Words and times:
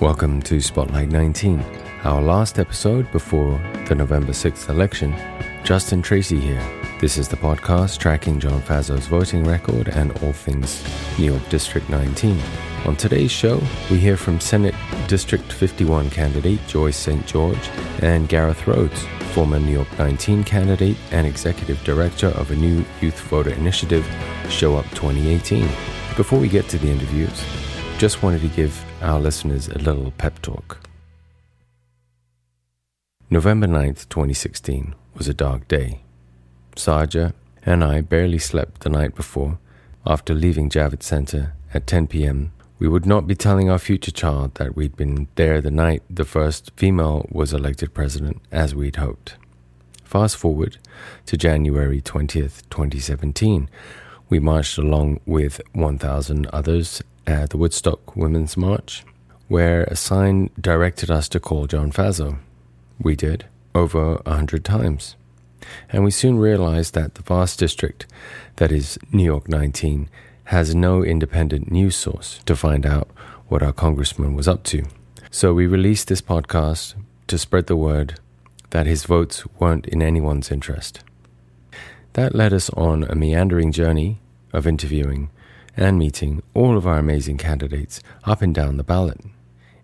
Welcome 0.00 0.42
to 0.42 0.60
Spotlight 0.60 1.08
19, 1.08 1.58
our 2.04 2.22
last 2.22 2.60
episode 2.60 3.10
before 3.10 3.60
the 3.88 3.96
November 3.96 4.30
6th 4.30 4.68
election. 4.68 5.12
Justin 5.64 6.02
Tracy 6.02 6.38
here. 6.38 6.62
This 7.00 7.18
is 7.18 7.26
the 7.26 7.36
podcast 7.36 7.98
tracking 7.98 8.38
John 8.38 8.62
Faso's 8.62 9.08
voting 9.08 9.42
record 9.42 9.88
and 9.88 10.12
all 10.22 10.32
things 10.32 10.84
New 11.18 11.24
York 11.24 11.42
District 11.48 11.90
19. 11.90 12.40
On 12.86 12.94
today's 12.94 13.32
show, 13.32 13.60
we 13.90 13.98
hear 13.98 14.16
from 14.16 14.38
Senate 14.38 14.76
District 15.08 15.52
51 15.52 16.10
candidate 16.10 16.64
Joyce 16.68 16.96
St. 16.96 17.26
George 17.26 17.68
and 18.00 18.28
Gareth 18.28 18.68
Rhodes, 18.68 19.04
former 19.32 19.58
New 19.58 19.72
York 19.72 19.98
19 19.98 20.44
candidate 20.44 20.96
and 21.10 21.26
executive 21.26 21.82
director 21.82 22.28
of 22.28 22.52
a 22.52 22.56
new 22.56 22.84
youth 23.00 23.18
voter 23.22 23.50
initiative, 23.50 24.06
Show 24.48 24.76
Up 24.76 24.88
2018. 24.90 25.68
Before 26.16 26.38
we 26.38 26.48
get 26.48 26.68
to 26.68 26.78
the 26.78 26.88
interviews, 26.88 27.44
just 27.98 28.22
wanted 28.22 28.42
to 28.42 28.48
give 28.48 28.84
our 29.02 29.20
listeners 29.20 29.68
a 29.68 29.78
little 29.78 30.10
pep 30.12 30.40
talk. 30.42 30.80
November 33.30 33.66
9th, 33.66 34.08
2016 34.08 34.94
was 35.14 35.28
a 35.28 35.34
dark 35.34 35.68
day. 35.68 36.00
Saja 36.74 37.32
and 37.64 37.84
I 37.84 38.00
barely 38.00 38.38
slept 38.38 38.80
the 38.80 38.88
night 38.88 39.14
before. 39.14 39.58
After 40.06 40.34
leaving 40.34 40.70
Javits 40.70 41.02
Center 41.02 41.52
at 41.74 41.86
10 41.86 42.06
p.m., 42.06 42.52
we 42.78 42.88
would 42.88 43.04
not 43.04 43.26
be 43.26 43.34
telling 43.34 43.68
our 43.68 43.78
future 43.78 44.12
child 44.12 44.54
that 44.54 44.76
we'd 44.76 44.96
been 44.96 45.28
there 45.34 45.60
the 45.60 45.70
night 45.70 46.02
the 46.08 46.24
first 46.24 46.70
female 46.76 47.26
was 47.30 47.52
elected 47.52 47.92
president, 47.92 48.40
as 48.52 48.74
we'd 48.74 48.96
hoped. 48.96 49.36
Fast 50.04 50.36
forward 50.36 50.78
to 51.26 51.36
January 51.36 52.00
20th, 52.00 52.62
2017. 52.70 53.68
We 54.30 54.38
marched 54.38 54.78
along 54.78 55.20
with 55.26 55.60
1,000 55.72 56.46
others 56.52 57.02
at 57.28 57.50
the 57.50 57.58
Woodstock 57.58 58.16
Women's 58.16 58.56
March, 58.56 59.04
where 59.48 59.84
a 59.84 59.96
sign 59.96 60.48
directed 60.58 61.10
us 61.10 61.28
to 61.28 61.38
call 61.38 61.66
John 61.66 61.92
Faso. 61.92 62.38
We 62.98 63.16
did, 63.16 63.44
over 63.74 64.22
a 64.24 64.34
hundred 64.34 64.64
times. 64.64 65.14
And 65.90 66.04
we 66.04 66.10
soon 66.10 66.38
realized 66.38 66.94
that 66.94 67.16
the 67.16 67.22
vast 67.22 67.58
district, 67.58 68.06
that 68.56 68.72
is 68.72 68.98
New 69.12 69.24
York 69.24 69.46
19, 69.46 70.08
has 70.44 70.74
no 70.74 71.04
independent 71.04 71.70
news 71.70 71.96
source 71.96 72.40
to 72.46 72.56
find 72.56 72.86
out 72.86 73.10
what 73.48 73.62
our 73.62 73.74
congressman 73.74 74.34
was 74.34 74.48
up 74.48 74.62
to. 74.64 74.86
So 75.30 75.52
we 75.52 75.66
released 75.66 76.08
this 76.08 76.22
podcast 76.22 76.94
to 77.26 77.36
spread 77.36 77.66
the 77.66 77.76
word 77.76 78.18
that 78.70 78.86
his 78.86 79.04
votes 79.04 79.44
weren't 79.58 79.86
in 79.86 80.00
anyone's 80.00 80.50
interest. 80.50 81.00
That 82.14 82.34
led 82.34 82.54
us 82.54 82.70
on 82.70 83.04
a 83.04 83.14
meandering 83.14 83.70
journey 83.70 84.18
of 84.54 84.66
interviewing 84.66 85.28
and 85.78 85.98
meeting 85.98 86.42
all 86.54 86.76
of 86.76 86.86
our 86.86 86.98
amazing 86.98 87.38
candidates 87.38 88.00
up 88.24 88.42
and 88.42 88.54
down 88.54 88.76
the 88.76 88.84
ballot. 88.84 89.20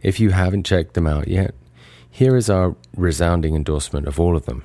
If 0.02 0.20
you 0.20 0.30
haven't 0.30 0.66
checked 0.66 0.94
them 0.94 1.06
out 1.06 1.28
yet, 1.28 1.54
here 2.10 2.36
is 2.36 2.50
our 2.50 2.76
resounding 2.96 3.54
endorsement 3.54 4.06
of 4.06 4.20
all 4.20 4.36
of 4.36 4.46
them. 4.46 4.64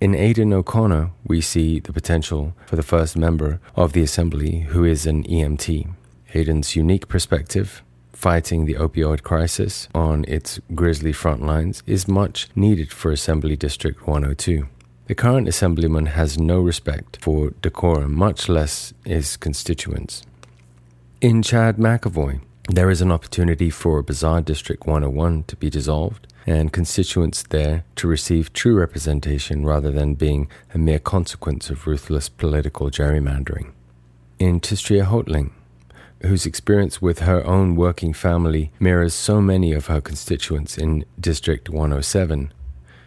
In 0.00 0.14
Aidan 0.14 0.52
O'Connor, 0.52 1.10
we 1.24 1.40
see 1.40 1.80
the 1.80 1.92
potential 1.92 2.54
for 2.66 2.76
the 2.76 2.82
first 2.82 3.16
member 3.16 3.60
of 3.74 3.92
the 3.92 4.02
Assembly 4.02 4.60
who 4.60 4.84
is 4.84 5.06
an 5.06 5.24
EMT. 5.24 5.94
Aidan's 6.34 6.76
unique 6.76 7.08
perspective, 7.08 7.82
fighting 8.12 8.66
the 8.66 8.74
opioid 8.74 9.22
crisis 9.22 9.88
on 9.94 10.24
its 10.28 10.60
grisly 10.74 11.12
front 11.12 11.42
lines, 11.42 11.82
is 11.86 12.06
much 12.06 12.48
needed 12.54 12.92
for 12.92 13.10
Assembly 13.10 13.56
District 13.56 14.06
102. 14.06 14.68
The 15.10 15.16
current 15.16 15.48
Assemblyman 15.48 16.06
has 16.06 16.38
no 16.38 16.60
respect 16.60 17.18
for 17.20 17.50
decorum, 17.62 18.14
much 18.14 18.48
less 18.48 18.94
his 19.04 19.36
constituents. 19.36 20.22
In 21.20 21.42
Chad 21.42 21.78
McAvoy, 21.78 22.42
there 22.68 22.90
is 22.90 23.00
an 23.00 23.10
opportunity 23.10 23.70
for 23.70 24.04
Bizarre 24.04 24.40
District 24.40 24.86
101 24.86 25.42
to 25.48 25.56
be 25.56 25.68
dissolved 25.68 26.32
and 26.46 26.72
constituents 26.72 27.42
there 27.42 27.82
to 27.96 28.06
receive 28.06 28.52
true 28.52 28.76
representation 28.76 29.66
rather 29.66 29.90
than 29.90 30.14
being 30.14 30.46
a 30.72 30.78
mere 30.78 31.00
consequence 31.00 31.70
of 31.70 31.88
ruthless 31.88 32.28
political 32.28 32.88
gerrymandering. 32.88 33.72
In 34.38 34.60
Tistrya 34.60 35.06
Houghtling, 35.06 35.50
whose 36.22 36.46
experience 36.46 37.02
with 37.02 37.18
her 37.18 37.44
own 37.44 37.74
working 37.74 38.12
family 38.12 38.70
mirrors 38.78 39.12
so 39.12 39.40
many 39.40 39.72
of 39.72 39.86
her 39.86 40.00
constituents 40.00 40.78
in 40.78 41.04
District 41.18 41.68
107, 41.68 42.52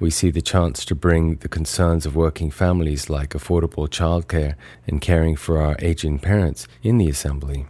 we 0.04 0.10
see 0.10 0.30
the 0.30 0.42
chance 0.42 0.84
to 0.84 0.94
bring 0.94 1.36
the 1.36 1.48
concerns 1.48 2.06
of 2.06 2.14
working 2.14 2.52
families 2.52 3.10
like 3.10 3.30
affordable 3.30 3.88
childcare 3.88 4.56
and 4.86 5.00
caring 5.00 5.34
for 5.34 5.62
our 5.62 5.78
aging 5.80 6.20
parents 6.20 6.68
in 6.82 6.98
the 6.98 7.08
Assembly. 7.08 7.66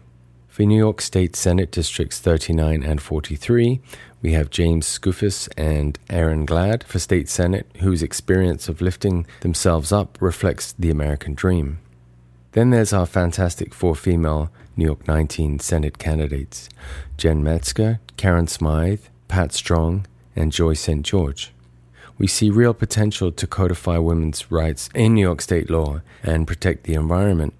For 0.48 0.64
New 0.64 0.80
York 0.80 1.00
State 1.00 1.36
Senate 1.36 1.70
Districts 1.70 2.20
39 2.20 2.82
and 2.82 3.00
43, 3.00 3.82
we 4.24 4.32
have 4.32 4.50
James 4.50 4.88
Skoufis 4.88 5.48
and 5.56 6.00
Aaron 6.10 6.48
Gladd 6.48 6.84
for 6.84 6.98
State 6.98 7.30
Senate, 7.30 7.68
whose 7.82 8.02
experience 8.02 8.68
of 8.68 8.82
lifting 8.82 9.28
themselves 9.42 9.92
up 9.92 10.18
reflects 10.20 10.74
the 10.74 10.90
American 10.90 11.36
dream. 11.36 11.78
Then 12.54 12.72
there's 12.72 12.94
our 12.94 13.06
fantastic 13.06 13.76
four 13.76 13.96
female 13.96 14.50
New 14.76 14.86
York 14.86 15.08
19 15.08 15.60
Senate 15.60 16.00
candidates 16.00 16.68
Jen 17.16 17.44
Metzger, 17.44 18.00
Karen 18.18 18.48
Smythe, 18.48 19.04
Pat 19.28 19.54
Strong, 19.54 20.08
and 20.36 20.52
Joy 20.52 20.74
St. 20.74 21.06
George. 21.06 21.53
We 22.24 22.28
see 22.28 22.50
real 22.50 22.74
potential 22.74 23.34
to 23.34 23.46
codify 23.46 23.98
women's 23.98 24.50
rights 24.50 24.90
in 24.96 25.16
New 25.16 25.22
York 25.28 25.42
state 25.42 25.70
law 25.70 26.00
and 26.24 26.48
protect 26.48 26.86
the 26.86 26.94
environment. 26.94 27.54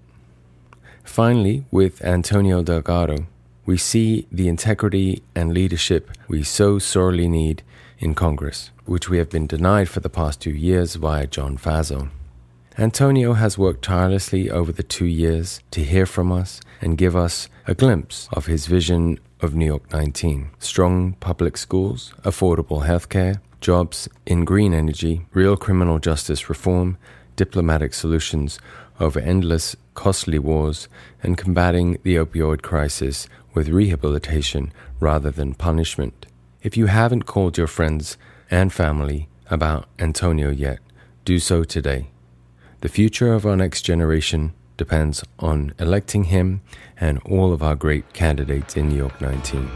Finally, 1.04 1.66
with 1.70 2.02
Antonio 2.02 2.62
Delgado, 2.62 3.26
we 3.66 3.76
see 3.76 4.26
the 4.32 4.48
integrity 4.48 5.22
and 5.34 5.52
leadership 5.52 6.10
we 6.28 6.42
so 6.42 6.78
sorely 6.78 7.28
need 7.28 7.62
in 7.98 8.14
Congress, 8.14 8.70
which 8.86 9.10
we 9.10 9.18
have 9.18 9.28
been 9.28 9.46
denied 9.46 9.90
for 9.90 10.00
the 10.00 10.08
past 10.08 10.40
two 10.40 10.54
years 10.54 10.94
via 10.94 11.26
John 11.26 11.58
Faso. 11.58 12.08
Antonio 12.78 13.34
has 13.34 13.58
worked 13.58 13.84
tirelessly 13.84 14.50
over 14.50 14.72
the 14.72 14.82
two 14.82 15.04
years 15.04 15.60
to 15.72 15.84
hear 15.84 16.06
from 16.06 16.32
us 16.32 16.62
and 16.80 16.96
give 16.96 17.14
us 17.14 17.50
a 17.66 17.74
glimpse 17.74 18.30
of 18.32 18.46
his 18.46 18.64
vision 18.64 19.20
of 19.42 19.54
New 19.54 19.66
York 19.66 19.92
19 19.92 20.52
strong 20.58 21.12
public 21.20 21.58
schools, 21.58 22.14
affordable 22.24 22.86
healthcare, 22.86 23.40
jobs 23.64 24.10
in 24.26 24.44
green 24.44 24.74
energy, 24.74 25.24
real 25.32 25.56
criminal 25.56 25.98
justice 25.98 26.50
reform, 26.50 26.98
diplomatic 27.34 27.94
solutions 27.94 28.58
over 29.00 29.18
endless, 29.18 29.74
costly 29.94 30.38
wars, 30.38 30.86
and 31.22 31.38
combating 31.38 31.98
the 32.02 32.16
opioid 32.16 32.60
crisis 32.60 33.26
with 33.54 33.70
rehabilitation 33.70 34.70
rather 35.00 35.30
than 35.30 35.54
punishment. 35.54 36.26
If 36.62 36.76
you 36.76 36.86
haven't 36.86 37.24
called 37.24 37.56
your 37.56 37.66
friends 37.66 38.18
and 38.50 38.70
family 38.70 39.28
about 39.50 39.88
Antonio 39.98 40.50
yet, 40.50 40.80
do 41.24 41.38
so 41.38 41.64
today. 41.64 42.10
The 42.82 42.90
future 42.90 43.32
of 43.32 43.46
our 43.46 43.56
next 43.56 43.80
generation 43.80 44.52
depends 44.76 45.24
on 45.38 45.72
electing 45.78 46.24
him 46.24 46.60
and 47.00 47.18
all 47.20 47.50
of 47.50 47.62
our 47.62 47.76
great 47.76 48.12
candidates 48.12 48.76
in 48.76 48.90
York 48.90 49.22
19. 49.22 49.70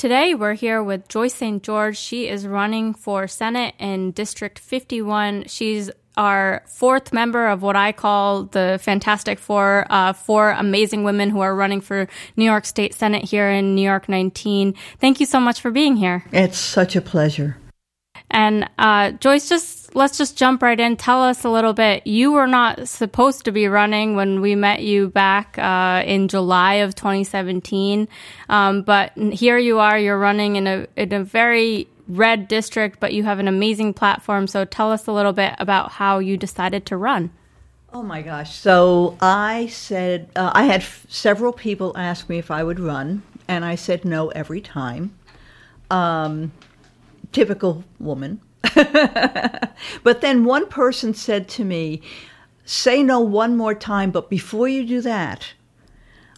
Today, 0.00 0.34
we're 0.34 0.54
here 0.54 0.82
with 0.82 1.08
Joyce 1.08 1.34
St. 1.34 1.62
George. 1.62 1.98
She 1.98 2.26
is 2.26 2.46
running 2.46 2.94
for 2.94 3.28
Senate 3.28 3.74
in 3.78 4.12
District 4.12 4.58
51. 4.58 5.44
She's 5.46 5.90
our 6.16 6.62
fourth 6.64 7.12
member 7.12 7.46
of 7.48 7.60
what 7.60 7.76
I 7.76 7.92
call 7.92 8.44
the 8.44 8.78
Fantastic 8.80 9.38
Four, 9.38 9.84
uh, 9.90 10.14
four 10.14 10.52
amazing 10.52 11.04
women 11.04 11.28
who 11.28 11.40
are 11.40 11.54
running 11.54 11.82
for 11.82 12.08
New 12.34 12.46
York 12.46 12.64
State 12.64 12.94
Senate 12.94 13.24
here 13.24 13.50
in 13.50 13.74
New 13.74 13.82
York 13.82 14.08
19. 14.08 14.74
Thank 14.98 15.20
you 15.20 15.26
so 15.26 15.38
much 15.38 15.60
for 15.60 15.70
being 15.70 15.96
here. 15.96 16.24
It's 16.32 16.56
such 16.56 16.96
a 16.96 17.02
pleasure. 17.02 17.58
And 18.30 18.70
uh, 18.78 19.10
Joyce, 19.10 19.50
just 19.50 19.79
let's 19.94 20.18
just 20.18 20.36
jump 20.36 20.62
right 20.62 20.78
in. 20.78 20.96
Tell 20.96 21.22
us 21.22 21.44
a 21.44 21.48
little 21.48 21.72
bit. 21.72 22.06
You 22.06 22.32
were 22.32 22.46
not 22.46 22.88
supposed 22.88 23.44
to 23.44 23.52
be 23.52 23.66
running 23.68 24.16
when 24.16 24.40
we 24.40 24.54
met 24.54 24.82
you 24.82 25.08
back 25.08 25.58
uh, 25.58 26.02
in 26.06 26.28
July 26.28 26.74
of 26.74 26.94
2017, 26.94 28.08
um, 28.48 28.82
but 28.82 29.12
here 29.16 29.58
you 29.58 29.78
are. 29.78 29.98
You're 29.98 30.18
running 30.18 30.56
in 30.56 30.66
a 30.66 30.86
in 30.96 31.12
a 31.12 31.24
very 31.24 31.88
red 32.08 32.48
district, 32.48 33.00
but 33.00 33.12
you 33.12 33.24
have 33.24 33.38
an 33.38 33.48
amazing 33.48 33.94
platform. 33.94 34.46
So 34.46 34.64
tell 34.64 34.90
us 34.90 35.06
a 35.06 35.12
little 35.12 35.32
bit 35.32 35.54
about 35.58 35.92
how 35.92 36.18
you 36.18 36.36
decided 36.36 36.86
to 36.86 36.96
run. 36.96 37.30
Oh 37.92 38.02
my 38.02 38.22
gosh! 38.22 38.54
So 38.54 39.16
I 39.20 39.66
said 39.66 40.30
uh, 40.36 40.52
I 40.54 40.64
had 40.64 40.80
f- 40.82 41.06
several 41.08 41.52
people 41.52 41.96
ask 41.96 42.28
me 42.28 42.38
if 42.38 42.50
I 42.50 42.62
would 42.62 42.78
run, 42.78 43.22
and 43.48 43.64
I 43.64 43.74
said 43.74 44.04
no 44.04 44.28
every 44.28 44.60
time. 44.60 45.14
Um, 45.90 46.52
typical 47.32 47.84
woman. 47.98 48.40
but 48.74 50.20
then 50.20 50.44
one 50.44 50.66
person 50.68 51.14
said 51.14 51.48
to 51.48 51.64
me, 51.64 52.02
say 52.64 53.02
no 53.02 53.20
one 53.20 53.56
more 53.56 53.74
time, 53.74 54.10
but 54.10 54.30
before 54.30 54.68
you 54.68 54.84
do 54.86 55.00
that, 55.00 55.52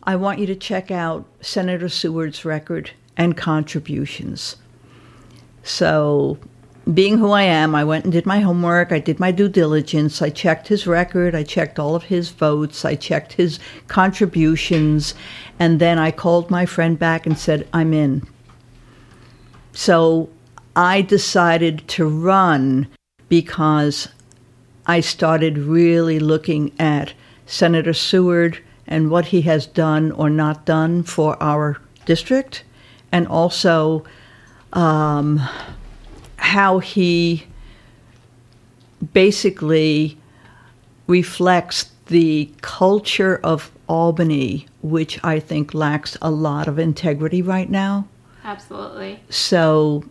I 0.05 0.17
want 0.17 0.39
you 0.39 0.47
to 0.47 0.57
check 0.57 0.91
out 0.91 1.27
Senator 1.41 1.89
Seward's 1.89 2.45
record 2.45 2.91
and 3.17 3.37
contributions. 3.37 4.57
So, 5.63 6.39
being 6.93 7.19
who 7.19 7.31
I 7.31 7.43
am, 7.43 7.77
I 7.77 7.85
went 7.85 8.05
and 8.05 8.13
did 8.13 8.27
my 8.27 8.41
homework, 8.41 8.91
I 8.91 8.99
did 8.99 9.21
my 9.21 9.31
due 9.31 9.49
diligence, 9.49 10.21
I 10.21 10.31
checked 10.31 10.67
his 10.67 10.87
record, 10.87 11.35
I 11.37 11.45
checked 11.45 11.79
all 11.79 11.95
of 11.95 12.05
his 12.05 12.31
votes, 12.31 12.85
I 12.85 12.97
checked 12.97 13.35
his 13.35 13.61
contributions, 13.87 15.15
and 15.61 15.79
then 15.79 15.99
I 15.99 16.11
called 16.11 16.51
my 16.51 16.67
friend 16.67 16.99
back 16.99 17.25
and 17.25 17.39
said, 17.39 17.69
I'm 17.73 17.95
in. 17.95 18.27
So 19.73 20.29
I 20.75 21.03
decided 21.03 21.87
to 21.89 22.07
run 22.07 22.89
because 23.29 24.09
I 24.87 25.01
started 25.01 25.59
really 25.59 26.19
looking 26.19 26.73
at 26.79 27.13
Senator 27.47 27.93
Seward 27.93 28.59
and 28.87 29.11
what 29.11 29.27
he 29.27 29.43
has 29.43 29.67
done 29.67 30.13
or 30.13 30.31
not 30.31 30.65
done 30.65 31.03
for 31.03 31.41
our 31.43 31.81
district, 32.05 32.65
and 33.13 33.29
also 33.29 34.05
um, 34.73 35.41
how 36.37 36.79
he 36.79 37.47
basically 39.13 40.17
reflects 41.07 41.91
the 42.07 42.51
culture 42.61 43.41
of 43.45 43.71
Albany, 43.89 44.67
which 44.83 45.23
I 45.25 45.39
think 45.39 45.75
lacks 45.75 46.17
a 46.21 46.31
lot 46.31 46.67
of 46.69 46.79
integrity 46.79 47.43
right 47.43 47.71
now. 47.71 48.09
Absolutely. 48.45 49.21
So 49.31 50.05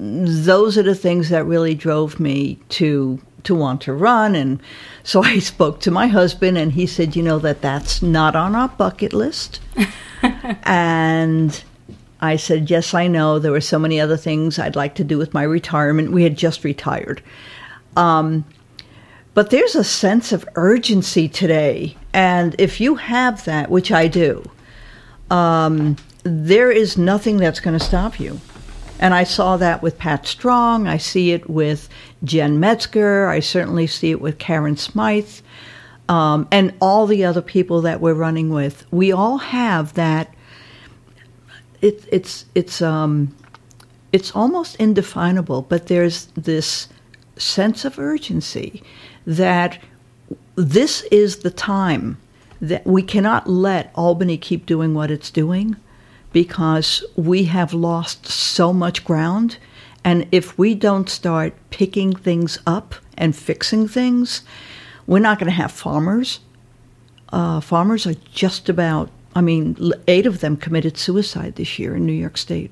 those 0.00 0.78
are 0.78 0.82
the 0.82 0.94
things 0.94 1.28
that 1.28 1.44
really 1.44 1.74
drove 1.74 2.18
me 2.18 2.58
to 2.70 3.20
to 3.44 3.54
want 3.54 3.80
to 3.82 3.92
run 3.92 4.34
and 4.34 4.60
so 5.02 5.22
I 5.22 5.38
spoke 5.52 5.80
to 5.80 5.90
my 5.90 6.06
husband 6.06 6.58
and 6.58 6.72
he 6.72 6.86
said, 6.86 7.16
"You 7.16 7.22
know 7.22 7.38
that 7.40 7.62
that's 7.62 8.02
not 8.02 8.34
on 8.36 8.54
our 8.54 8.68
bucket 8.68 9.12
list." 9.12 9.60
and 10.64 11.62
I 12.20 12.36
said, 12.36 12.70
Yes, 12.70 12.92
I 12.94 13.06
know. 13.06 13.38
There 13.38 13.52
were 13.52 13.60
so 13.60 13.78
many 13.78 14.00
other 14.00 14.16
things 14.16 14.58
I'd 14.58 14.76
like 14.76 14.94
to 14.96 15.04
do 15.04 15.16
with 15.18 15.32
my 15.32 15.42
retirement. 15.42 16.12
We 16.12 16.22
had 16.22 16.36
just 16.36 16.64
retired. 16.64 17.22
Um, 17.96 18.44
but 19.32 19.50
there's 19.50 19.74
a 19.74 19.84
sense 19.84 20.32
of 20.32 20.48
urgency 20.54 21.28
today. 21.28 21.96
And 22.12 22.54
if 22.58 22.80
you 22.80 22.96
have 22.96 23.44
that, 23.44 23.70
which 23.70 23.90
I 23.90 24.08
do, 24.08 24.44
um, 25.30 25.96
there 26.24 26.70
is 26.70 26.98
nothing 26.98 27.38
that's 27.38 27.60
going 27.60 27.78
to 27.78 27.84
stop 27.84 28.20
you. 28.20 28.40
And 29.00 29.14
I 29.14 29.24
saw 29.24 29.56
that 29.56 29.82
with 29.82 29.98
Pat 29.98 30.26
Strong. 30.26 30.86
I 30.86 30.98
see 30.98 31.32
it 31.32 31.48
with 31.48 31.88
Jen 32.22 32.60
Metzger. 32.60 33.28
I 33.28 33.40
certainly 33.40 33.86
see 33.86 34.10
it 34.10 34.20
with 34.20 34.38
Karen 34.38 34.76
Smythe. 34.76 35.40
Um, 36.08 36.46
and 36.52 36.74
all 36.80 37.06
the 37.06 37.24
other 37.24 37.40
people 37.40 37.80
that 37.80 38.00
we're 38.00 38.14
running 38.14 38.50
with. 38.50 38.84
We 38.92 39.10
all 39.10 39.38
have 39.38 39.94
that 39.94 40.34
it, 41.80 42.04
it's 42.12 42.44
it's 42.54 42.82
um, 42.82 43.34
it's 44.12 44.34
almost 44.36 44.76
indefinable, 44.76 45.62
but 45.62 45.86
there's 45.86 46.26
this 46.36 46.88
sense 47.36 47.86
of 47.86 47.98
urgency 47.98 48.82
that 49.24 49.78
this 50.56 51.02
is 51.10 51.38
the 51.38 51.50
time 51.50 52.18
that 52.60 52.86
we 52.86 53.02
cannot 53.02 53.48
let 53.48 53.90
Albany 53.94 54.36
keep 54.36 54.66
doing 54.66 54.92
what 54.92 55.10
it's 55.10 55.30
doing 55.30 55.76
because 56.32 57.04
we 57.16 57.44
have 57.44 57.72
lost 57.72 58.26
so 58.26 58.72
much 58.72 59.04
ground. 59.04 59.58
And 60.04 60.26
if 60.32 60.56
we 60.56 60.74
don't 60.74 61.08
start 61.08 61.54
picking 61.70 62.14
things 62.14 62.58
up 62.66 62.94
and 63.16 63.34
fixing 63.36 63.88
things, 63.88 64.42
we're 65.06 65.18
not 65.18 65.38
going 65.38 65.50
to 65.50 65.56
have 65.56 65.72
farmers. 65.72 66.40
Uh, 67.32 67.60
farmers 67.60 68.06
are 68.06 68.14
just 68.32 68.68
about 68.68 69.10
I 69.34 69.40
mean, 69.40 69.76
eight 70.08 70.26
of 70.26 70.40
them 70.40 70.56
committed 70.56 70.96
suicide 70.96 71.54
this 71.54 71.78
year 71.78 71.94
in 71.94 72.04
New 72.04 72.12
York 72.12 72.36
State. 72.36 72.70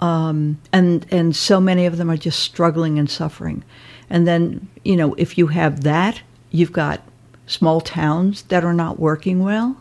Um, 0.00 0.60
and 0.72 1.06
and 1.10 1.34
so 1.34 1.60
many 1.60 1.86
of 1.86 1.96
them 1.96 2.10
are 2.10 2.16
just 2.16 2.40
struggling 2.40 2.98
and 2.98 3.10
suffering. 3.10 3.64
And 4.10 4.26
then 4.26 4.68
you 4.84 4.96
know 4.96 5.14
if 5.14 5.38
you 5.38 5.48
have 5.48 5.82
that, 5.82 6.22
you've 6.50 6.72
got 6.72 7.02
small 7.46 7.80
towns 7.80 8.42
that 8.42 8.64
are 8.64 8.74
not 8.74 8.98
working 8.98 9.42
well. 9.42 9.76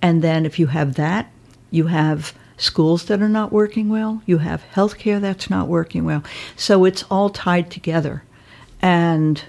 And 0.00 0.22
then 0.22 0.46
if 0.46 0.58
you 0.58 0.68
have 0.68 0.94
that, 0.94 1.30
you 1.72 1.88
have 1.88 2.32
schools 2.56 3.06
that 3.06 3.20
are 3.20 3.28
not 3.28 3.50
working 3.50 3.88
well. 3.88 4.22
You 4.26 4.38
have 4.38 4.62
healthcare 4.74 5.20
that's 5.20 5.50
not 5.50 5.66
working 5.66 6.04
well. 6.04 6.22
So 6.54 6.84
it's 6.84 7.02
all 7.10 7.30
tied 7.30 7.72
together, 7.72 8.22
and 8.80 9.42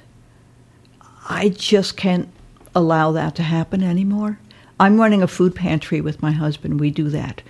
I 1.30 1.50
just 1.50 1.96
can't 1.96 2.30
allow 2.74 3.12
that 3.12 3.36
to 3.36 3.44
happen 3.44 3.84
anymore. 3.84 4.40
I'm 4.80 5.00
running 5.00 5.22
a 5.22 5.28
food 5.28 5.56
pantry 5.56 6.02
with 6.02 6.22
my 6.22 6.32
husband. 6.32 6.80
We 6.80 6.90
do 6.90 7.10
that. 7.10 7.42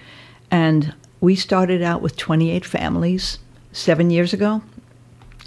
And 0.51 0.93
we 1.21 1.35
started 1.35 1.81
out 1.81 2.01
with 2.01 2.17
28 2.17 2.65
families 2.65 3.39
seven 3.71 4.11
years 4.11 4.33
ago. 4.33 4.61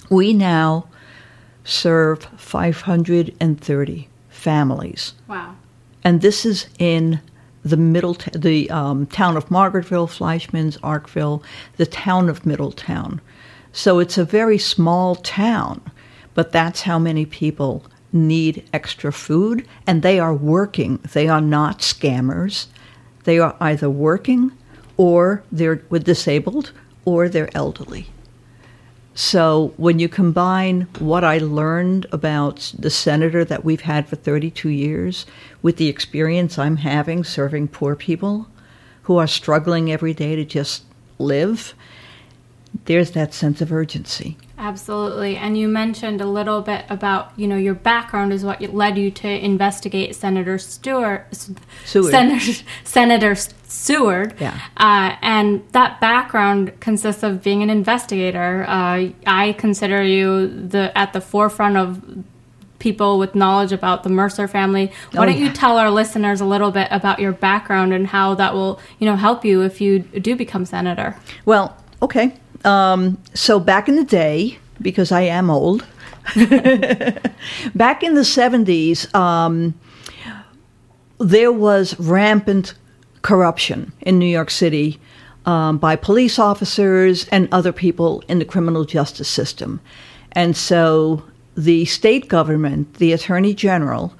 We 0.08 0.32
now 0.32 0.88
serve 1.64 2.24
530 2.38 4.08
families. 4.30 5.14
Wow. 5.28 5.56
And 6.02 6.20
this 6.20 6.46
is 6.46 6.66
in 6.78 7.20
the 7.66 7.76
middle, 7.76 8.14
t- 8.14 8.30
the 8.32 8.70
um, 8.70 9.06
town 9.06 9.36
of 9.36 9.48
Margaretville, 9.48 10.08
Fleischmanns, 10.08 10.78
Arkville, 10.80 11.42
the 11.76 11.86
town 11.86 12.28
of 12.28 12.46
Middletown. 12.46 13.20
So 13.72 13.98
it's 13.98 14.16
a 14.16 14.24
very 14.24 14.56
small 14.58 15.16
town, 15.16 15.80
but 16.34 16.52
that's 16.52 16.82
how 16.82 16.98
many 16.98 17.26
people 17.26 17.84
need 18.12 18.64
extra 18.72 19.12
food 19.12 19.66
and 19.86 20.02
they 20.02 20.18
are 20.18 20.34
working. 20.34 20.98
They 21.12 21.28
are 21.28 21.40
not 21.40 21.80
scammers. 21.80 22.66
They 23.24 23.38
are 23.38 23.56
either 23.60 23.90
working 23.90 24.52
or 24.96 25.42
they're 25.50 25.82
with 25.90 26.04
disabled 26.04 26.72
or 27.04 27.28
they're 27.28 27.54
elderly. 27.54 28.06
So 29.16 29.72
when 29.78 29.98
you 29.98 30.10
combine 30.10 30.88
what 30.98 31.24
I 31.24 31.38
learned 31.38 32.04
about 32.12 32.74
the 32.78 32.90
senator 32.90 33.46
that 33.46 33.64
we've 33.64 33.80
had 33.80 34.06
for 34.06 34.14
32 34.14 34.68
years 34.68 35.24
with 35.62 35.78
the 35.78 35.88
experience 35.88 36.58
I'm 36.58 36.76
having 36.76 37.24
serving 37.24 37.68
poor 37.68 37.96
people 37.96 38.46
who 39.04 39.16
are 39.16 39.26
struggling 39.26 39.90
every 39.90 40.12
day 40.12 40.36
to 40.36 40.44
just 40.44 40.84
live, 41.18 41.72
there's 42.84 43.12
that 43.12 43.34
sense 43.34 43.60
of 43.60 43.72
urgency. 43.72 44.36
Absolutely. 44.58 45.36
And 45.36 45.58
you 45.58 45.68
mentioned 45.68 46.20
a 46.20 46.26
little 46.26 46.62
bit 46.62 46.84
about, 46.88 47.32
you 47.36 47.46
know, 47.46 47.56
your 47.56 47.74
background 47.74 48.32
is 48.32 48.44
what 48.44 48.60
led 48.72 48.96
you 48.96 49.10
to 49.10 49.28
investigate 49.28 50.14
Senator 50.14 50.58
Stewart, 50.58 51.26
Seward. 51.84 52.10
Senator, 52.10 52.62
Senator 52.84 53.34
Seward. 53.34 54.34
Yeah. 54.40 54.58
Uh, 54.76 55.16
and 55.20 55.62
that 55.72 56.00
background 56.00 56.78
consists 56.80 57.22
of 57.22 57.42
being 57.42 57.62
an 57.62 57.68
investigator. 57.68 58.64
Uh, 58.66 59.10
I 59.26 59.54
consider 59.58 60.02
you 60.02 60.48
the 60.48 60.96
at 60.96 61.12
the 61.12 61.20
forefront 61.20 61.76
of 61.76 62.24
people 62.78 63.18
with 63.18 63.34
knowledge 63.34 63.72
about 63.72 64.04
the 64.04 64.08
Mercer 64.08 64.48
family. 64.48 64.92
Why 65.12 65.22
oh, 65.22 65.26
don't 65.26 65.38
you 65.38 65.52
tell 65.52 65.78
our 65.78 65.90
listeners 65.90 66.40
a 66.40 66.44
little 66.44 66.70
bit 66.70 66.88
about 66.90 67.18
your 67.20 67.32
background 67.32 67.92
and 67.92 68.06
how 68.06 68.34
that 68.34 68.54
will, 68.54 68.80
you 68.98 69.06
know, 69.06 69.16
help 69.16 69.44
you 69.44 69.62
if 69.62 69.80
you 69.80 70.00
do 70.00 70.36
become 70.36 70.64
senator? 70.64 71.16
Well, 71.44 71.76
okay. 72.00 72.34
Um, 72.66 73.18
so 73.32 73.60
back 73.60 73.88
in 73.88 73.94
the 73.96 74.04
day, 74.04 74.58
because 74.82 75.12
I 75.12 75.22
am 75.22 75.48
old, 75.48 75.86
back 77.74 78.02
in 78.02 78.14
the 78.14 78.22
70s, 78.22 79.14
um, 79.14 79.74
there 81.18 81.52
was 81.52 81.98
rampant 82.00 82.74
corruption 83.22 83.92
in 84.02 84.18
New 84.18 84.26
York 84.26 84.50
City 84.50 85.00
um, 85.46 85.78
by 85.78 85.94
police 85.94 86.38
officers 86.38 87.26
and 87.28 87.48
other 87.52 87.72
people 87.72 88.22
in 88.28 88.40
the 88.40 88.44
criminal 88.44 88.84
justice 88.84 89.28
system. 89.28 89.80
And 90.32 90.56
so 90.56 91.22
the 91.56 91.84
state 91.84 92.28
government, 92.28 92.94
the 92.94 93.12
attorney 93.12 93.54
general, 93.54 94.12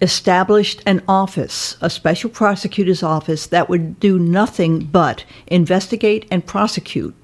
established 0.00 0.82
an 0.86 1.02
office, 1.06 1.76
a 1.80 1.90
special 1.90 2.30
prosecutor's 2.30 3.02
office, 3.02 3.46
that 3.48 3.68
would 3.68 4.00
do 4.00 4.18
nothing 4.18 4.84
but 4.84 5.24
investigate 5.48 6.26
and 6.30 6.46
prosecute 6.46 7.14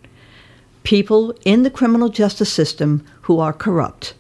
people 0.83 1.35
in 1.45 1.63
the 1.63 1.71
criminal 1.71 2.09
justice 2.09 2.53
system 2.53 3.05
who 3.23 3.41
are 3.41 3.53
corrupt. 3.53 4.15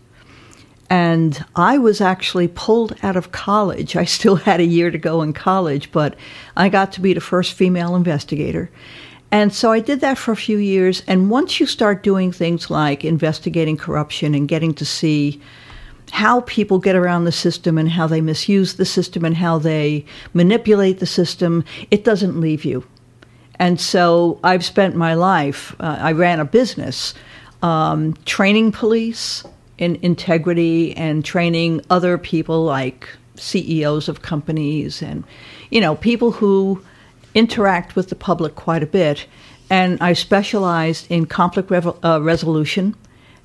And 0.91 1.45
I 1.55 1.79
was 1.79 2.00
actually 2.00 2.49
pulled 2.49 2.97
out 3.03 3.17
of 3.17 3.33
college. 3.33 3.97
I 3.97 4.05
still 4.05 4.37
had 4.49 4.61
a 4.61 4.65
year 4.65 4.91
to 4.91 4.99
go 4.99 5.23
in 5.23 5.33
college, 5.33 5.93
but 5.93 6.17
I 6.57 6.69
got 6.69 6.93
to 6.93 7.00
be 7.00 7.12
the 7.12 7.21
first 7.21 7.53
female 7.53 7.95
investigator. 7.95 8.71
And 9.31 9.53
so 9.53 9.73
I 9.73 9.81
did 9.81 10.00
that 10.00 10.17
for 10.17 10.33
a 10.33 10.37
few 10.37 10.57
years. 10.57 11.03
And 11.07 11.31
once 11.31 11.61
you 11.61 11.67
start 11.67 12.03
doing 12.03 12.33
things 12.33 12.71
like 12.71 13.05
investigating 13.05 13.77
corruption 13.77 14.35
and 14.35 14.49
getting 14.49 14.73
to 14.75 14.87
see 14.87 15.41
how 16.11 16.41
people 16.43 16.79
get 16.79 16.97
around 16.97 17.25
the 17.25 17.33
system 17.33 17.77
and 17.77 17.91
how 17.91 18.07
they 18.07 18.23
misuse 18.23 18.75
the 18.75 18.87
system 18.87 19.27
and 19.27 19.37
how 19.37 19.59
they 19.59 20.07
manipulate 20.33 21.00
the 21.00 21.07
system, 21.07 21.62
it 21.91 22.05
doesn't 22.05 22.41
leave 22.41 22.65
you. 22.65 22.83
And 23.59 23.81
so 23.81 24.38
I've 24.45 24.65
spent 24.65 24.95
my 24.95 25.15
life, 25.15 25.75
uh, 25.81 25.99
I 26.00 26.12
ran 26.12 26.41
a 26.41 26.45
business 26.45 27.15
um, 27.62 28.15
training 28.25 28.71
police, 28.71 29.43
in 29.79 29.97
integrity 30.03 30.95
and 30.97 31.25
training 31.25 31.81
other 31.88 32.19
people 32.19 32.65
like 32.65 33.09
CEOs 33.37 34.09
of 34.09 34.23
companies 34.23 35.00
and, 35.00 35.25
you 35.71 35.81
know, 35.81 35.95
people 35.95 36.33
who 36.33 36.83
interact 37.35 37.95
with 37.95 38.09
the 38.09 38.17
public 38.17 38.57
quite 38.57 38.83
a 38.83 38.87
bit. 38.87 39.27
And 39.71 39.99
I 40.00 40.12
specialized 40.12 41.07
in 41.11 41.27
conflict 41.27 41.71
uh, 41.71 42.21
resolution 42.21 42.97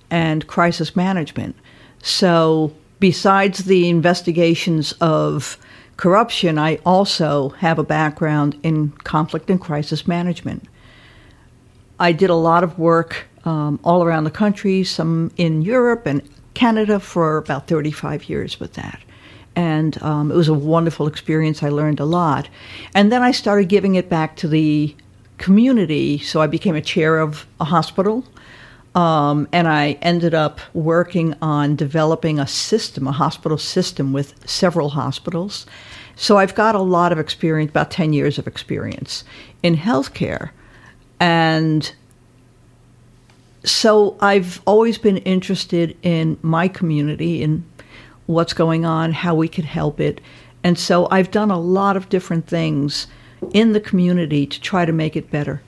and 0.10 0.48
crisis 0.48 0.96
management. 0.96 1.56
So, 2.02 2.74
besides 3.00 3.66
the 3.66 3.90
investigations 3.90 4.94
of 4.94 5.58
corruption, 5.98 6.58
I 6.58 6.78
also 6.86 7.50
have 7.50 7.80
a 7.80 7.84
background 7.84 8.58
in 8.64 8.92
conflict 9.04 9.50
and 9.50 9.60
crisis 9.60 10.08
management. 10.08 10.68
I 12.00 12.12
did 12.12 12.30
a 12.30 12.36
lot 12.36 12.64
of 12.64 12.80
work 12.80 13.26
um, 13.46 13.80
all 13.84 14.04
around 14.04 14.24
the 14.24 14.32
country, 14.32 14.84
some 14.84 15.32
in 15.38 15.62
Europe 15.62 16.06
and 16.06 16.22
Canada 16.54 17.00
for 17.00 17.38
about 17.38 17.68
35 17.68 18.30
years 18.30 18.60
with 18.60 18.74
that. 18.74 19.00
And 19.56 20.02
um, 20.02 20.32
it 20.32 20.36
was 20.36 20.48
a 20.48 20.54
wonderful 20.54 21.08
experience. 21.08 21.62
I 21.62 21.70
learned 21.70 22.00
a 22.00 22.06
lot. 22.06 22.50
And 22.96 23.12
then 23.12 23.22
I 23.22 23.32
started 23.32 23.70
giving 23.70 23.96
it 23.96 24.10
back 24.10 24.36
to 24.38 24.48
the 24.48 24.96
community. 25.38 26.18
So 26.18 26.42
I 26.42 26.48
became 26.48 26.76
a 26.76 26.82
chair 26.82 27.20
of 27.20 27.46
a 27.60 27.66
hospital. 27.66 28.26
Um, 28.96 29.48
and 29.52 29.68
I 29.68 29.98
ended 30.04 30.34
up 30.34 30.60
working 30.74 31.36
on 31.42 31.76
developing 31.76 32.40
a 32.40 32.46
system, 32.46 33.08
a 33.08 33.12
hospital 33.12 33.58
system 33.58 34.14
with 34.14 34.48
several 34.48 34.90
hospitals. 34.90 35.66
So 36.16 36.38
I've 36.38 36.54
got 36.54 36.76
a 36.76 36.82
lot 36.82 37.12
of 37.12 37.18
experience, 37.18 37.72
about 37.72 37.90
10 37.90 38.14
years 38.14 38.38
of 38.38 38.48
experience 38.48 39.24
in 39.64 39.76
healthcare. 39.76 40.52
And 41.20 41.92
so 43.64 44.16
I've 44.20 44.62
always 44.66 44.98
been 44.98 45.18
interested 45.18 45.98
in 46.04 46.38
my 46.42 46.68
community, 46.68 47.42
in 47.42 47.66
what's 48.28 48.54
going 48.54 48.86
on, 48.86 49.12
how 49.12 49.34
we 49.34 49.48
could 49.48 49.66
help 49.66 50.00
it. 50.00 50.22
And 50.64 50.78
so 50.78 51.08
I've 51.10 51.32
done 51.32 51.50
a 51.50 51.60
lot 51.60 51.98
of 51.98 52.10
different 52.10 52.48
things 52.48 53.08
in 53.54 53.74
the 53.74 53.80
community 53.80 54.46
to 54.46 54.62
try 54.62 54.86
to 54.86 54.92
make 54.92 55.16
it 55.16 55.32
better. 55.32 55.62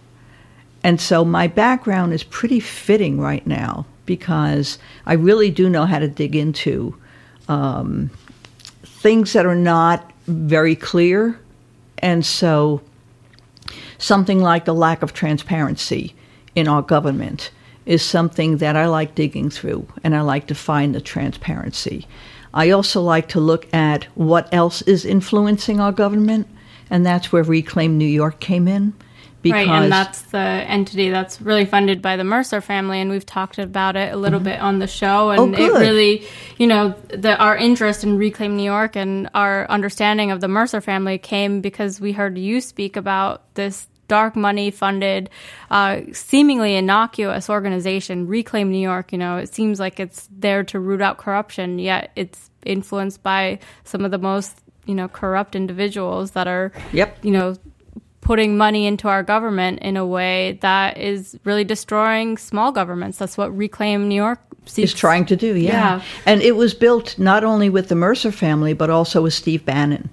And 0.85 1.01
so 1.01 1.25
my 1.25 1.47
background 1.47 2.13
is 2.13 2.23
pretty 2.23 2.59
fitting 2.59 3.19
right 3.19 3.45
now 3.47 3.87
because 4.05 4.77
I 5.07 5.13
really 5.13 5.49
do 5.49 5.67
know 5.67 5.85
how 5.85 5.97
to 5.97 6.07
dig 6.07 6.35
into 6.35 6.95
um, 7.47 8.11
things 8.83 9.33
that 9.33 9.47
are 9.47 9.55
not 9.55 10.11
very 10.27 10.75
clear. 10.75 11.39
And 11.97 12.23
so 12.23 12.81
something 13.97 14.41
like 14.41 14.65
the 14.65 14.75
lack 14.75 15.01
of 15.01 15.13
transparency 15.13 16.13
in 16.53 16.67
our 16.67 16.83
government 16.83 17.49
is 17.87 18.03
something 18.03 18.57
that 18.57 18.75
I 18.75 18.85
like 18.85 19.15
digging 19.15 19.49
through 19.49 19.87
and 20.03 20.15
I 20.15 20.21
like 20.21 20.45
to 20.49 20.55
find 20.55 20.93
the 20.93 21.01
transparency. 21.01 22.07
I 22.53 22.69
also 22.69 23.01
like 23.01 23.27
to 23.29 23.39
look 23.39 23.73
at 23.73 24.03
what 24.13 24.53
else 24.53 24.83
is 24.83 25.03
influencing 25.03 25.79
our 25.79 25.91
government, 25.91 26.47
and 26.91 27.03
that's 27.03 27.31
where 27.31 27.41
Reclaim 27.41 27.97
New 27.97 28.05
York 28.05 28.39
came 28.39 28.67
in. 28.67 28.93
Right, 29.51 29.67
and 29.67 29.91
that's 29.91 30.21
the 30.23 30.37
entity 30.37 31.09
that's 31.09 31.41
really 31.41 31.65
funded 31.65 32.01
by 32.01 32.17
the 32.17 32.23
Mercer 32.23 32.61
family, 32.61 33.01
and 33.01 33.09
we've 33.09 33.25
talked 33.25 33.57
about 33.57 33.95
it 33.95 34.13
a 34.13 34.17
little 34.17 34.39
mm-hmm. 34.39 34.49
bit 34.49 34.59
on 34.59 34.79
the 34.79 34.87
show. 34.87 35.31
And 35.31 35.55
oh, 35.55 35.57
it 35.57 35.71
really, 35.73 36.25
you 36.57 36.67
know, 36.67 36.95
the, 37.09 37.37
our 37.37 37.57
interest 37.57 38.03
in 38.03 38.17
Reclaim 38.17 38.55
New 38.55 38.63
York 38.63 38.95
and 38.95 39.29
our 39.33 39.69
understanding 39.69 40.31
of 40.31 40.41
the 40.41 40.47
Mercer 40.47 40.81
family 40.81 41.17
came 41.17 41.61
because 41.61 41.99
we 41.99 42.11
heard 42.11 42.37
you 42.37 42.61
speak 42.61 42.95
about 42.95 43.53
this 43.55 43.87
dark 44.07 44.35
money 44.35 44.71
funded, 44.71 45.29
uh, 45.71 46.01
seemingly 46.13 46.75
innocuous 46.75 47.49
organization, 47.49 48.27
Reclaim 48.27 48.71
New 48.71 48.79
York. 48.79 49.11
You 49.11 49.17
know, 49.17 49.37
it 49.37 49.53
seems 49.53 49.79
like 49.79 49.99
it's 49.99 50.29
there 50.31 50.63
to 50.65 50.79
root 50.79 51.01
out 51.01 51.17
corruption, 51.17 51.79
yet 51.79 52.11
it's 52.15 52.49
influenced 52.65 53.23
by 53.23 53.59
some 53.83 54.05
of 54.05 54.11
the 54.11 54.17
most, 54.17 54.59
you 54.85 54.95
know, 54.95 55.07
corrupt 55.07 55.55
individuals 55.55 56.31
that 56.31 56.47
are, 56.47 56.71
yep. 56.91 57.17
you 57.23 57.31
know, 57.31 57.55
putting 58.25 58.57
money 58.57 58.87
into 58.87 59.07
our 59.07 59.21
government 59.21 59.77
in 59.83 59.95
a 59.95 60.05
way 60.05 60.57
that 60.61 60.97
is 60.97 61.37
really 61.43 61.63
destroying 61.63 62.39
small 62.39 62.71
governments. 62.71 63.19
That's 63.19 63.37
what 63.37 63.55
Reclaim 63.55 64.09
New 64.09 64.15
York 64.15 64.39
seeks. 64.65 64.93
is 64.93 64.99
trying 64.99 65.27
to 65.27 65.35
do. 65.35 65.55
Yeah. 65.55 65.71
yeah. 65.71 66.03
And 66.25 66.41
it 66.41 66.55
was 66.55 66.73
built 66.73 67.19
not 67.19 67.43
only 67.43 67.69
with 67.69 67.87
the 67.87 67.93
Mercer 67.93 68.31
family, 68.31 68.73
but 68.73 68.89
also 68.89 69.21
with 69.21 69.35
Steve 69.35 69.63
Bannon. 69.63 70.09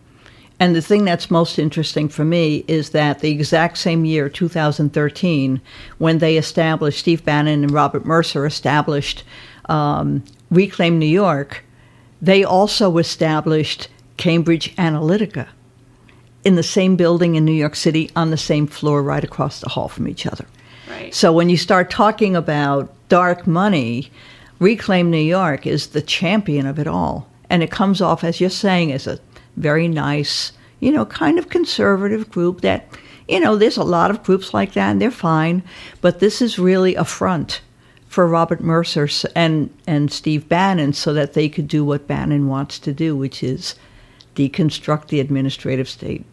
And 0.60 0.76
the 0.76 0.82
thing 0.82 1.06
that's 1.06 1.30
most 1.30 1.58
interesting 1.58 2.10
for 2.10 2.22
me 2.22 2.66
is 2.68 2.90
that 2.90 3.20
the 3.20 3.30
exact 3.30 3.78
same 3.78 4.04
year, 4.04 4.28
2013, 4.28 5.62
when 5.96 6.18
they 6.18 6.36
established, 6.36 6.98
Steve 6.98 7.24
Bannon 7.24 7.62
and 7.62 7.72
Robert 7.72 8.04
Mercer 8.04 8.44
established 8.44 9.24
um, 9.70 10.22
Reclaim 10.50 10.98
New 10.98 11.06
York, 11.06 11.64
they 12.20 12.44
also 12.44 12.98
established 12.98 13.88
Cambridge 14.18 14.76
Analytica 14.76 15.48
in 16.44 16.56
the 16.56 16.62
same 16.62 16.96
building 16.96 17.36
in 17.36 17.44
New 17.44 17.52
York 17.52 17.76
City 17.76 18.10
on 18.16 18.30
the 18.30 18.36
same 18.36 18.66
floor 18.66 19.02
right 19.02 19.22
across 19.22 19.60
the 19.60 19.68
hall 19.68 19.88
from 19.88 20.08
each 20.08 20.26
other. 20.26 20.46
Right. 20.88 21.14
So 21.14 21.32
when 21.32 21.48
you 21.48 21.56
start 21.56 21.90
talking 21.90 22.34
about 22.34 22.92
dark 23.08 23.46
money, 23.46 24.10
Reclaim 24.58 25.10
New 25.10 25.18
York 25.18 25.66
is 25.66 25.88
the 25.88 26.02
champion 26.02 26.66
of 26.66 26.78
it 26.78 26.86
all. 26.86 27.28
And 27.50 27.62
it 27.62 27.70
comes 27.70 28.00
off, 28.00 28.24
as 28.24 28.40
you're 28.40 28.50
saying, 28.50 28.92
as 28.92 29.06
a 29.06 29.18
very 29.56 29.88
nice, 29.88 30.52
you 30.80 30.90
know, 30.90 31.04
kind 31.04 31.38
of 31.38 31.50
conservative 31.50 32.30
group 32.30 32.62
that, 32.62 32.88
you 33.28 33.40
know, 33.40 33.56
there's 33.56 33.76
a 33.76 33.84
lot 33.84 34.10
of 34.10 34.22
groups 34.22 34.54
like 34.54 34.72
that 34.72 34.90
and 34.90 35.02
they're 35.02 35.10
fine, 35.10 35.62
but 36.00 36.20
this 36.20 36.40
is 36.40 36.58
really 36.58 36.94
a 36.94 37.04
front 37.04 37.60
for 38.06 38.26
Robert 38.26 38.60
Mercer 38.60 39.08
and, 39.34 39.70
and 39.86 40.12
Steve 40.12 40.48
Bannon 40.48 40.92
so 40.92 41.12
that 41.12 41.34
they 41.34 41.48
could 41.48 41.68
do 41.68 41.84
what 41.84 42.06
Bannon 42.06 42.48
wants 42.48 42.78
to 42.80 42.92
do, 42.92 43.16
which 43.16 43.42
is 43.42 43.74
deconstruct 44.34 45.08
the 45.08 45.20
administrative 45.20 45.88
state. 45.88 46.24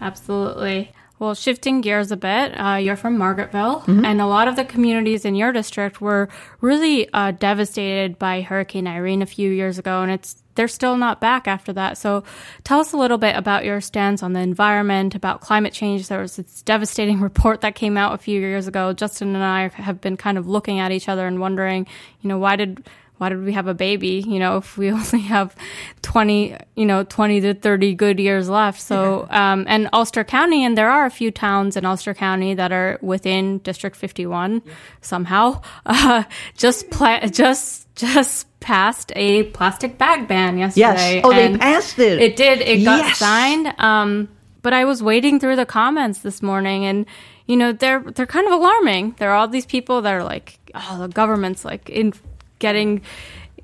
Absolutely. 0.00 0.92
Well, 1.18 1.34
shifting 1.34 1.80
gears 1.80 2.12
a 2.12 2.16
bit, 2.16 2.52
uh, 2.52 2.74
you're 2.74 2.96
from 2.96 3.16
Margaretville, 3.16 3.84
mm-hmm. 3.84 4.04
and 4.04 4.20
a 4.20 4.26
lot 4.26 4.48
of 4.48 4.56
the 4.56 4.66
communities 4.66 5.24
in 5.24 5.34
your 5.34 5.50
district 5.50 5.98
were 5.98 6.28
really 6.60 7.10
uh, 7.10 7.30
devastated 7.30 8.18
by 8.18 8.42
Hurricane 8.42 8.86
Irene 8.86 9.22
a 9.22 9.26
few 9.26 9.50
years 9.50 9.78
ago, 9.78 10.02
and 10.02 10.12
it's 10.12 10.42
they're 10.56 10.68
still 10.68 10.96
not 10.96 11.20
back 11.20 11.46
after 11.46 11.72
that. 11.74 11.96
So 11.96 12.24
tell 12.64 12.80
us 12.80 12.92
a 12.92 12.96
little 12.96 13.18
bit 13.18 13.36
about 13.36 13.64
your 13.64 13.80
stance 13.80 14.22
on 14.22 14.32
the 14.32 14.40
environment, 14.40 15.14
about 15.14 15.40
climate 15.40 15.72
change. 15.72 16.08
There 16.08 16.20
was 16.20 16.36
this 16.36 16.62
devastating 16.62 17.20
report 17.22 17.60
that 17.60 17.74
came 17.74 17.96
out 17.96 18.14
a 18.14 18.18
few 18.18 18.40
years 18.40 18.66
ago. 18.66 18.92
Justin 18.92 19.34
and 19.34 19.44
I 19.44 19.68
have 19.68 20.00
been 20.00 20.16
kind 20.16 20.36
of 20.36 20.48
looking 20.48 20.80
at 20.80 20.92
each 20.92 21.08
other 21.08 21.26
and 21.26 21.40
wondering, 21.40 21.86
you 22.20 22.28
know, 22.28 22.38
why 22.38 22.56
did 22.56 22.86
why 23.18 23.30
did 23.30 23.42
we 23.42 23.52
have 23.52 23.66
a 23.66 23.74
baby? 23.74 24.24
You 24.26 24.38
know, 24.38 24.58
if 24.58 24.76
we 24.76 24.90
only 24.92 25.20
have 25.20 25.54
20, 26.02 26.56
you 26.74 26.84
know, 26.84 27.04
20 27.04 27.40
to 27.42 27.54
30 27.54 27.94
good 27.94 28.20
years 28.20 28.48
left. 28.48 28.80
So, 28.80 29.26
um, 29.30 29.64
and 29.68 29.88
Ulster 29.92 30.24
County, 30.24 30.64
and 30.64 30.76
there 30.76 30.90
are 30.90 31.06
a 31.06 31.10
few 31.10 31.30
towns 31.30 31.76
in 31.76 31.84
Ulster 31.84 32.14
County 32.14 32.54
that 32.54 32.72
are 32.72 32.98
within 33.02 33.58
District 33.58 33.96
51 33.96 34.62
yeah. 34.64 34.72
somehow, 35.00 35.62
uh, 35.86 36.24
just, 36.56 36.90
pla- 36.90 37.26
just, 37.26 37.94
just 37.94 38.46
passed 38.60 39.12
a 39.16 39.44
plastic 39.44 39.96
bag 39.96 40.28
ban 40.28 40.58
yesterday. 40.58 41.16
Yes. 41.16 41.24
Oh, 41.24 41.32
they 41.32 41.56
passed 41.56 41.98
it. 41.98 42.20
It 42.20 42.36
did. 42.36 42.60
It 42.60 42.84
got 42.84 42.98
yes. 42.98 43.18
signed. 43.18 43.72
Um, 43.78 44.28
but 44.62 44.72
I 44.72 44.84
was 44.84 45.02
wading 45.02 45.40
through 45.40 45.56
the 45.56 45.66
comments 45.66 46.18
this 46.18 46.42
morning 46.42 46.84
and, 46.84 47.06
you 47.46 47.56
know, 47.56 47.72
they're, 47.72 48.00
they're 48.00 48.26
kind 48.26 48.46
of 48.48 48.52
alarming. 48.52 49.14
There 49.18 49.30
are 49.30 49.36
all 49.36 49.46
these 49.46 49.64
people 49.64 50.02
that 50.02 50.12
are 50.12 50.24
like, 50.24 50.58
oh, 50.74 50.98
the 50.98 51.08
government's 51.08 51.64
like 51.64 51.88
in, 51.88 52.12
getting 52.58 53.02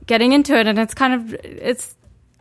getting 0.07 0.33
into 0.33 0.57
it, 0.57 0.67
and 0.67 0.79
it's 0.79 0.95
kind 0.95 1.15
of 1.15 1.35
it's 1.35 1.97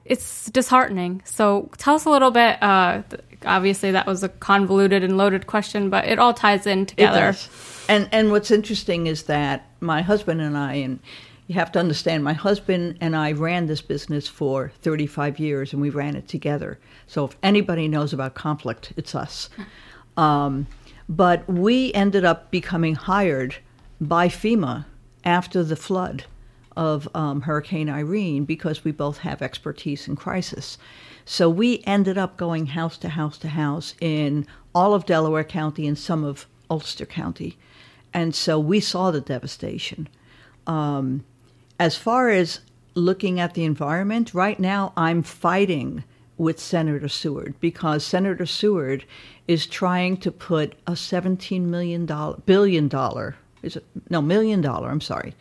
it's 0.06 0.50
disheartening. 0.50 1.22
So 1.26 1.70
tell 1.78 1.96
us 1.96 2.06
a 2.06 2.10
little 2.10 2.32
bit. 2.32 2.62
Uh, 2.62 3.04
obviously, 3.46 3.92
that 3.92 4.08
was 4.08 4.24
a 4.24 4.30
convoluted 4.30 5.04
and 5.04 5.18
loaded 5.18 5.48
question, 5.48 5.90
but 5.90 6.06
it 6.06 6.20
all 6.20 6.34
ties 6.34 6.66
in 6.68 6.86
together. 6.86 7.36
And 7.90 8.10
and 8.12 8.32
what's 8.32 8.52
interesting 8.52 9.08
is 9.08 9.24
that 9.24 9.70
my 9.80 10.02
husband 10.02 10.42
and 10.42 10.58
I 10.58 10.76
and 10.76 11.00
you 11.48 11.56
have 11.56 11.72
to 11.74 11.80
understand 11.80 12.24
my 12.24 12.34
husband 12.34 12.98
and 13.02 13.16
I 13.16 13.34
ran 13.34 13.66
this 13.66 13.82
business 13.82 14.26
for 14.26 14.72
35 14.84 15.38
years 15.38 15.74
and 15.74 15.82
we 15.82 15.90
ran 15.90 16.16
it 16.16 16.28
together. 16.30 16.80
So 17.08 17.26
if 17.26 17.36
anybody 17.44 17.90
knows 17.90 18.14
about 18.14 18.36
conflict, 18.36 18.94
it's 18.96 19.14
us. 19.14 19.50
Um, 20.16 20.68
but 21.10 21.48
we 21.50 21.94
ended 21.94 22.24
up 22.24 22.52
becoming 22.52 22.96
hired 22.96 23.56
by 24.00 24.30
FEMA 24.30 24.86
after 25.26 25.64
the 25.64 25.76
flood 25.76 26.24
of 26.76 27.08
um, 27.14 27.42
Hurricane 27.42 27.90
Irene 27.90 28.46
because 28.46 28.84
we 28.84 28.92
both 28.92 29.20
have 29.20 29.42
expertise 29.42 30.08
in 30.08 30.16
crisis. 30.16 30.78
So 31.26 31.50
we 31.50 31.84
ended 31.86 32.18
up 32.18 32.38
going 32.38 32.68
house 32.68 32.98
to 33.00 33.10
house 33.10 33.38
to 33.40 33.50
house 33.50 33.94
in 34.02 34.48
all 34.74 34.94
of 34.94 35.06
Delaware 35.06 35.44
County 35.44 35.88
and 35.88 35.98
some 35.98 36.24
of 36.24 36.48
Ulster 36.70 37.06
County. 37.06 37.58
And 38.14 38.34
so 38.36 38.60
we 38.60 38.80
saw 38.80 39.12
the 39.12 39.22
devastation. 39.22 40.08
Um, 40.68 41.24
as 41.80 41.96
far 41.96 42.30
as 42.30 42.62
looking 42.96 43.40
at 43.40 43.54
the 43.54 43.64
environment, 43.64 44.34
right 44.34 44.60
now 44.60 44.94
I'm 44.98 45.24
fighting 45.24 46.04
with 46.38 46.60
Senator 46.60 47.08
Seward 47.08 47.54
because 47.60 48.04
Senator 48.04 48.46
Seward 48.46 49.06
is 49.48 49.68
trying 49.68 50.18
to 50.18 50.32
put 50.32 50.74
a 50.88 50.94
$17 50.94 51.62
million, 51.62 52.06
billion 52.46 52.88
dollar, 52.88 53.36
is 53.62 53.76
it, 53.76 53.86
no, 54.10 54.22
million 54.22 54.62
dollar, 54.62 54.90
I'm 54.90 55.02
sorry, 55.02 55.36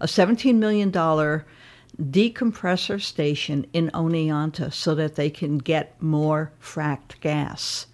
a 0.00 0.06
$17 0.06 0.56
million 0.56 0.92
decompressor 0.92 3.00
station 3.00 3.66
in 3.72 3.90
Oneonta 3.90 4.72
so 4.72 4.94
that 4.94 5.14
they 5.14 5.30
can 5.30 5.58
get 5.58 6.00
more 6.00 6.52
fracked 6.60 7.20
gas 7.20 7.86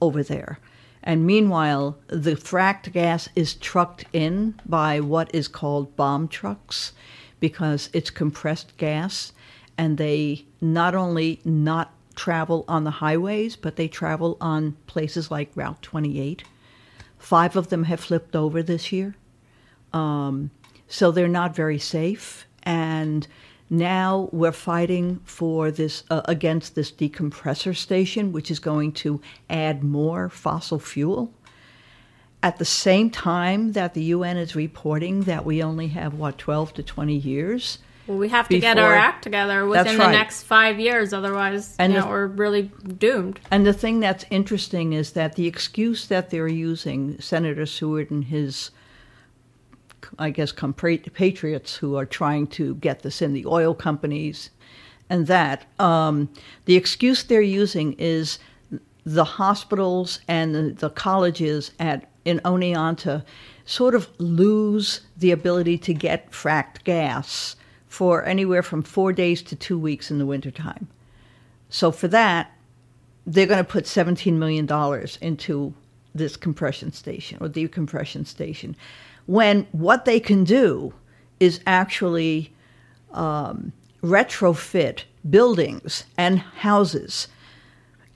over 0.00 0.22
there. 0.22 0.58
And 1.02 1.26
meanwhile, 1.26 1.98
the 2.08 2.34
fracked 2.34 2.92
gas 2.92 3.28
is 3.36 3.54
trucked 3.54 4.06
in 4.12 4.60
by 4.66 5.00
what 5.00 5.34
is 5.34 5.48
called 5.48 5.96
bomb 5.96 6.28
trucks 6.28 6.92
because 7.40 7.90
it's 7.92 8.10
compressed 8.10 8.76
gas 8.78 9.32
and 9.76 9.98
they 9.98 10.46
not 10.60 10.94
only 10.94 11.40
not 11.44 11.92
travel 12.14 12.64
on 12.68 12.84
the 12.84 12.90
highways, 12.90 13.56
but 13.56 13.76
they 13.76 13.88
travel 13.88 14.36
on 14.40 14.76
places 14.86 15.30
like 15.30 15.50
Route 15.54 15.82
28. 15.82 16.44
Five 17.18 17.56
of 17.56 17.68
them 17.68 17.84
have 17.84 18.00
flipped 18.00 18.36
over 18.36 18.62
this 18.62 18.92
year. 18.92 19.16
Um, 19.92 20.50
so 20.88 21.10
they're 21.10 21.28
not 21.28 21.54
very 21.54 21.78
safe. 21.78 22.46
And 22.62 23.26
now 23.70 24.28
we're 24.32 24.52
fighting 24.52 25.20
for 25.24 25.70
this 25.70 26.04
uh, 26.10 26.22
against 26.26 26.74
this 26.74 26.92
decompressor 26.92 27.76
station, 27.76 28.32
which 28.32 28.50
is 28.50 28.58
going 28.58 28.92
to 28.92 29.20
add 29.50 29.82
more 29.82 30.28
fossil 30.28 30.78
fuel. 30.78 31.32
At 32.42 32.58
the 32.58 32.64
same 32.66 33.08
time 33.08 33.72
that 33.72 33.94
the 33.94 34.02
UN 34.04 34.36
is 34.36 34.54
reporting 34.54 35.22
that 35.22 35.46
we 35.46 35.62
only 35.62 35.88
have 35.88 36.14
what 36.14 36.36
12 36.36 36.74
to 36.74 36.82
20 36.82 37.14
years. 37.16 37.78
Well, 38.06 38.18
we 38.18 38.28
have 38.28 38.48
to 38.50 38.58
get 38.58 38.78
our 38.78 38.92
act 38.94 39.24
together 39.24 39.64
within 39.66 39.84
That's 39.84 39.96
the 39.96 40.12
next 40.12 40.42
five 40.42 40.78
years, 40.78 41.14
otherwise, 41.14 41.74
And 41.78 41.94
you 41.94 42.00
the- 42.00 42.04
know, 42.04 42.10
we're 42.10 42.26
really 42.26 42.70
doomed. 42.98 43.40
And 43.50 43.64
the 43.64 43.72
thing 43.72 44.00
that's 44.00 44.26
interesting 44.30 44.92
is 44.92 45.12
that 45.12 45.36
the 45.36 45.46
excuse 45.46 46.06
that 46.08 46.28
they're 46.28 46.46
using, 46.46 47.18
Senator 47.18 47.64
Seward 47.64 48.10
and 48.10 48.24
his, 48.24 48.70
I 50.18 50.30
guess, 50.30 50.52
compatriots 50.52 51.76
who 51.76 51.96
are 51.96 52.06
trying 52.06 52.46
to 52.48 52.74
get 52.76 53.02
this 53.02 53.22
in, 53.22 53.32
the 53.32 53.46
oil 53.46 53.74
companies 53.74 54.50
and 55.10 55.26
that, 55.26 55.66
um, 55.78 56.28
the 56.64 56.76
excuse 56.76 57.22
they're 57.22 57.40
using 57.42 57.94
is 57.94 58.38
the 59.04 59.24
hospitals 59.24 60.20
and 60.28 60.76
the, 60.78 60.90
colleges 60.90 61.72
at 61.78 62.10
in 62.24 62.40
Oneonta 62.40 63.22
sort 63.66 63.94
of 63.94 64.08
lose 64.18 65.02
the 65.16 65.30
ability 65.30 65.76
to 65.76 65.92
get 65.92 66.30
fracked 66.30 66.84
gas 66.84 67.56
for 67.86 68.24
anywhere 68.24 68.62
from 68.62 68.82
four 68.82 69.12
days 69.12 69.42
to 69.42 69.54
two 69.54 69.78
weeks 69.78 70.10
in 70.10 70.18
the 70.18 70.26
wintertime. 70.26 70.88
So 71.68 71.92
for 71.92 72.08
that, 72.08 72.52
they're 73.26 73.46
going 73.46 73.58
to 73.58 73.70
put 73.70 73.84
$17 73.84 74.32
million 74.34 74.66
into 75.20 75.74
this 76.14 76.36
compression 76.36 76.92
station 76.92 77.38
or 77.40 77.48
decompression 77.48 78.24
station 78.24 78.74
when 79.26 79.66
what 79.72 80.04
they 80.04 80.20
can 80.20 80.44
do 80.44 80.94
is 81.40 81.60
actually 81.66 82.52
um, 83.12 83.72
retrofit 84.02 85.04
buildings 85.28 86.04
and 86.16 86.38
houses. 86.38 87.28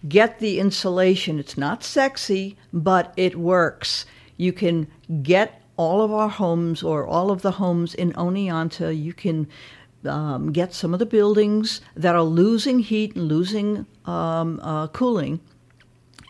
Get 0.09 0.38
the 0.38 0.61
insulation. 0.61 1.38
It's 1.38 1.59
not 1.59 1.83
sexy 1.83 2.57
but 2.73 3.12
it 3.17 3.37
works. 3.37 4.05
You 4.37 4.53
can 4.53 4.88
get 5.23 5.62
all 5.77 6.03
of 6.03 6.12
our 6.12 6.29
homes 6.29 6.83
or 6.83 7.07
all 7.07 7.31
of 7.31 7.43
the 7.43 7.53
homes 7.53 7.95
in 7.95 8.12
Oneonta. 8.12 8.97
You 8.97 9.12
can 9.12 9.49
um, 10.05 10.53
get 10.53 10.75
some 10.75 10.93
of 10.93 10.99
the 10.99 11.07
buildings 11.07 11.81
that 11.97 12.15
are 12.15 12.23
losing 12.23 12.81
heat 12.81 13.17
and 13.17 13.29
losing 13.29 13.87
um, 14.05 14.61
uh, 14.62 14.88
cooling 14.88 15.41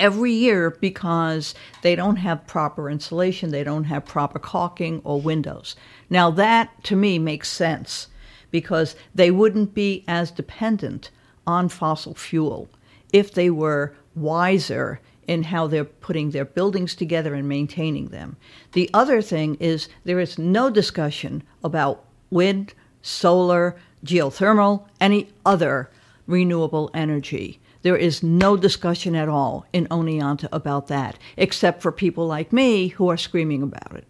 every 0.01 0.33
year 0.33 0.71
because 0.71 1.55
they 1.83 1.95
don't 1.95 2.17
have 2.17 2.47
proper 2.47 2.89
insulation, 2.91 3.51
they 3.51 3.65
don't 3.65 3.85
have 3.85 4.05
proper 4.05 4.39
caulking 4.39 5.01
or 5.05 5.21
windows. 5.21 5.77
Now, 6.11 6.31
that 6.33 6.85
to 6.85 6.97
me 6.97 7.19
makes 7.19 7.49
sense 7.49 8.09
because 8.51 8.97
they 9.15 9.31
wouldn't 9.31 9.75
be 9.75 10.05
as 10.09 10.31
dependent 10.31 11.11
on 11.47 11.69
fossil 11.69 12.15
fuel 12.15 12.69
if 13.13 13.33
they 13.33 13.51
were 13.51 13.95
wiser 14.15 15.01
in 15.27 15.43
how 15.45 15.67
they're 15.67 15.85
putting 15.85 16.31
their 16.31 16.45
buildings 16.45 16.95
together 16.95 17.35
and 17.35 17.49
maintaining 17.49 18.09
them. 18.09 18.37
The 18.73 18.91
other 18.95 19.21
thing 19.21 19.57
is 19.57 19.89
there 20.05 20.21
is 20.21 20.39
no 20.39 20.71
discussion 20.71 21.43
about 21.63 22.05
wind, 22.31 22.73
solar, 23.03 23.77
geothermal, 24.05 24.87
any 25.01 25.29
other 25.45 25.91
renewable 26.27 26.91
energy. 26.95 27.61
There 27.83 27.97
is 27.97 28.23
no 28.23 28.57
discussion 28.57 29.15
at 29.15 29.29
all 29.29 29.67
in 29.73 29.87
Oneonta 29.87 30.49
about 30.53 30.89
that, 30.89 31.19
except 31.37 31.81
for 31.81 31.93
people 31.93 32.27
like 32.27 32.53
me 32.53 32.89
who 32.89 33.09
are 33.09 33.17
screaming 33.17 33.63
about 33.63 33.95
it. 33.95 34.07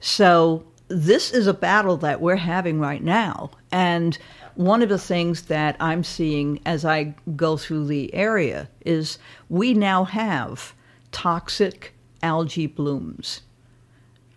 So 0.00 0.64
this 0.88 1.32
is 1.32 1.46
a 1.46 1.54
battle 1.54 1.96
that 1.98 2.20
we're 2.20 2.36
having 2.36 2.80
right 2.80 3.02
now. 3.02 3.50
And 3.70 4.18
one 4.54 4.82
of 4.82 4.88
the 4.88 4.98
things 4.98 5.42
that 5.42 5.76
I'm 5.80 6.04
seeing 6.04 6.60
as 6.66 6.84
I 6.84 7.14
go 7.36 7.56
through 7.56 7.86
the 7.86 8.12
area 8.14 8.68
is 8.84 9.18
we 9.48 9.72
now 9.72 10.04
have 10.04 10.74
toxic 11.12 11.94
algae 12.22 12.66
blooms. 12.66 13.42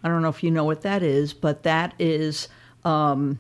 I 0.04 0.08
don't 0.08 0.22
know 0.22 0.30
if 0.30 0.44
you 0.44 0.52
know 0.52 0.64
what 0.64 0.82
that 0.84 1.02
is, 1.02 1.34
but 1.34 1.64
that 1.64 1.94
is 1.98 2.48
um, 2.84 3.40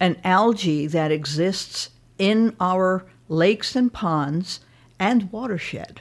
an 0.00 0.20
algae 0.24 0.86
that 0.88 1.12
exists 1.12 1.90
in 2.18 2.54
our 2.60 3.06
lakes 3.28 3.74
and 3.74 3.92
ponds 3.92 4.60
and 4.98 5.30
watershed 5.32 6.00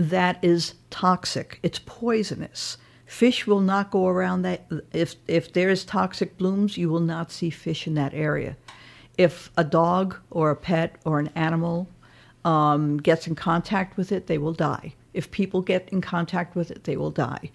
that 0.00 0.42
is 0.42 0.74
toxic. 0.88 1.58
It's 1.62 1.78
poisonous. 1.78 2.78
Fish 3.04 3.46
will 3.46 3.60
not 3.60 3.90
go 3.90 4.06
around 4.06 4.42
that. 4.42 4.66
If, 4.92 5.16
if 5.28 5.52
there 5.52 5.68
is 5.68 5.84
toxic 5.84 6.38
blooms, 6.38 6.78
you 6.78 6.88
will 6.88 7.00
not 7.00 7.30
see 7.30 7.50
fish 7.50 7.86
in 7.86 7.94
that 7.94 8.14
area. 8.14 8.56
If 9.18 9.50
a 9.58 9.64
dog 9.64 10.16
or 10.30 10.50
a 10.50 10.56
pet 10.56 10.96
or 11.04 11.18
an 11.18 11.28
animal 11.34 11.88
um, 12.44 12.96
gets 12.96 13.26
in 13.26 13.34
contact 13.34 13.98
with 13.98 14.10
it, 14.10 14.26
they 14.26 14.38
will 14.38 14.54
die. 14.54 14.94
If 15.12 15.30
people 15.30 15.60
get 15.60 15.88
in 15.90 16.00
contact 16.00 16.56
with 16.56 16.70
it, 16.70 16.84
they 16.84 16.96
will 16.96 17.10
die. 17.10 17.50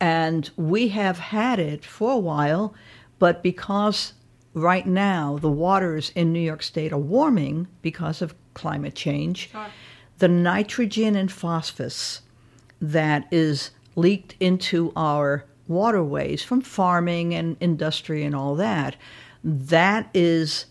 And 0.00 0.50
we 0.56 0.88
have 0.88 1.18
had 1.18 1.60
it 1.60 1.84
for 1.84 2.12
a 2.12 2.18
while, 2.18 2.74
but 3.20 3.42
because 3.42 4.14
right 4.54 4.86
now 4.86 5.38
the 5.38 5.50
waters 5.50 6.10
in 6.14 6.32
New 6.32 6.40
York 6.40 6.62
State 6.62 6.92
are 6.92 6.98
warming 6.98 7.66
because 7.82 8.22
of 8.22 8.34
climate 8.54 8.94
change, 8.94 9.50
the 10.18 10.28
nitrogen 10.28 11.16
and 11.16 11.30
phosphorus 11.30 12.22
that 12.80 13.26
is 13.30 13.70
leaked 13.96 14.34
into 14.40 14.92
our 14.96 15.44
waterways 15.66 16.42
from 16.42 16.60
farming 16.60 17.34
and 17.34 17.56
industry 17.60 18.22
and 18.24 18.34
all 18.34 18.54
that, 18.54 18.96
that 19.42 20.08
is 20.14 20.66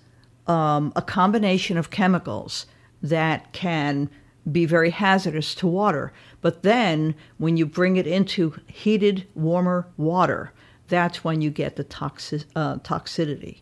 um, 0.47 0.91
a 0.95 1.01
combination 1.01 1.77
of 1.77 1.89
chemicals 1.89 2.65
that 3.01 3.51
can 3.53 4.09
be 4.51 4.65
very 4.65 4.89
hazardous 4.89 5.55
to 5.55 5.67
water. 5.67 6.11
But 6.41 6.63
then 6.63 7.15
when 7.37 7.57
you 7.57 7.65
bring 7.65 7.97
it 7.97 8.07
into 8.07 8.59
heated, 8.67 9.25
warmer 9.35 9.87
water, 9.97 10.51
that's 10.89 11.23
when 11.23 11.41
you 11.41 11.49
get 11.49 11.75
the 11.75 11.83
toxic, 11.83 12.43
uh, 12.55 12.77
toxicity. 12.77 13.61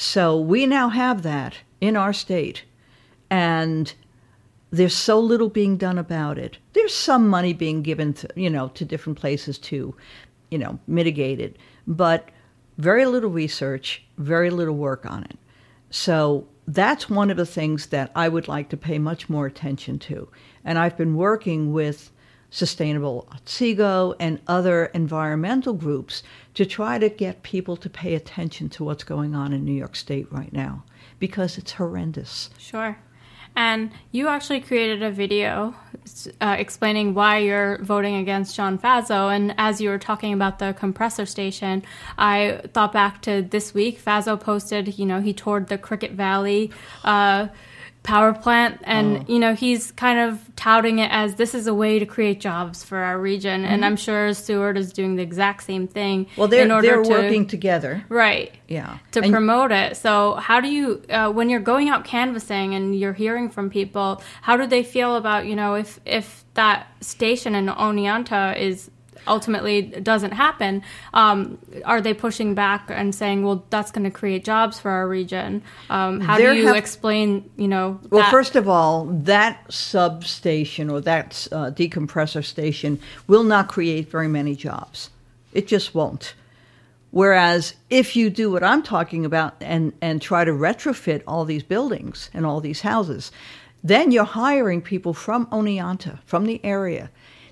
So 0.00 0.40
we 0.40 0.64
now 0.64 0.88
have 0.88 1.24
that 1.24 1.56
in 1.78 1.94
our 1.94 2.14
state, 2.14 2.64
and 3.28 3.92
there's 4.70 4.96
so 4.96 5.20
little 5.20 5.50
being 5.50 5.76
done 5.76 5.98
about 5.98 6.38
it. 6.38 6.56
There's 6.72 6.94
some 6.94 7.28
money 7.28 7.52
being 7.52 7.82
given, 7.82 8.14
to, 8.14 8.28
you 8.34 8.48
know, 8.48 8.68
to 8.68 8.86
different 8.86 9.18
places 9.18 9.58
to, 9.58 9.94
you 10.50 10.56
know, 10.56 10.78
mitigate 10.86 11.38
it, 11.38 11.58
but 11.86 12.30
very 12.78 13.04
little 13.04 13.28
research, 13.28 14.02
very 14.16 14.48
little 14.48 14.74
work 14.74 15.04
on 15.04 15.24
it. 15.24 15.38
So 15.90 16.48
that's 16.66 17.10
one 17.10 17.30
of 17.30 17.36
the 17.36 17.44
things 17.44 17.88
that 17.88 18.10
I 18.14 18.30
would 18.30 18.48
like 18.48 18.70
to 18.70 18.78
pay 18.78 18.98
much 18.98 19.28
more 19.28 19.44
attention 19.44 19.98
to. 19.98 20.30
And 20.64 20.78
I've 20.78 20.96
been 20.96 21.14
working 21.14 21.74
with 21.74 22.10
Sustainable 22.50 23.28
Otsego 23.32 24.14
and 24.18 24.40
other 24.46 24.86
environmental 24.86 25.72
groups 25.72 26.22
to 26.54 26.66
try 26.66 26.98
to 26.98 27.08
get 27.08 27.42
people 27.42 27.76
to 27.76 27.88
pay 27.88 28.14
attention 28.14 28.68
to 28.70 28.84
what's 28.84 29.04
going 29.04 29.34
on 29.34 29.52
in 29.52 29.64
New 29.64 29.72
York 29.72 29.96
State 29.96 30.30
right 30.32 30.52
now 30.52 30.84
because 31.18 31.56
it's 31.56 31.72
horrendous. 31.72 32.50
Sure. 32.58 32.98
And 33.56 33.90
you 34.12 34.28
actually 34.28 34.60
created 34.60 35.02
a 35.02 35.10
video 35.10 35.74
uh, 36.40 36.56
explaining 36.58 37.14
why 37.14 37.38
you're 37.38 37.78
voting 37.82 38.16
against 38.16 38.54
John 38.54 38.78
Faso. 38.78 39.34
And 39.34 39.54
as 39.58 39.80
you 39.80 39.90
were 39.90 39.98
talking 39.98 40.32
about 40.32 40.60
the 40.60 40.72
compressor 40.72 41.26
station, 41.26 41.82
I 42.16 42.60
thought 42.72 42.92
back 42.92 43.22
to 43.22 43.42
this 43.42 43.74
week. 43.74 44.02
Faso 44.02 44.38
posted, 44.38 44.98
you 44.98 45.06
know, 45.06 45.20
he 45.20 45.32
toured 45.32 45.68
the 45.68 45.78
Cricket 45.78 46.12
Valley 46.12 46.70
uh, 47.04 47.48
power 48.02 48.32
plant, 48.32 48.80
and 48.84 49.28
you 49.28 49.38
know, 49.38 49.54
he's 49.54 49.92
kind 49.92 50.18
of 50.18 50.40
touting 50.56 50.98
it 51.00 51.10
as 51.12 51.34
this 51.34 51.54
is 51.54 51.66
a 51.66 51.74
way 51.74 51.98
to 51.98 52.06
create 52.06 52.40
jobs 52.40 52.82
for 52.82 52.98
our 52.98 53.18
region. 53.18 53.64
And 53.64 53.84
I'm 53.84 53.96
sure 53.96 54.32
Seward 54.32 54.78
is 54.78 54.92
doing 54.92 55.16
the 55.16 55.22
exact 55.22 55.62
same 55.64 55.86
thing. 55.86 56.26
Well, 56.36 56.48
they're, 56.48 56.64
in 56.64 56.70
order 56.72 56.88
they're 56.88 57.02
to, 57.02 57.08
working 57.10 57.46
together. 57.46 58.04
right 58.08 58.52
Yeah. 58.68 58.98
to 59.12 59.20
And- 59.22 59.32
promote 59.32 59.70
it. 59.70 59.96
So, 59.96 60.34
how 60.34 60.60
do 60.60 60.68
you, 60.68 61.02
uh, 61.10 61.30
when 61.30 61.50
you're 61.50 61.60
going 61.60 61.88
out 61.90 62.04
canvassing 62.04 62.74
and 62.74 62.98
you're 62.98 63.12
hearing 63.12 63.48
from 63.50 63.68
people, 63.70 64.22
how 64.42 64.56
do 64.56 64.66
they 64.66 64.82
feel 64.82 65.16
about, 65.16 65.46
you 65.46 65.54
know, 65.56 65.74
if 65.74 66.00
if 66.06 66.44
that 66.54 66.88
station 67.00 67.54
in 67.54 67.66
Oneonta 67.66 68.58
is 68.58 68.90
ultimately 69.26 69.82
doesn't 69.82 70.32
happen, 70.32 70.82
um, 71.14 71.58
are 71.84 72.00
they 72.00 72.14
pushing 72.14 72.54
back 72.54 72.86
and 72.88 73.14
saying, 73.14 73.44
"Well, 73.44 73.64
that's 73.70 73.90
going 73.90 74.04
to 74.04 74.10
create 74.10 74.44
jobs 74.44 74.78
for 74.78 74.90
our 74.90 75.08
region"? 75.08 75.62
Um, 75.88 76.20
how 76.20 76.38
There 76.38 76.52
do 76.52 76.60
you 76.60 76.66
have- 76.66 76.76
explain, 76.76 77.50
you 77.56 77.68
know? 77.68 78.00
Well, 78.10 78.22
that? 78.22 78.30
first 78.30 78.56
of 78.56 78.68
all, 78.68 79.06
that 79.06 79.72
substation 79.72 80.90
or 80.90 81.00
that 81.02 81.48
uh, 81.52 81.70
decompressor 81.70 82.44
station 82.44 82.98
will 83.26 83.44
not 83.44 83.68
create 83.68 84.10
very 84.10 84.28
many 84.28 84.54
jobs. 84.56 85.10
It 85.52 85.66
just 85.66 85.94
won't. 85.94 86.34
Whereas 87.10 87.74
if 87.90 88.14
you 88.14 88.30
do 88.30 88.50
what 88.52 88.62
I'm 88.62 88.82
talking 88.82 89.24
about 89.24 89.56
and, 89.60 89.92
and 90.00 90.22
try 90.22 90.44
to 90.44 90.52
retrofit 90.52 91.22
all 91.26 91.44
these 91.44 91.64
buildings 91.64 92.30
and 92.32 92.46
all 92.46 92.60
these 92.60 92.82
houses, 92.82 93.32
then 93.82 94.12
you're 94.12 94.24
hiring 94.24 94.80
people 94.80 95.12
from 95.12 95.46
Oneonta, 95.46 96.20
from 96.24 96.44
the 96.46 96.60
area, 96.64 97.10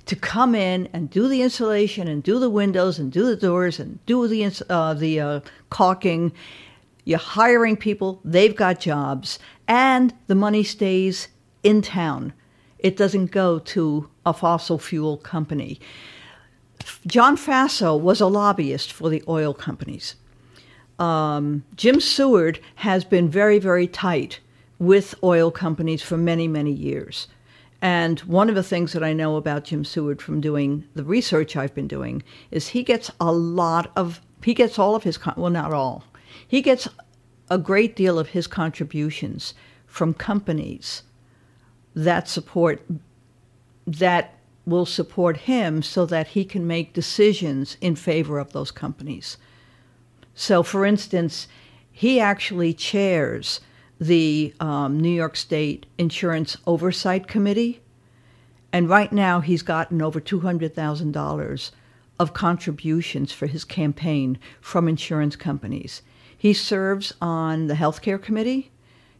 to 0.09 0.16
come 0.16 0.55
in 0.55 0.88
and 0.94 1.11
do 1.11 1.29
the 1.29 1.42
insulation 1.42 2.09
and 2.09 2.23
do 2.23 2.38
the 2.38 2.49
windows 2.49 2.99
and 2.99 3.12
do 3.12 3.27
the 3.27 3.37
doors 3.37 3.79
and 3.79 4.05
do 4.07 4.27
the 4.27 4.42
ins- 4.42 4.62
uh, 4.71 4.94
the 4.94 5.21
uh, 5.21 5.40
caulking. 5.68 6.33
You're 7.05 7.18
hiring 7.18 7.77
people, 7.77 8.21
they've 8.25 8.57
got 8.57 8.81
jobs, 8.81 9.38
and 9.66 10.14
the 10.27 10.35
money 10.35 10.62
stays 10.64 11.29
in 11.62 11.83
town. 11.83 12.33
It 12.79 12.97
doesn't 12.97 13.33
go 13.33 13.59
to 13.59 14.09
a 14.25 14.33
fossil 14.33 14.79
fuel 14.79 15.18
company. 15.18 15.79
John 17.07 17.37
Faso 17.37 17.99
was 18.01 18.21
a 18.21 18.27
lobbyist 18.27 18.92
for 18.92 19.11
the 19.11 19.23
oil 19.29 19.53
companies. 19.53 20.14
Um, 20.99 21.64
Jim 21.77 22.01
Seward 22.01 22.61
has 22.77 23.05
been 23.05 23.29
very, 23.29 23.59
very 23.59 23.87
tight 23.87 24.40
with 24.79 25.14
oil 25.23 25.51
companies 25.51 26.03
for 26.03 26.16
many, 26.16 26.49
many 26.49 26.73
years. 26.73 27.29
And 27.81 28.19
one 28.21 28.49
of 28.49 28.55
the 28.55 28.62
things 28.62 28.93
that 28.93 29.05
I 29.05 29.12
know 29.12 29.37
about 29.37 29.64
Jim 29.64 29.85
Seward 29.85 30.21
from 30.21 30.41
doing 30.41 30.85
the 30.95 31.05
research 31.05 31.57
I've 31.57 31.75
been 31.75 31.87
doing 31.87 32.23
is 32.51 32.69
he 32.69 32.83
gets 32.83 33.11
a 33.21 33.31
lot 33.31 33.93
of, 33.95 34.21
he 34.43 34.55
gets 34.55 34.79
all 34.79 34.97
of 34.97 35.05
his, 35.05 35.19
well, 35.37 35.51
not 35.51 35.73
all, 35.73 36.05
he 36.47 36.61
gets 36.61 36.88
a 37.51 37.59
great 37.59 37.95
deal 37.95 38.19
of 38.19 38.29
his 38.29 38.47
contributions 38.47 39.55
from 39.87 40.12
companies 40.12 41.03
that 41.95 42.29
support, 42.29 42.85
that 43.87 44.35
will 44.67 44.87
support 44.87 45.37
him 45.37 45.83
so 45.83 46.05
that 46.05 46.29
he 46.29 46.45
can 46.45 46.67
make 46.67 46.93
decisions 46.93 47.77
in 47.81 47.95
favor 47.95 48.38
of 48.38 48.53
those 48.53 48.71
companies. 48.71 49.38
So, 50.35 50.62
for 50.62 50.85
instance, 50.85 51.49
he 51.91 52.21
actually 52.21 52.75
chairs 52.75 53.61
the 54.01 54.55
um, 54.61 55.01
New 55.01 55.11
York 55.11 55.37
State 55.37 55.87
Insurance 55.99 56.57
Oversight 56.67 57.27
Committee, 57.27 57.81
and 58.73 58.89
right 58.89 59.13
now 59.13 59.41
he's 59.41 59.63
gotten 59.63 60.03
over 60.03 60.21
$200,000 60.21 61.71
of 62.21 62.35
contributions 62.35 63.33
for 63.33 63.47
his 63.47 63.65
campaign 63.65 64.39
from 64.61 64.89
insurance 64.89 65.37
companies. 65.37 66.03
He 66.37 66.53
serves 66.53 67.15
on 67.21 67.67
the 67.67 67.75
healthcare 67.75 68.21
committee. 68.21 68.71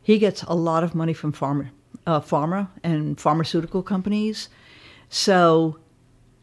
He 0.03 0.19
gets 0.19 0.43
a 0.45 0.55
lot 0.55 0.85
of 0.85 0.95
money 0.95 1.13
from 1.13 1.33
pharma, 1.33 1.71
uh, 2.07 2.21
pharma 2.21 2.69
and 2.83 3.19
pharmaceutical 3.19 3.83
companies. 3.83 4.49
So 5.09 5.79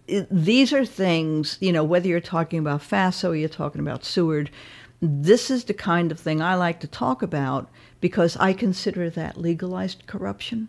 it- 0.08 0.28
these 0.30 0.74
are 0.74 0.86
things, 0.86 1.58
you 1.62 1.71
know, 1.71 1.84
whether 1.84 2.08
you're 2.08 2.19
talking 2.19 2.60
about 2.60 2.82
Faso 2.82 3.30
or 3.30 3.36
you're 3.36 3.50
talking 3.50 3.82
about 3.82 4.04
Seward, 4.06 4.50
this 5.25 5.51
is 5.51 5.65
the 5.65 5.73
kind 5.73 6.11
of 6.11 6.19
thing 6.19 6.41
I 6.41 6.55
like 6.55 6.79
to 6.81 6.87
talk 6.87 7.21
about 7.21 7.69
because 7.99 8.37
I 8.37 8.53
consider 8.53 9.09
that 9.09 9.37
legalized 9.37 10.07
corruption. 10.07 10.67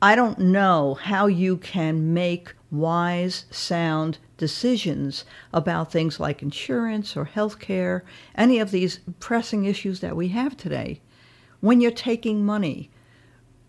I 0.00 0.16
don't 0.16 0.38
know 0.38 0.94
how 0.94 1.26
you 1.26 1.56
can 1.56 2.12
make 2.12 2.54
wise, 2.72 3.44
sound 3.50 4.18
decisions 4.36 5.24
about 5.52 5.92
things 5.92 6.18
like 6.18 6.42
insurance 6.42 7.16
or 7.16 7.26
health 7.26 7.60
care, 7.60 8.04
any 8.34 8.58
of 8.58 8.72
these 8.72 8.98
pressing 9.20 9.64
issues 9.64 10.00
that 10.00 10.16
we 10.16 10.28
have 10.28 10.56
today, 10.56 11.00
when 11.60 11.80
you're 11.80 11.92
taking 11.92 12.44
money 12.44 12.90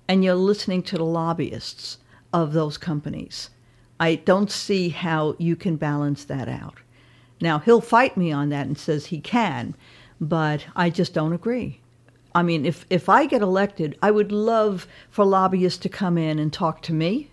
and 0.07 0.23
you're 0.23 0.33
listening 0.33 0.81
to 0.83 0.97
the 0.97 1.05
lobbyists 1.05 1.99
of 2.33 2.53
those 2.53 2.77
companies. 2.79 3.51
I 3.99 4.15
don't 4.15 4.51
see 4.51 4.89
how 4.89 5.35
you 5.37 5.55
can 5.55 5.75
balance 5.75 6.23
that 6.25 6.49
out. 6.49 6.79
Now, 7.43 7.59
he'll 7.59 7.81
fight 7.81 8.15
me 8.15 8.31
on 8.31 8.47
that 8.49 8.67
and 8.67 8.77
says 8.77 9.07
he 9.07 9.19
can, 9.19 9.75
but 10.21 10.65
I 10.77 10.89
just 10.89 11.13
don't 11.13 11.33
agree. 11.33 11.81
I 12.33 12.41
mean, 12.41 12.65
if, 12.65 12.85
if 12.89 13.09
I 13.09 13.25
get 13.25 13.41
elected, 13.41 13.97
I 14.01 14.11
would 14.11 14.31
love 14.31 14.87
for 15.09 15.25
lobbyists 15.25 15.79
to 15.79 15.89
come 15.89 16.17
in 16.17 16.39
and 16.39 16.53
talk 16.53 16.81
to 16.83 16.93
me 16.93 17.31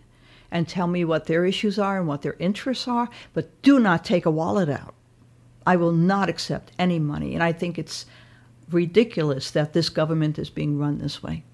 and 0.51 0.67
tell 0.67 0.89
me 0.89 1.05
what 1.05 1.27
their 1.27 1.45
issues 1.45 1.79
are 1.79 1.97
and 1.97 2.09
what 2.09 2.23
their 2.23 2.35
interests 2.41 2.89
are, 2.89 3.09
but 3.35 3.63
do 3.63 3.79
not 3.79 4.05
take 4.05 4.27
a 4.27 4.33
wallet 4.33 4.69
out. 4.69 4.97
I 5.65 5.77
will 5.77 5.93
not 5.93 6.29
accept 6.29 6.73
any 6.77 6.99
money, 6.99 7.35
and 7.35 7.43
I 7.45 7.53
think 7.53 7.79
it's 7.79 8.05
ridiculous 8.69 9.53
that 9.53 9.75
this 9.75 9.91
government 9.91 10.41
is 10.41 10.51
being 10.51 10.77
run 10.77 10.99
this 10.99 11.23
way. 11.23 11.45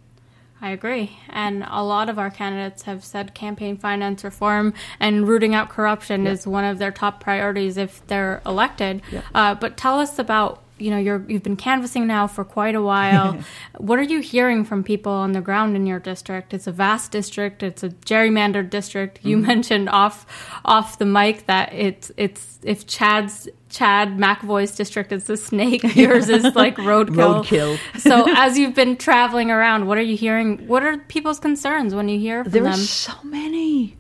I 0.66 0.70
agree. 0.70 1.16
And 1.28 1.64
a 1.68 1.84
lot 1.84 2.08
of 2.08 2.18
our 2.18 2.28
candidates 2.28 2.82
have 2.82 3.04
said 3.04 3.34
campaign 3.34 3.76
finance 3.76 4.24
reform 4.24 4.74
and 4.98 5.28
rooting 5.28 5.54
out 5.54 5.68
corruption 5.68 6.26
is 6.26 6.44
one 6.44 6.64
of 6.64 6.80
their 6.80 6.90
top 6.90 7.20
priorities 7.20 7.76
if 7.76 8.04
they're 8.08 8.42
elected. 8.44 9.00
Yeah. 9.12 9.22
Uh, 9.32 9.54
but 9.54 9.76
tell 9.76 10.00
us 10.00 10.18
about 10.18 10.64
you 10.78 10.90
know 10.90 10.98
you're 10.98 11.24
you've 11.28 11.44
been 11.44 11.56
canvassing 11.56 12.08
now 12.08 12.26
for 12.26 12.44
quite 12.44 12.74
a 12.74 12.82
while. 12.82 13.38
what 13.78 14.00
are 14.00 14.02
you 14.02 14.18
hearing 14.18 14.64
from 14.64 14.82
people 14.82 15.12
on 15.12 15.32
the 15.32 15.40
ground 15.40 15.76
in 15.76 15.86
your 15.86 16.00
district? 16.00 16.52
It's 16.52 16.66
a 16.66 16.72
vast 16.72 17.12
district. 17.12 17.62
It's 17.62 17.84
a 17.84 17.90
gerrymandered 17.90 18.68
district. 18.68 19.20
You 19.22 19.36
mentioned 19.38 19.88
off 19.88 20.26
off 20.64 20.98
the 20.98 21.06
mic 21.06 21.46
that 21.46 21.72
it's 21.72 22.10
it's 22.16 22.58
if 22.64 22.88
Chad's 22.88 23.48
Chad 23.76 24.16
McAvoy's 24.16 24.74
district 24.74 25.12
is 25.12 25.24
the 25.24 25.36
snake, 25.36 25.82
yours 25.96 26.30
is 26.30 26.54
like 26.54 26.76
roadkill. 26.76 27.44
Roadkill. 27.44 28.00
so 28.00 28.24
as 28.34 28.58
you've 28.58 28.74
been 28.74 28.96
traveling 28.96 29.50
around, 29.50 29.86
what 29.86 29.98
are 29.98 30.02
you 30.02 30.16
hearing? 30.16 30.66
What 30.66 30.82
are 30.82 30.96
people's 30.96 31.38
concerns 31.38 31.94
when 31.94 32.08
you 32.08 32.18
hear 32.18 32.42
from 32.42 32.52
There 32.52 32.62
are 32.62 32.70
them? 32.70 32.80
so 32.80 33.12
many. 33.22 33.98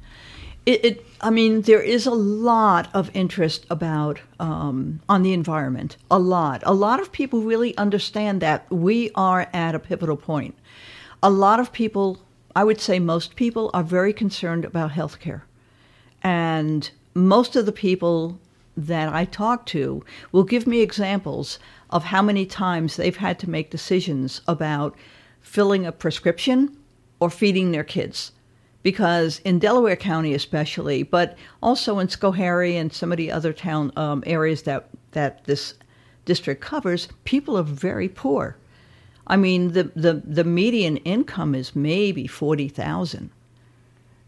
It, 0.64 0.82
it, 0.82 1.06
I 1.20 1.28
mean, 1.28 1.60
there 1.60 1.82
is 1.82 2.06
a 2.06 2.10
lot 2.10 2.88
of 2.94 3.10
interest 3.12 3.66
about 3.68 4.18
um, 4.40 5.00
on 5.10 5.22
the 5.22 5.34
environment. 5.34 5.98
A 6.10 6.18
lot. 6.18 6.62
A 6.64 6.72
lot 6.72 6.98
of 6.98 7.12
people 7.12 7.42
really 7.42 7.76
understand 7.76 8.40
that 8.40 8.64
we 8.70 9.10
are 9.14 9.46
at 9.52 9.74
a 9.74 9.78
pivotal 9.78 10.16
point. 10.16 10.56
A 11.22 11.28
lot 11.28 11.60
of 11.60 11.70
people, 11.70 12.18
I 12.54 12.64
would 12.64 12.80
say, 12.80 12.98
most 12.98 13.36
people 13.36 13.70
are 13.74 13.82
very 13.82 14.14
concerned 14.14 14.64
about 14.64 14.92
healthcare, 14.92 15.42
and 16.22 16.90
most 17.14 17.56
of 17.56 17.66
the 17.66 17.72
people 17.72 18.40
that 18.76 19.12
I 19.12 19.24
talk 19.24 19.66
to 19.66 20.04
will 20.32 20.44
give 20.44 20.66
me 20.66 20.80
examples 20.80 21.58
of 21.90 22.04
how 22.04 22.22
many 22.22 22.46
times 22.46 22.96
they've 22.96 23.16
had 23.16 23.38
to 23.40 23.50
make 23.50 23.70
decisions 23.70 24.40
about 24.46 24.96
filling 25.40 25.86
a 25.86 25.92
prescription 25.92 26.76
or 27.20 27.30
feeding 27.30 27.70
their 27.70 27.84
kids. 27.84 28.32
Because 28.82 29.40
in 29.44 29.58
Delaware 29.58 29.96
County, 29.96 30.34
especially, 30.34 31.02
but 31.02 31.36
also 31.62 31.98
in 31.98 32.08
Schoharie 32.08 32.74
and 32.74 32.92
some 32.92 33.10
of 33.10 33.18
the 33.18 33.32
other 33.32 33.52
town 33.52 33.90
um, 33.96 34.22
areas 34.26 34.62
that, 34.62 34.88
that 35.12 35.44
this 35.44 35.74
district 36.24 36.60
covers, 36.60 37.08
people 37.24 37.56
are 37.58 37.62
very 37.62 38.08
poor. 38.08 38.56
I 39.26 39.36
mean, 39.36 39.72
the, 39.72 39.84
the, 39.96 40.22
the 40.24 40.44
median 40.44 40.98
income 40.98 41.54
is 41.54 41.74
maybe 41.74 42.26
40000 42.26 43.30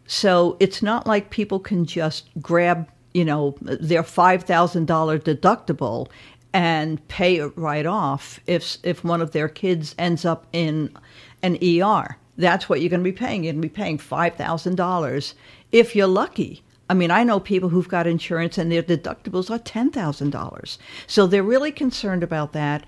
so 0.08 0.56
it's 0.58 0.82
not 0.82 1.06
like 1.06 1.28
people 1.28 1.60
can 1.60 1.84
just 1.84 2.30
grab, 2.40 2.88
you 3.14 3.24
know, 3.24 3.56
their 3.60 4.02
five 4.02 4.44
thousand 4.44 4.86
dollar 4.86 5.18
deductible 5.18 6.08
and 6.52 7.06
pay 7.08 7.36
it 7.36 7.52
right 7.56 7.86
off 7.86 8.40
if 8.46 8.78
if 8.82 9.04
one 9.04 9.20
of 9.20 9.32
their 9.32 9.48
kids 9.48 9.94
ends 9.98 10.24
up 10.24 10.46
in 10.52 10.96
an 11.42 11.58
ER. 11.62 12.16
That's 12.36 12.68
what 12.68 12.80
you're 12.80 12.90
going 12.90 13.02
to 13.02 13.10
be 13.10 13.16
paying. 13.16 13.44
You're 13.44 13.52
going 13.52 13.62
to 13.62 13.68
be 13.68 13.74
paying 13.74 13.98
five 13.98 14.36
thousand 14.36 14.76
dollars 14.76 15.34
if 15.72 15.94
you're 15.96 16.06
lucky. 16.06 16.62
I 16.90 16.94
mean, 16.94 17.10
I 17.10 17.22
know 17.22 17.38
people 17.38 17.68
who've 17.68 17.88
got 17.88 18.06
insurance 18.06 18.56
and 18.56 18.72
their 18.72 18.82
deductibles 18.82 19.50
are 19.50 19.58
ten 19.58 19.90
thousand 19.90 20.30
dollars. 20.30 20.78
So 21.06 21.26
they're 21.26 21.42
really 21.42 21.72
concerned 21.72 22.22
about 22.22 22.52
that. 22.52 22.84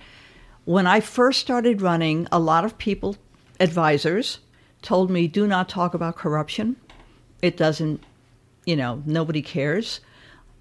When 0.64 0.87
I 0.87 1.00
first 1.00 1.40
started 1.40 1.83
running, 1.83 2.28
a 2.30 2.38
lot 2.38 2.64
of 2.64 2.78
people, 2.78 3.16
advisors, 3.59 4.38
told 4.83 5.11
me, 5.11 5.26
"Do 5.26 5.46
not 5.46 5.68
talk 5.68 5.94
about 5.94 6.16
corruption." 6.16 6.76
it 7.42 7.56
doesn't, 7.56 8.02
you 8.64 8.76
know, 8.76 9.02
nobody 9.06 9.42
cares. 9.42 10.00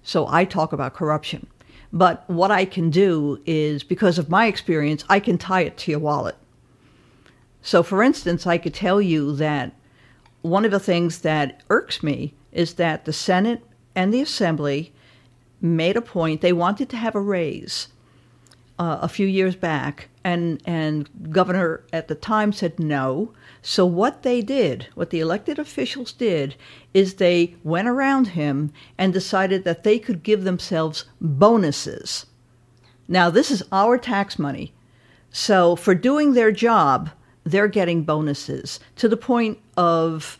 So 0.02 0.26
I 0.28 0.44
talk 0.44 0.72
about 0.72 0.94
corruption. 0.94 1.46
But 1.92 2.28
what 2.28 2.50
I 2.50 2.64
can 2.64 2.90
do 2.90 3.40
is, 3.46 3.82
because 3.82 4.18
of 4.18 4.30
my 4.30 4.46
experience, 4.46 5.04
I 5.08 5.18
can 5.18 5.38
tie 5.38 5.62
it 5.62 5.76
to 5.78 5.90
your 5.90 6.00
wallet. 6.00 6.36
So, 7.62 7.82
for 7.82 8.02
instance, 8.02 8.46
I 8.46 8.58
could 8.58 8.74
tell 8.74 9.00
you 9.00 9.34
that 9.36 9.72
one 10.42 10.64
of 10.64 10.70
the 10.70 10.80
things 10.80 11.18
that 11.20 11.62
irks 11.68 12.02
me 12.02 12.34
is 12.52 12.74
that 12.74 13.04
the 13.04 13.12
Senate 13.12 13.62
and 13.94 14.14
the 14.14 14.22
Assembly 14.22 14.92
made 15.60 15.96
a 15.96 16.00
point, 16.00 16.40
they 16.40 16.52
wanted 16.52 16.88
to 16.90 16.96
have 16.96 17.14
a 17.14 17.20
raise 17.20 17.88
uh, 18.78 18.98
a 19.02 19.08
few 19.08 19.26
years 19.26 19.56
back, 19.56 20.08
and, 20.24 20.62
and 20.64 21.10
governor 21.30 21.82
at 21.92 22.08
the 22.08 22.14
time 22.14 22.52
said 22.52 22.78
no. 22.78 23.32
So, 23.62 23.84
what 23.84 24.22
they 24.22 24.40
did, 24.40 24.86
what 24.94 25.10
the 25.10 25.20
elected 25.20 25.58
officials 25.58 26.12
did, 26.12 26.54
is 26.94 27.14
they 27.14 27.56
went 27.62 27.88
around 27.88 28.28
him 28.28 28.72
and 28.96 29.12
decided 29.12 29.64
that 29.64 29.84
they 29.84 29.98
could 29.98 30.22
give 30.22 30.44
themselves 30.44 31.04
bonuses. 31.20 32.26
Now, 33.06 33.28
this 33.28 33.50
is 33.50 33.62
our 33.70 33.98
tax 33.98 34.38
money. 34.38 34.72
So, 35.30 35.76
for 35.76 35.94
doing 35.94 36.32
their 36.32 36.52
job, 36.52 37.10
they're 37.44 37.68
getting 37.68 38.02
bonuses 38.02 38.80
to 38.96 39.08
the 39.08 39.16
point 39.16 39.58
of, 39.76 40.38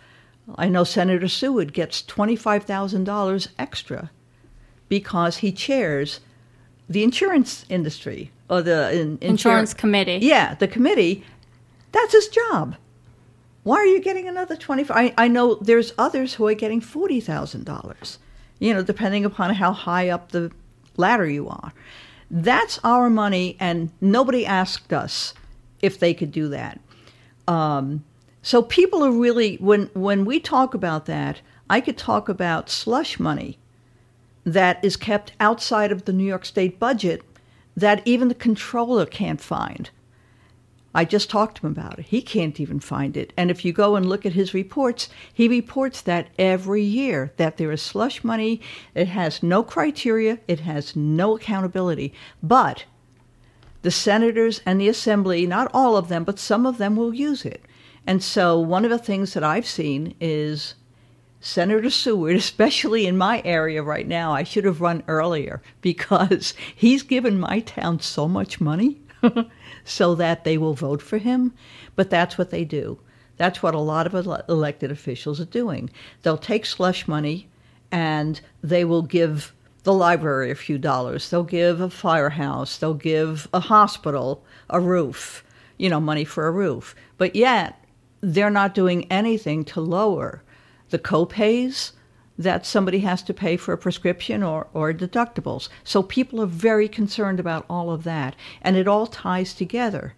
I 0.56 0.68
know 0.68 0.84
Senator 0.84 1.28
Seward 1.28 1.72
gets 1.72 2.02
$25,000 2.02 3.48
extra 3.58 4.10
because 4.88 5.38
he 5.38 5.52
chairs 5.52 6.20
the 6.88 7.02
insurance 7.04 7.64
industry 7.68 8.32
or 8.48 8.62
the 8.62 8.92
in, 8.92 9.18
insurance 9.20 9.74
committee. 9.74 10.18
Yeah, 10.22 10.54
the 10.54 10.68
committee. 10.68 11.24
That's 11.92 12.12
his 12.12 12.28
job. 12.28 12.76
Why 13.62 13.76
are 13.76 13.86
you 13.86 14.00
getting 14.00 14.28
another 14.28 14.56
twenty 14.56 14.84
five? 14.84 15.12
I, 15.18 15.24
I 15.24 15.28
know 15.28 15.56
there's 15.56 15.92
others 15.98 16.34
who 16.34 16.46
are 16.46 16.54
getting 16.54 16.80
forty 16.80 17.20
thousand 17.20 17.64
dollars. 17.64 18.18
You 18.58 18.74
know, 18.74 18.82
depending 18.82 19.24
upon 19.24 19.54
how 19.54 19.72
high 19.72 20.10
up 20.10 20.32
the 20.32 20.50
ladder 20.96 21.28
you 21.28 21.48
are. 21.48 21.72
That's 22.30 22.78
our 22.84 23.10
money, 23.10 23.56
and 23.58 23.90
nobody 24.00 24.46
asked 24.46 24.92
us 24.92 25.34
if 25.82 25.98
they 25.98 26.14
could 26.14 26.30
do 26.30 26.48
that. 26.48 26.78
Um, 27.48 28.04
so 28.42 28.62
people 28.62 29.04
are 29.04 29.10
really 29.10 29.56
when 29.56 29.90
when 29.94 30.24
we 30.24 30.40
talk 30.40 30.74
about 30.74 31.06
that, 31.06 31.40
I 31.68 31.80
could 31.80 31.98
talk 31.98 32.28
about 32.28 32.70
slush 32.70 33.18
money 33.18 33.58
that 34.44 34.82
is 34.84 34.96
kept 34.96 35.32
outside 35.40 35.92
of 35.92 36.04
the 36.04 36.12
New 36.12 36.24
York 36.24 36.44
State 36.44 36.78
budget 36.78 37.22
that 37.76 38.02
even 38.06 38.28
the 38.28 38.34
controller 38.34 39.06
can't 39.06 39.40
find. 39.40 39.90
I 40.92 41.04
just 41.04 41.30
talked 41.30 41.58
to 41.58 41.66
him 41.66 41.72
about 41.72 42.00
it. 42.00 42.06
He 42.06 42.20
can't 42.20 42.58
even 42.58 42.80
find 42.80 43.16
it. 43.16 43.32
And 43.36 43.50
if 43.50 43.64
you 43.64 43.72
go 43.72 43.94
and 43.94 44.08
look 44.08 44.26
at 44.26 44.32
his 44.32 44.52
reports, 44.52 45.08
he 45.32 45.46
reports 45.46 46.00
that 46.00 46.28
every 46.36 46.82
year 46.82 47.32
that 47.36 47.58
there 47.58 47.70
is 47.70 47.80
slush 47.80 48.24
money. 48.24 48.60
It 48.94 49.06
has 49.08 49.42
no 49.42 49.62
criteria, 49.62 50.40
it 50.48 50.60
has 50.60 50.96
no 50.96 51.36
accountability. 51.36 52.12
But 52.42 52.86
the 53.82 53.92
senators 53.92 54.60
and 54.66 54.80
the 54.80 54.88
assembly, 54.88 55.46
not 55.46 55.70
all 55.72 55.96
of 55.96 56.08
them, 56.08 56.24
but 56.24 56.40
some 56.40 56.66
of 56.66 56.78
them 56.78 56.96
will 56.96 57.14
use 57.14 57.44
it. 57.44 57.64
And 58.06 58.22
so 58.22 58.58
one 58.58 58.84
of 58.84 58.90
the 58.90 58.98
things 58.98 59.34
that 59.34 59.44
I've 59.44 59.66
seen 59.66 60.14
is 60.20 60.74
Senator 61.40 61.88
Seward, 61.88 62.34
especially 62.36 63.06
in 63.06 63.16
my 63.16 63.42
area 63.44 63.82
right 63.82 64.08
now, 64.08 64.32
I 64.32 64.42
should 64.42 64.64
have 64.64 64.80
run 64.80 65.04
earlier 65.06 65.62
because 65.82 66.52
he's 66.74 67.04
given 67.04 67.38
my 67.38 67.60
town 67.60 68.00
so 68.00 68.26
much 68.26 68.60
money 68.60 69.00
so 69.84 70.14
that 70.14 70.44
they 70.44 70.58
will 70.58 70.74
vote 70.74 71.02
for 71.02 71.18
him. 71.18 71.52
But 71.96 72.10
that's 72.10 72.38
what 72.38 72.50
they 72.50 72.64
do. 72.64 72.98
That's 73.36 73.62
what 73.62 73.74
a 73.74 73.80
lot 73.80 74.06
of 74.06 74.14
ele- 74.14 74.42
elected 74.48 74.90
officials 74.90 75.40
are 75.40 75.46
doing. 75.46 75.90
They'll 76.22 76.36
take 76.36 76.66
slush 76.66 77.08
money 77.08 77.48
and 77.90 78.40
they 78.62 78.84
will 78.84 79.02
give 79.02 79.54
the 79.82 79.92
library 79.94 80.50
a 80.50 80.54
few 80.54 80.78
dollars. 80.78 81.30
They'll 81.30 81.42
give 81.42 81.80
a 81.80 81.90
firehouse. 81.90 82.76
They'll 82.76 82.94
give 82.94 83.48
a 83.52 83.60
hospital 83.60 84.44
a 84.68 84.78
roof, 84.80 85.44
you 85.78 85.88
know, 85.88 86.00
money 86.00 86.24
for 86.24 86.46
a 86.46 86.52
roof. 86.52 86.94
But 87.16 87.34
yet, 87.34 87.82
they're 88.20 88.50
not 88.50 88.74
doing 88.74 89.10
anything 89.10 89.64
to 89.64 89.80
lower 89.80 90.42
the 90.90 90.98
copays 90.98 91.92
that 92.40 92.64
somebody 92.64 93.00
has 93.00 93.22
to 93.22 93.34
pay 93.34 93.54
for 93.58 93.74
a 93.74 93.78
prescription 93.78 94.42
or, 94.42 94.66
or 94.72 94.94
deductibles. 94.94 95.68
So 95.84 96.02
people 96.02 96.40
are 96.40 96.46
very 96.46 96.88
concerned 96.88 97.38
about 97.38 97.66
all 97.68 97.90
of 97.90 98.02
that, 98.04 98.34
and 98.62 98.78
it 98.78 98.88
all 98.88 99.06
ties 99.06 99.52
together. 99.52 100.14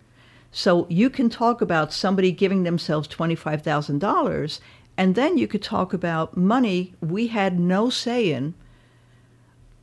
So 0.53 0.87
you 0.89 1.11
can 1.11 1.29
talk 1.29 1.61
about 1.61 1.93
somebody 1.93 2.31
giving 2.31 2.63
themselves 2.63 3.09
$25,000, 3.09 4.61
and 4.97 5.15
then 5.17 5.37
you 5.37 5.49
could 5.49 5.65
talk 5.65 5.93
about 5.93 6.37
money 6.37 6.95
we 7.01 7.27
had 7.27 7.59
no 7.59 7.91
say 7.91 8.31
in, 8.31 8.55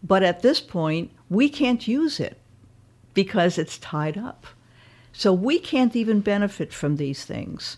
but 0.01 0.23
at 0.23 0.41
this 0.41 0.61
point, 0.61 1.11
we 1.29 1.49
can't 1.49 1.89
use 1.89 2.21
it 2.21 2.37
because 3.13 3.57
it's 3.57 3.77
tied 3.77 4.17
up. 4.17 4.45
So 5.11 5.33
we 5.33 5.59
can't 5.59 5.93
even 5.93 6.21
benefit 6.21 6.71
from 6.71 6.95
these 6.95 7.25
things. 7.25 7.75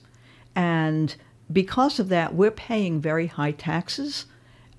And 0.55 1.15
because 1.51 1.99
of 1.99 2.09
that, 2.09 2.35
we're 2.35 2.51
paying 2.51 3.01
very 3.01 3.25
high 3.25 3.53
taxes 3.53 4.27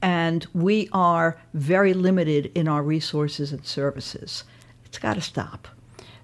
and 0.03 0.47
we 0.53 0.89
are 0.93 1.41
very 1.55 1.95
limited 1.95 2.51
in 2.55 2.69
our 2.69 2.83
resources 2.83 3.53
and 3.53 3.65
services. 3.65 4.45
It's 4.85 4.99
got 4.99 5.15
to 5.15 5.21
stop. 5.21 5.69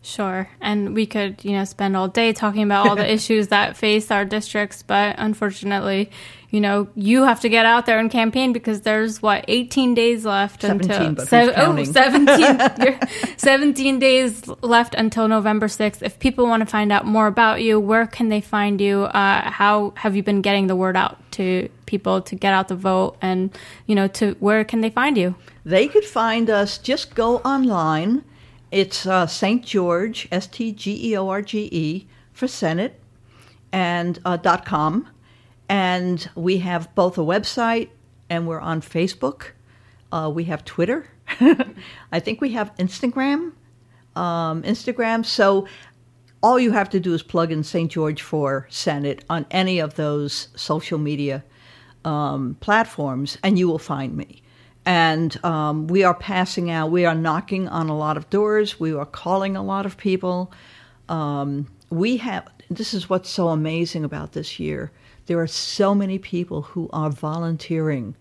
Sure. 0.09 0.49
And 0.59 0.95
we 0.95 1.05
could, 1.05 1.45
you 1.45 1.53
know, 1.53 1.65
spend 1.65 1.95
all 1.95 2.09
day 2.09 2.33
talking 2.33 2.63
about 2.63 2.89
all 2.89 2.97
the 2.97 3.13
issues 3.13 3.49
that 3.49 3.77
face 3.77 4.11
our 4.11 4.25
districts, 4.25 4.83
but 4.83 5.17
unfortunately, 5.19 6.11
you 6.49 6.63
know, 6.63 6.89
you 6.95 7.25
have 7.25 7.41
to 7.41 7.51
get 7.51 7.67
out 7.67 7.85
there 7.85 7.99
and 7.99 8.11
campaign 8.11 8.55
because 8.55 8.81
there's 8.81 9.21
what 9.21 9.45
18 9.49 9.93
days 9.93 10.25
left 10.25 10.63
17, 10.63 10.91
until 10.91 11.13
but 11.13 11.29
se- 11.29 11.53
oh, 11.55 11.85
17 11.85 12.99
17 13.37 13.99
days 13.99 14.49
left 14.63 14.95
until 14.95 15.29
November 15.29 15.67
6th. 15.67 16.01
If 16.01 16.19
people 16.19 16.47
want 16.47 16.63
to 16.63 16.67
find 16.67 16.91
out 16.91 17.05
more 17.05 17.27
about 17.27 17.61
you, 17.61 17.79
where 17.79 18.07
can 18.07 18.31
they 18.31 18.41
find 18.41 18.81
you? 18.81 19.03
Uh, 19.03 19.51
how 19.51 19.93
have 19.97 20.17
you 20.17 20.23
been 20.23 20.41
getting 20.41 20.69
the 20.69 20.77
word 20.77 20.97
out 20.97 21.19
to 21.33 21.69
people 21.85 22.23
to 22.23 22.35
get 22.35 22.55
out 22.55 22.69
the 22.69 22.77
vote 22.77 23.19
and, 23.21 23.51
you 23.85 23.95
know, 23.95 24.09
to 24.09 24.37
where 24.41 24.65
can 24.65 24.81
they 24.81 24.89
find 24.89 25.19
you? 25.19 25.35
They 25.67 25.87
could 25.87 26.07
find 26.07 26.49
us, 26.49 26.79
just 26.79 27.15
go 27.15 27.41
online. 27.41 28.25
It's 28.71 29.07
uh, 29.07 29.27
St. 29.27 29.65
George, 29.65 30.29
S 30.31 30.47
T 30.47 30.73
G 30.73 31.13
E 31.13 31.17
O 31.17 31.29
R 31.29 31.43
G 31.43 31.69
E, 31.73 32.07
for 32.33 32.47
Senate, 32.47 33.01
and 33.73 34.19
uh, 34.25 34.37
dot 34.37 34.65
.com. 34.65 35.09
And 35.69 36.29
we 36.35 36.59
have 36.59 36.95
both 36.95 37.19
a 37.19 37.23
website 37.23 37.91
and 38.31 38.47
we're 38.47 38.61
on 38.61 38.81
Facebook. 38.81 39.51
Uh, 40.13 40.31
we 40.35 40.45
have 40.45 40.65
Twitter. 40.65 41.07
I 42.13 42.21
think 42.21 42.41
we 42.41 42.53
have 42.53 42.75
Instagram. 42.77 43.53
Um, 44.17 44.63
Instagram. 44.63 45.25
So 45.25 45.67
all 46.43 46.59
you 46.59 46.73
have 46.73 46.91
to 46.91 47.01
do 47.01 47.15
is 47.15 47.23
plug 47.23 47.53
in 47.53 47.63
St. 47.65 47.91
George 47.91 48.23
for 48.23 48.67
Senate 48.71 49.25
on 49.29 49.47
any 49.51 49.79
of 49.79 49.95
those 49.95 50.49
social 50.55 50.99
media 50.99 51.45
um, 52.05 52.57
platforms, 52.61 53.39
and 53.43 53.59
you 53.59 53.69
will 53.69 53.79
find 53.79 54.17
me. 54.17 54.43
And 54.89 55.45
um, 55.45 55.87
we 55.87 56.03
are 56.03 56.15
passing 56.15 56.71
out, 56.71 56.91
we 56.91 57.05
are 57.05 57.15
knocking 57.15 57.69
on 57.69 57.91
a 57.91 57.97
lot 57.97 58.17
of 58.17 58.31
doors, 58.31 58.81
we 58.81 58.95
are 58.95 59.05
calling 59.05 59.55
a 59.55 59.63
lot 59.63 59.85
of 59.85 59.99
people. 59.99 60.51
Um, 61.11 61.69
we 61.91 62.17
have, 62.17 62.49
this 62.71 62.95
is 62.95 63.11
what's 63.11 63.29
so 63.29 63.49
amazing 63.49 64.03
about 64.03 64.33
this 64.33 64.59
year. 64.59 64.91
There 65.27 65.41
are 65.41 65.47
so 65.47 65.95
many 65.95 66.19
people 66.19 66.63
who 66.63 66.89
are 66.91 67.11
volunteering 67.11 68.15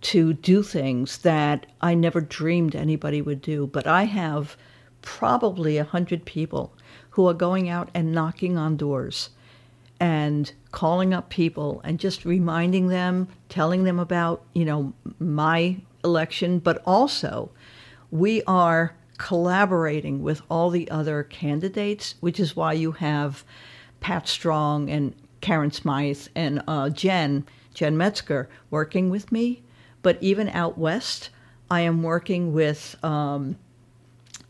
to 0.00 0.32
do 0.32 0.64
things 0.64 1.18
that 1.18 1.66
I 1.80 1.94
never 1.94 2.20
dreamed 2.20 2.74
anybody 2.74 3.22
would 3.22 3.40
do. 3.40 3.68
But 3.68 3.86
I 3.86 4.02
have 4.02 4.56
probably 5.02 5.78
a 5.78 5.84
hundred 5.84 6.24
people 6.24 6.74
who 7.10 7.28
are 7.28 7.34
going 7.34 7.68
out 7.68 7.90
and 7.94 8.10
knocking 8.10 8.58
on 8.58 8.76
doors 8.76 9.30
and 10.00 10.52
calling 10.72 11.14
up 11.14 11.30
people 11.30 11.80
and 11.84 12.00
just 12.00 12.24
reminding 12.24 12.88
them, 12.88 13.28
telling 13.48 13.84
them 13.84 14.00
about, 14.00 14.42
you 14.52 14.64
know, 14.64 14.92
my 15.20 15.76
election, 16.04 16.58
but 16.58 16.82
also 16.86 17.50
we 18.10 18.42
are 18.44 18.94
collaborating 19.18 20.22
with 20.22 20.42
all 20.50 20.70
the 20.70 20.90
other 20.90 21.22
candidates, 21.22 22.14
which 22.20 22.40
is 22.40 22.56
why 22.56 22.72
you 22.72 22.92
have 22.92 23.44
Pat 24.00 24.26
Strong 24.26 24.90
and 24.90 25.14
Karen 25.40 25.70
Smythe 25.70 26.26
and 26.34 26.62
uh, 26.66 26.90
Jen, 26.90 27.46
Jen 27.74 27.96
Metzger, 27.96 28.48
working 28.70 29.10
with 29.10 29.30
me. 29.30 29.62
But 30.02 30.18
even 30.20 30.48
out 30.48 30.76
west, 30.76 31.30
I 31.70 31.80
am 31.82 32.02
working 32.02 32.52
with 32.52 32.96
um, 33.04 33.56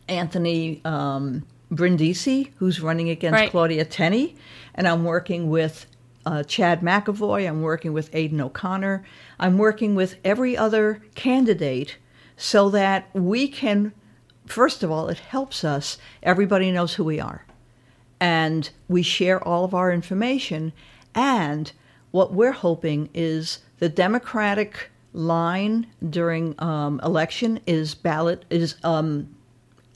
Anthony 0.07 0.81
um, 0.83 1.45
Brindisi, 1.71 2.51
who's 2.57 2.81
running 2.81 3.09
against 3.09 3.33
Right. 3.33 3.51
Claudia 3.51 3.85
Tenney, 3.85 4.35
and 4.75 4.87
I'm 4.87 5.03
working 5.03 5.49
with 5.49 5.85
uh, 6.25 6.43
Chad 6.43 6.81
McAvoy. 6.81 7.47
I'm 7.47 7.61
working 7.61 7.93
with 7.93 8.13
Aidan 8.13 8.41
O'Connor. 8.41 9.03
I'm 9.39 9.57
working 9.57 9.95
with 9.95 10.17
every 10.23 10.57
other 10.57 11.01
candidate 11.15 11.97
so 12.37 12.69
that 12.69 13.09
we 13.13 13.47
can, 13.47 13.93
first 14.45 14.83
of 14.83 14.91
all, 14.91 15.07
it 15.09 15.19
helps 15.19 15.63
us. 15.63 15.97
Everybody 16.21 16.71
knows 16.71 16.95
who 16.95 17.03
we 17.03 17.19
are. 17.19 17.45
And 18.19 18.69
we 18.87 19.03
share 19.03 19.43
all 19.43 19.65
of 19.65 19.73
our 19.73 19.91
information. 19.91 20.73
And 21.13 21.71
what 22.11 22.33
we're 22.33 22.51
hoping 22.51 23.09
is 23.13 23.59
the 23.79 23.89
Democratic 23.89 24.89
line 25.13 25.87
during 26.09 26.55
um, 26.59 26.99
election 27.03 27.59
is 27.67 27.95
ballot 27.95 28.45
is 28.49 28.75
um, 28.83 29.35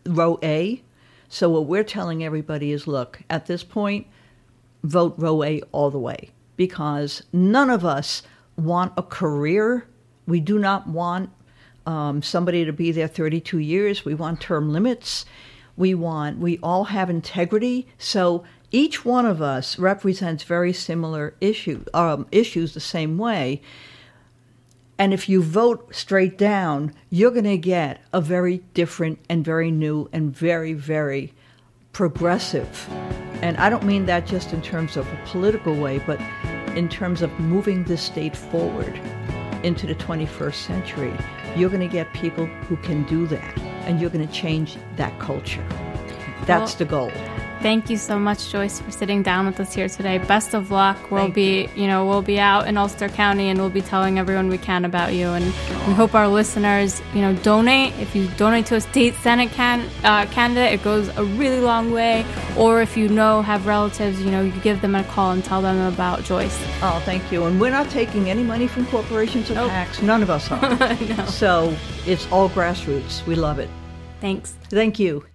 row 0.05 0.39
A. 0.43 0.83
So 1.29 1.49
what 1.49 1.65
we're 1.65 1.83
telling 1.83 2.23
everybody 2.23 2.71
is, 2.71 2.87
look, 2.87 3.21
at 3.29 3.47
this 3.47 3.63
point, 3.63 4.07
vote 4.83 5.15
row 5.17 5.43
A 5.43 5.61
all 5.71 5.89
the 5.89 5.99
way 5.99 6.29
because 6.55 7.23
none 7.31 7.69
of 7.69 7.85
us 7.85 8.23
want 8.55 8.93
a 8.97 9.03
career. 9.03 9.87
We 10.25 10.39
do 10.39 10.59
not 10.59 10.87
want 10.87 11.29
um, 11.85 12.21
somebody 12.21 12.65
to 12.65 12.73
be 12.73 12.91
there 12.91 13.07
32 13.07 13.59
years. 13.59 14.03
We 14.03 14.13
want 14.13 14.41
term 14.41 14.71
limits. 14.71 15.25
We 15.77 15.93
want, 15.93 16.39
we 16.39 16.57
all 16.63 16.85
have 16.85 17.09
integrity. 17.09 17.87
So 17.97 18.43
each 18.71 19.05
one 19.05 19.25
of 19.25 19.41
us 19.41 19.79
represents 19.79 20.43
very 20.43 20.73
similar 20.73 21.35
issue, 21.39 21.85
um, 21.93 22.27
issues 22.31 22.73
the 22.73 22.79
same 22.79 23.17
way. 23.17 23.61
And 24.99 25.13
if 25.13 25.29
you 25.29 25.43
vote 25.43 25.93
straight 25.95 26.37
down, 26.37 26.93
you're 27.09 27.31
going 27.31 27.43
to 27.43 27.57
get 27.57 28.01
a 28.11 28.19
very 28.19 28.63
different 28.73 29.19
and 29.29 29.45
very 29.45 29.69
new 29.69 30.09
and 30.11 30.35
very, 30.35 30.73
very 30.73 31.33
progressive. 31.97 32.87
And 33.41 33.57
I 33.57 33.71
don't 33.71 33.83
mean 33.83 34.05
that 34.05 34.27
just 34.27 34.53
in 34.53 34.61
terms 34.61 34.97
of 34.97 35.11
a 35.11 35.21
political 35.25 35.73
way, 35.73 35.97
but 35.97 36.21
in 36.77 36.89
terms 36.89 37.23
of 37.23 37.39
moving 37.39 37.85
the 37.85 37.97
state 37.97 38.37
forward 38.37 38.95
into 39.63 39.87
the 39.87 39.95
21st 39.95 40.53
century. 40.53 41.11
You're 41.55 41.71
going 41.71 41.81
to 41.81 41.91
get 41.91 42.13
people 42.13 42.45
who 42.45 42.77
can 42.77 43.03
do 43.05 43.25
that, 43.25 43.57
and 43.87 43.99
you're 43.99 44.11
going 44.11 44.27
to 44.27 44.31
change 44.31 44.77
that 44.97 45.19
culture. 45.19 45.65
That's 46.45 46.73
well, 46.73 46.77
the 46.77 46.85
goal. 46.85 47.11
Thank 47.61 47.89
you 47.89 47.97
so 47.97 48.19
much, 48.19 48.51
Joyce, 48.51 48.79
for 48.79 48.91
sitting 48.91 49.23
down 49.23 49.47
with 49.47 49.59
us 49.59 49.73
here 49.73 49.89
today. 49.89 50.19
Best 50.19 50.53
of 50.53 50.69
luck. 50.69 51.09
We'll 51.09 51.23
Thank 51.23 51.35
be, 51.35 51.61
you. 51.61 51.69
you 51.75 51.87
know, 51.87 52.05
we'll 52.05 52.21
be 52.21 52.39
out 52.39 52.67
in 52.67 52.77
Ulster 52.77 53.09
County 53.09 53.49
and 53.49 53.59
we'll 53.59 53.71
be 53.71 53.81
telling 53.81 54.19
everyone 54.19 54.47
we 54.47 54.59
can 54.59 54.85
about 54.85 55.13
you. 55.13 55.29
And 55.29 55.45
we 55.87 55.93
hope 55.93 56.13
our 56.13 56.27
listeners, 56.27 57.01
you 57.15 57.21
know, 57.21 57.33
donate. 57.33 57.95
If 57.99 58.15
you 58.15 58.27
donate 58.37 58.67
to 58.67 58.75
a 58.75 58.81
state 58.81 59.15
senate 59.15 59.49
can, 59.51 59.89
uh, 60.03 60.27
candidate, 60.27 60.73
it 60.79 60.83
goes 60.83 61.07
a 61.17 61.23
really 61.23 61.59
long 61.59 61.91
way. 61.91 62.25
Or 62.55 62.81
if 62.81 62.95
you 62.95 63.09
know 63.09 63.41
have 63.41 63.65
relatives, 63.65 64.21
you 64.21 64.29
know, 64.29 64.41
you 64.41 64.51
give 64.61 64.81
them 64.81 64.93
a 64.93 65.03
call 65.05 65.31
and 65.31 65.43
tell 65.43 65.61
them 65.61 65.79
about 65.91 66.23
Joyce. 66.23 66.57
Oh, 66.83 67.01
thank 67.05 67.31
you. 67.31 67.45
And 67.45 67.59
we're 67.59 67.71
not 67.71 67.89
taking 67.89 68.29
any 68.29 68.43
money 68.43 68.67
from 68.67 68.85
corporations 68.85 69.49
or 69.49 69.55
nope. 69.55 69.71
PACs. 69.71 70.03
None 70.03 70.21
of 70.21 70.29
us 70.29 70.51
are. 70.51 70.61
no. 71.17 71.25
So 71.25 71.75
it's 72.05 72.31
all 72.31 72.49
grassroots. 72.49 73.25
We 73.25 73.33
love 73.33 73.57
it. 73.57 73.69
Thanks. 74.21 74.55
Thank 74.69 74.99
you. 74.99 75.25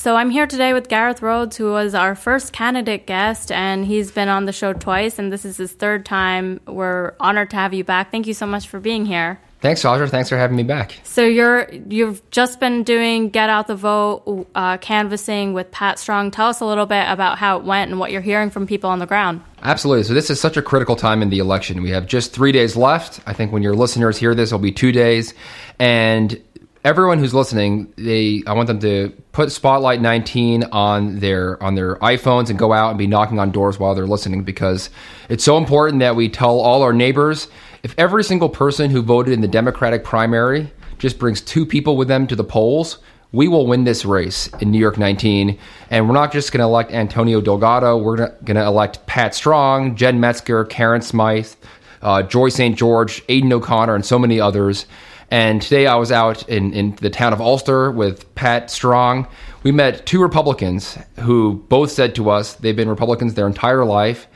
So 0.00 0.16
I'm 0.16 0.30
here 0.30 0.46
today 0.46 0.72
with 0.72 0.88
Gareth 0.88 1.20
Rhodes, 1.20 1.58
who 1.58 1.72
was 1.72 1.94
our 1.94 2.14
first 2.14 2.54
candidate 2.54 3.06
guest, 3.06 3.52
and 3.52 3.84
he's 3.84 4.10
been 4.10 4.30
on 4.30 4.46
the 4.46 4.52
show 4.52 4.72
twice, 4.72 5.18
and 5.18 5.30
this 5.30 5.44
is 5.44 5.58
his 5.58 5.72
third 5.72 6.06
time. 6.06 6.58
We're 6.66 7.12
honored 7.20 7.50
to 7.50 7.56
have 7.56 7.74
you 7.74 7.84
back. 7.84 8.10
Thank 8.10 8.26
you 8.26 8.32
so 8.32 8.46
much 8.46 8.66
for 8.68 8.80
being 8.80 9.04
here. 9.04 9.38
Thanks, 9.60 9.84
Roger. 9.84 10.08
Thanks 10.08 10.30
for 10.30 10.38
having 10.38 10.56
me 10.56 10.62
back. 10.62 10.98
So 11.02 11.26
you're 11.26 11.70
you've 11.70 12.22
just 12.30 12.60
been 12.60 12.82
doing 12.82 13.28
Get 13.28 13.50
Out 13.50 13.66
the 13.66 13.76
Vote 13.76 14.46
uh, 14.54 14.78
canvassing 14.78 15.52
with 15.52 15.70
Pat 15.70 15.98
Strong. 15.98 16.30
Tell 16.30 16.48
us 16.48 16.60
a 16.60 16.64
little 16.64 16.86
bit 16.86 17.04
about 17.06 17.36
how 17.36 17.58
it 17.58 17.64
went 17.64 17.90
and 17.90 18.00
what 18.00 18.10
you're 18.10 18.22
hearing 18.22 18.48
from 18.48 18.66
people 18.66 18.88
on 18.88 19.00
the 19.00 19.06
ground. 19.06 19.42
Absolutely. 19.62 20.04
So 20.04 20.14
this 20.14 20.30
is 20.30 20.40
such 20.40 20.56
a 20.56 20.62
critical 20.62 20.96
time 20.96 21.20
in 21.20 21.28
the 21.28 21.40
election. 21.40 21.82
We 21.82 21.90
have 21.90 22.06
just 22.06 22.32
three 22.32 22.52
days 22.52 22.74
left. 22.74 23.20
I 23.26 23.34
think 23.34 23.52
when 23.52 23.62
your 23.62 23.74
listeners 23.74 24.16
hear 24.16 24.34
this, 24.34 24.48
it'll 24.48 24.60
be 24.60 24.72
two 24.72 24.92
days, 24.92 25.34
and 25.78 26.42
everyone 26.84 27.18
who's 27.18 27.34
listening, 27.34 27.92
they 27.96 28.42
I 28.46 28.52
want 28.52 28.66
them 28.66 28.80
to 28.80 29.12
put 29.32 29.52
Spotlight 29.52 30.00
19 30.00 30.64
on 30.64 31.18
their 31.20 31.62
on 31.62 31.74
their 31.74 31.96
iPhones 31.96 32.50
and 32.50 32.58
go 32.58 32.72
out 32.72 32.90
and 32.90 32.98
be 32.98 33.06
knocking 33.06 33.38
on 33.38 33.50
doors 33.50 33.78
while 33.78 33.94
they're 33.94 34.06
listening 34.06 34.42
because 34.42 34.90
it's 35.28 35.44
so 35.44 35.58
important 35.58 36.00
that 36.00 36.16
we 36.16 36.28
tell 36.28 36.60
all 36.60 36.82
our 36.82 36.92
neighbors 36.92 37.48
if 37.82 37.94
every 37.96 38.24
single 38.24 38.48
person 38.48 38.90
who 38.90 39.02
voted 39.02 39.32
in 39.32 39.40
the 39.40 39.48
Democratic 39.48 40.04
primary 40.04 40.70
just 40.98 41.18
brings 41.18 41.40
two 41.40 41.64
people 41.64 41.96
with 41.96 42.08
them 42.08 42.26
to 42.26 42.36
the 42.36 42.44
polls, 42.44 42.98
we 43.32 43.48
will 43.48 43.66
win 43.66 43.84
this 43.84 44.04
race 44.04 44.48
in 44.60 44.70
New 44.70 44.78
York 44.78 44.98
19. 44.98 45.58
And 45.88 46.06
we're 46.06 46.14
not 46.14 46.30
just 46.30 46.52
going 46.52 46.60
to 46.60 46.64
elect 46.64 46.92
Antonio 46.92 47.40
Delgado, 47.40 47.96
we're 47.96 48.16
going 48.16 48.56
to 48.56 48.64
elect 48.64 49.06
Pat 49.06 49.34
Strong, 49.34 49.96
Jen 49.96 50.20
Metzger, 50.20 50.64
Karen 50.66 51.00
Smythe, 51.00 51.54
uh, 52.02 52.22
Joyce 52.22 52.56
St. 52.56 52.76
George, 52.76 53.22
Aidan 53.28 53.52
O'Connor, 53.52 53.94
and 53.94 54.04
so 54.04 54.18
many 54.18 54.38
others. 54.38 54.84
And 55.30 55.62
today 55.62 55.86
I 55.86 55.94
was 55.94 56.10
out 56.10 56.48
in, 56.48 56.72
in 56.72 56.96
the 56.96 57.10
town 57.10 57.32
of 57.32 57.40
Ulster 57.40 57.90
with 57.92 58.34
Pat 58.34 58.70
Strong. 58.70 59.28
We 59.62 59.70
met 59.70 60.04
two 60.04 60.20
Republicans 60.20 60.98
who 61.20 61.64
both 61.68 61.92
said 61.92 62.16
to 62.16 62.30
us 62.30 62.54
they've 62.54 62.74
been 62.74 62.88
Republicans 62.88 63.34
their 63.34 63.46
entire 63.46 63.84
life 63.84 64.26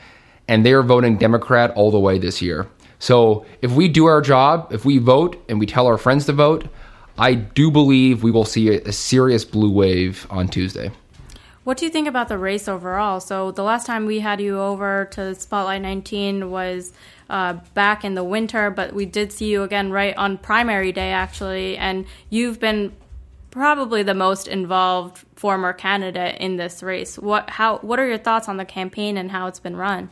and 0.47 0.65
they 0.65 0.71
are 0.71 0.83
voting 0.83 1.17
Democrat 1.17 1.71
all 1.71 1.91
the 1.91 1.99
way 1.99 2.17
this 2.17 2.41
year. 2.41 2.67
So 2.99 3.45
if 3.61 3.71
we 3.71 3.89
do 3.89 4.05
our 4.05 4.21
job, 4.21 4.71
if 4.71 4.85
we 4.85 4.97
vote 4.97 5.43
and 5.49 5.59
we 5.59 5.65
tell 5.65 5.85
our 5.87 5.97
friends 5.97 6.25
to 6.27 6.33
vote, 6.33 6.67
I 7.17 7.33
do 7.33 7.71
believe 7.71 8.23
we 8.23 8.31
will 8.31 8.45
see 8.45 8.69
a, 8.69 8.81
a 8.83 8.91
serious 8.93 9.43
blue 9.43 9.71
wave 9.71 10.25
on 10.29 10.47
Tuesday. 10.47 10.91
What 11.65 11.77
do 11.77 11.85
you 11.85 11.91
think 11.91 12.07
about 12.07 12.27
the 12.27 12.37
race 12.37 12.67
overall? 12.67 13.19
So 13.19 13.51
the 13.51 13.63
last 13.63 13.87
time 13.87 14.05
we 14.05 14.19
had 14.19 14.39
you 14.39 14.59
over 14.59 15.05
to 15.11 15.33
Spotlight 15.33 15.81
19 15.81 16.51
was 16.51 16.93
uh, 17.29 17.53
back 17.73 18.05
in 18.05 18.15
the 18.15 18.23
winter, 18.23 18.69
but 18.69 18.93
we 18.93 19.05
did 19.05 19.31
see 19.31 19.47
you 19.47 19.63
again 19.63 19.91
right 19.91 20.15
on 20.17 20.37
primary 20.37 20.91
day, 20.91 21.11
actually. 21.11 21.77
And 21.77 22.05
you've 22.29 22.59
been 22.59 22.93
probably 23.51 24.03
the 24.03 24.13
most 24.13 24.47
involved 24.47 25.23
former 25.35 25.73
candidate 25.73 26.37
in 26.39 26.57
this 26.57 26.83
race. 26.83 27.17
What 27.17 27.49
how 27.49 27.77
what 27.77 27.99
are 27.99 28.07
your 28.07 28.17
thoughts 28.17 28.49
on 28.49 28.57
the 28.57 28.65
campaign 28.65 29.17
and 29.17 29.31
how 29.31 29.47
it's 29.47 29.59
been 29.59 29.77
run? 29.77 30.09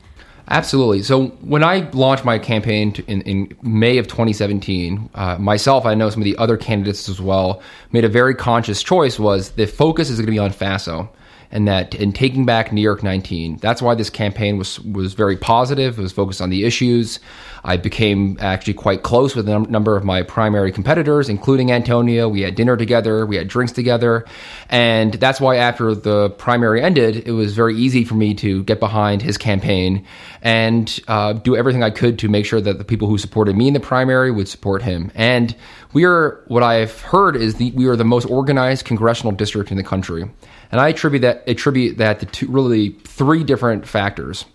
Absolutely. 0.49 1.03
So 1.03 1.27
when 1.41 1.63
I 1.63 1.89
launched 1.91 2.25
my 2.25 2.37
campaign 2.37 2.93
in, 3.07 3.21
in 3.21 3.57
May 3.61 3.97
of 3.97 4.07
2017, 4.07 5.09
uh, 5.15 5.37
myself, 5.37 5.85
I 5.85 5.93
know 5.95 6.09
some 6.09 6.21
of 6.21 6.25
the 6.25 6.35
other 6.37 6.57
candidates 6.57 7.07
as 7.07 7.21
well, 7.21 7.61
made 7.93 8.03
a 8.03 8.09
very 8.09 8.35
conscious 8.35 8.83
choice 8.83 9.17
was 9.17 9.51
the 9.51 9.65
focus 9.65 10.09
is 10.09 10.17
going 10.17 10.25
to 10.25 10.31
be 10.31 10.39
on 10.39 10.51
FASO 10.51 11.07
and 11.53 11.67
that 11.67 11.93
in 11.93 12.11
taking 12.11 12.45
back 12.45 12.73
New 12.73 12.81
York 12.81 13.03
19. 13.03 13.57
That's 13.57 13.81
why 13.81 13.95
this 13.95 14.09
campaign 14.09 14.57
was 14.57 14.79
was 14.81 15.13
very 15.13 15.37
positive. 15.37 15.97
It 15.97 16.01
was 16.01 16.11
focused 16.11 16.41
on 16.41 16.49
the 16.49 16.65
issues. 16.65 17.19
I 17.63 17.77
became 17.77 18.37
actually 18.39 18.73
quite 18.73 19.03
close 19.03 19.35
with 19.35 19.47
a 19.47 19.59
number 19.59 19.95
of 19.95 20.03
my 20.03 20.21
primary 20.23 20.71
competitors, 20.71 21.29
including 21.29 21.71
Antonio. 21.71 22.27
We 22.27 22.41
had 22.41 22.55
dinner 22.55 22.75
together, 22.75 23.25
we 23.25 23.37
had 23.37 23.47
drinks 23.47 23.71
together, 23.71 24.25
and 24.69 25.13
that's 25.13 25.39
why 25.39 25.57
after 25.57 25.95
the 25.95 26.29
primary 26.31 26.81
ended, 26.81 27.27
it 27.27 27.31
was 27.31 27.53
very 27.53 27.75
easy 27.75 28.03
for 28.03 28.15
me 28.15 28.33
to 28.35 28.63
get 28.63 28.79
behind 28.79 29.21
his 29.21 29.37
campaign 29.37 30.05
and 30.41 30.99
uh, 31.07 31.33
do 31.33 31.55
everything 31.55 31.83
I 31.83 31.89
could 31.89 32.19
to 32.19 32.29
make 32.29 32.45
sure 32.45 32.59
that 32.59 32.77
the 32.77 32.83
people 32.83 33.07
who 33.07 33.17
supported 33.17 33.55
me 33.55 33.67
in 33.67 33.73
the 33.73 33.79
primary 33.79 34.31
would 34.31 34.47
support 34.47 34.81
him. 34.81 35.11
And 35.15 35.55
we 35.93 36.05
are 36.05 36.43
what 36.47 36.63
I've 36.63 36.99
heard 37.01 37.35
is 37.35 37.55
the, 37.55 37.71
we 37.71 37.87
are 37.87 37.95
the 37.95 38.03
most 38.03 38.25
organized 38.25 38.85
congressional 38.85 39.31
district 39.31 39.71
in 39.71 39.77
the 39.77 39.83
country. 39.83 40.29
And 40.71 40.81
I 40.81 40.89
attribute 40.89 41.21
that 41.21 41.47
attribute 41.47 41.97
that 41.99 42.19
to 42.19 42.25
two, 42.25 42.47
really 42.47 42.89
three 43.05 43.43
different 43.43 43.87
factors. 43.87 44.45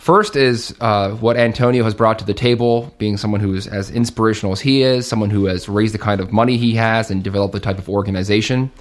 First 0.00 0.34
is 0.34 0.74
uh, 0.80 1.10
what 1.10 1.36
Antonio 1.36 1.84
has 1.84 1.92
brought 1.92 2.18
to 2.20 2.24
the 2.24 2.32
table, 2.32 2.94
being 2.96 3.18
someone 3.18 3.42
who 3.42 3.54
is 3.54 3.66
as 3.66 3.90
inspirational 3.90 4.52
as 4.52 4.60
he 4.60 4.80
is, 4.80 5.06
someone 5.06 5.28
who 5.28 5.44
has 5.44 5.68
raised 5.68 5.92
the 5.92 5.98
kind 5.98 6.22
of 6.22 6.32
money 6.32 6.56
he 6.56 6.74
has 6.76 7.10
and 7.10 7.22
developed 7.22 7.52
the 7.52 7.60
type 7.60 7.76
of 7.76 7.86
organization. 7.86 8.72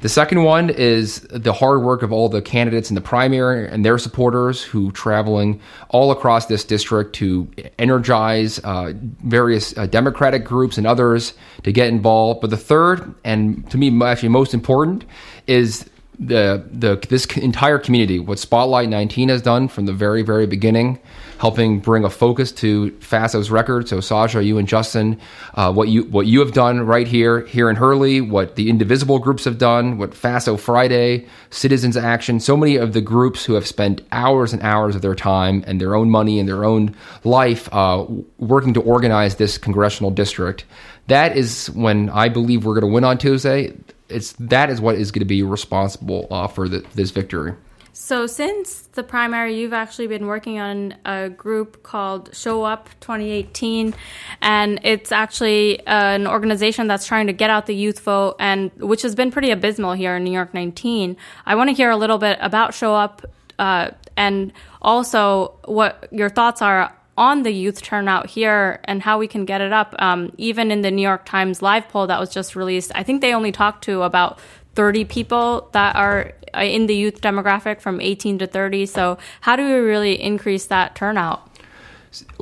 The 0.00 0.08
second 0.08 0.42
one 0.42 0.70
is 0.70 1.20
the 1.30 1.52
hard 1.52 1.82
work 1.82 2.02
of 2.02 2.12
all 2.12 2.30
the 2.30 2.40
candidates 2.40 2.88
in 2.90 2.94
the 2.94 3.02
primary 3.02 3.68
and 3.68 3.84
their 3.84 3.98
supporters 3.98 4.62
who 4.62 4.90
traveling 4.92 5.60
all 5.90 6.10
across 6.10 6.46
this 6.46 6.64
district 6.64 7.14
to 7.16 7.46
energize 7.78 8.58
uh, 8.60 8.94
various 9.22 9.76
uh, 9.76 9.84
Democratic 9.86 10.46
groups 10.46 10.78
and 10.78 10.86
others 10.86 11.34
to 11.64 11.72
get 11.72 11.88
involved. 11.88 12.40
But 12.40 12.48
the 12.48 12.56
third, 12.56 13.14
and 13.22 13.70
to 13.70 13.76
me 13.76 14.02
actually 14.02 14.30
most 14.30 14.54
important, 14.54 15.04
is 15.46 15.90
the 16.18 16.64
the 16.70 16.96
this 17.08 17.26
entire 17.36 17.78
community, 17.78 18.18
what 18.18 18.38
Spotlight 18.38 18.88
19 18.88 19.28
has 19.28 19.42
done 19.42 19.68
from 19.68 19.86
the 19.86 19.92
very 19.92 20.22
very 20.22 20.46
beginning, 20.46 20.98
helping 21.38 21.80
bring 21.80 22.04
a 22.04 22.10
focus 22.10 22.52
to 22.52 22.90
FASO's 23.00 23.50
record. 23.50 23.88
So 23.88 23.98
Saja, 23.98 24.44
you 24.44 24.58
and 24.58 24.68
Justin, 24.68 25.20
uh, 25.54 25.72
what 25.72 25.88
you 25.88 26.04
what 26.04 26.26
you 26.26 26.40
have 26.40 26.52
done 26.52 26.80
right 26.86 27.06
here 27.06 27.40
here 27.46 27.68
in 27.68 27.76
Hurley, 27.76 28.20
what 28.20 28.56
the 28.56 28.70
indivisible 28.70 29.18
groups 29.18 29.44
have 29.44 29.58
done, 29.58 29.98
what 29.98 30.10
FASO 30.10 30.58
Friday, 30.58 31.26
Citizens 31.50 31.96
Action, 31.96 32.40
so 32.40 32.56
many 32.56 32.76
of 32.76 32.92
the 32.92 33.00
groups 33.00 33.44
who 33.44 33.54
have 33.54 33.66
spent 33.66 34.00
hours 34.12 34.52
and 34.52 34.62
hours 34.62 34.94
of 34.94 35.02
their 35.02 35.14
time 35.14 35.64
and 35.66 35.80
their 35.80 35.94
own 35.94 36.10
money 36.10 36.38
and 36.38 36.48
their 36.48 36.64
own 36.64 36.94
life 37.24 37.68
uh, 37.72 38.04
working 38.38 38.74
to 38.74 38.80
organize 38.80 39.36
this 39.36 39.58
congressional 39.58 40.10
district. 40.10 40.64
That 41.08 41.36
is 41.36 41.66
when 41.70 42.08
I 42.08 42.28
believe 42.30 42.64
we're 42.64 42.80
going 42.80 42.90
to 42.90 42.94
win 42.94 43.04
on 43.04 43.18
Tuesday 43.18 43.74
it's 44.14 44.32
that 44.34 44.70
is 44.70 44.80
what 44.80 44.94
is 44.94 45.10
going 45.10 45.20
to 45.20 45.26
be 45.26 45.42
responsible 45.42 46.26
uh, 46.30 46.46
for 46.46 46.68
the, 46.68 46.84
this 46.94 47.10
victory. 47.10 47.54
So, 47.96 48.26
since 48.26 48.80
the 48.92 49.04
primary, 49.04 49.56
you've 49.56 49.72
actually 49.72 50.08
been 50.08 50.26
working 50.26 50.58
on 50.58 50.96
a 51.04 51.30
group 51.30 51.84
called 51.84 52.34
Show 52.34 52.64
Up 52.64 52.88
2018, 53.00 53.94
and 54.42 54.80
it's 54.82 55.12
actually 55.12 55.78
uh, 55.86 56.14
an 56.16 56.26
organization 56.26 56.88
that's 56.88 57.06
trying 57.06 57.28
to 57.28 57.32
get 57.32 57.50
out 57.50 57.66
the 57.66 57.74
youth 57.74 58.00
vote, 58.00 58.34
and 58.40 58.72
which 58.78 59.02
has 59.02 59.14
been 59.14 59.30
pretty 59.30 59.50
abysmal 59.50 59.92
here 59.92 60.16
in 60.16 60.24
New 60.24 60.32
York 60.32 60.52
19. 60.52 61.16
I 61.46 61.54
want 61.54 61.70
to 61.70 61.74
hear 61.74 61.88
a 61.90 61.96
little 61.96 62.18
bit 62.18 62.36
about 62.40 62.74
Show 62.74 62.96
Up, 62.96 63.24
uh, 63.60 63.92
and 64.16 64.52
also 64.82 65.54
what 65.64 66.08
your 66.10 66.30
thoughts 66.30 66.62
are 66.62 66.92
on 67.16 67.42
the 67.42 67.52
youth 67.52 67.82
turnout 67.82 68.26
here 68.30 68.80
and 68.84 69.02
how 69.02 69.18
we 69.18 69.28
can 69.28 69.44
get 69.44 69.60
it 69.60 69.72
up. 69.72 69.94
Um, 69.98 70.32
even 70.38 70.70
in 70.70 70.82
the 70.82 70.90
New 70.90 71.02
York 71.02 71.24
Times 71.24 71.62
live 71.62 71.88
poll 71.88 72.06
that 72.06 72.20
was 72.20 72.30
just 72.30 72.56
released, 72.56 72.92
I 72.94 73.02
think 73.02 73.20
they 73.20 73.32
only 73.32 73.52
talked 73.52 73.84
to 73.84 74.02
about 74.02 74.38
30 74.74 75.04
people 75.04 75.68
that 75.72 75.96
are 75.96 76.32
uh, 76.54 76.60
in 76.60 76.86
the 76.86 76.94
youth 76.94 77.20
demographic 77.20 77.80
from 77.80 78.00
18 78.00 78.38
to 78.38 78.46
30. 78.46 78.86
So, 78.86 79.18
how 79.40 79.56
do 79.56 79.64
we 79.64 79.72
really 79.72 80.20
increase 80.20 80.66
that 80.66 80.94
turnout? 80.94 81.50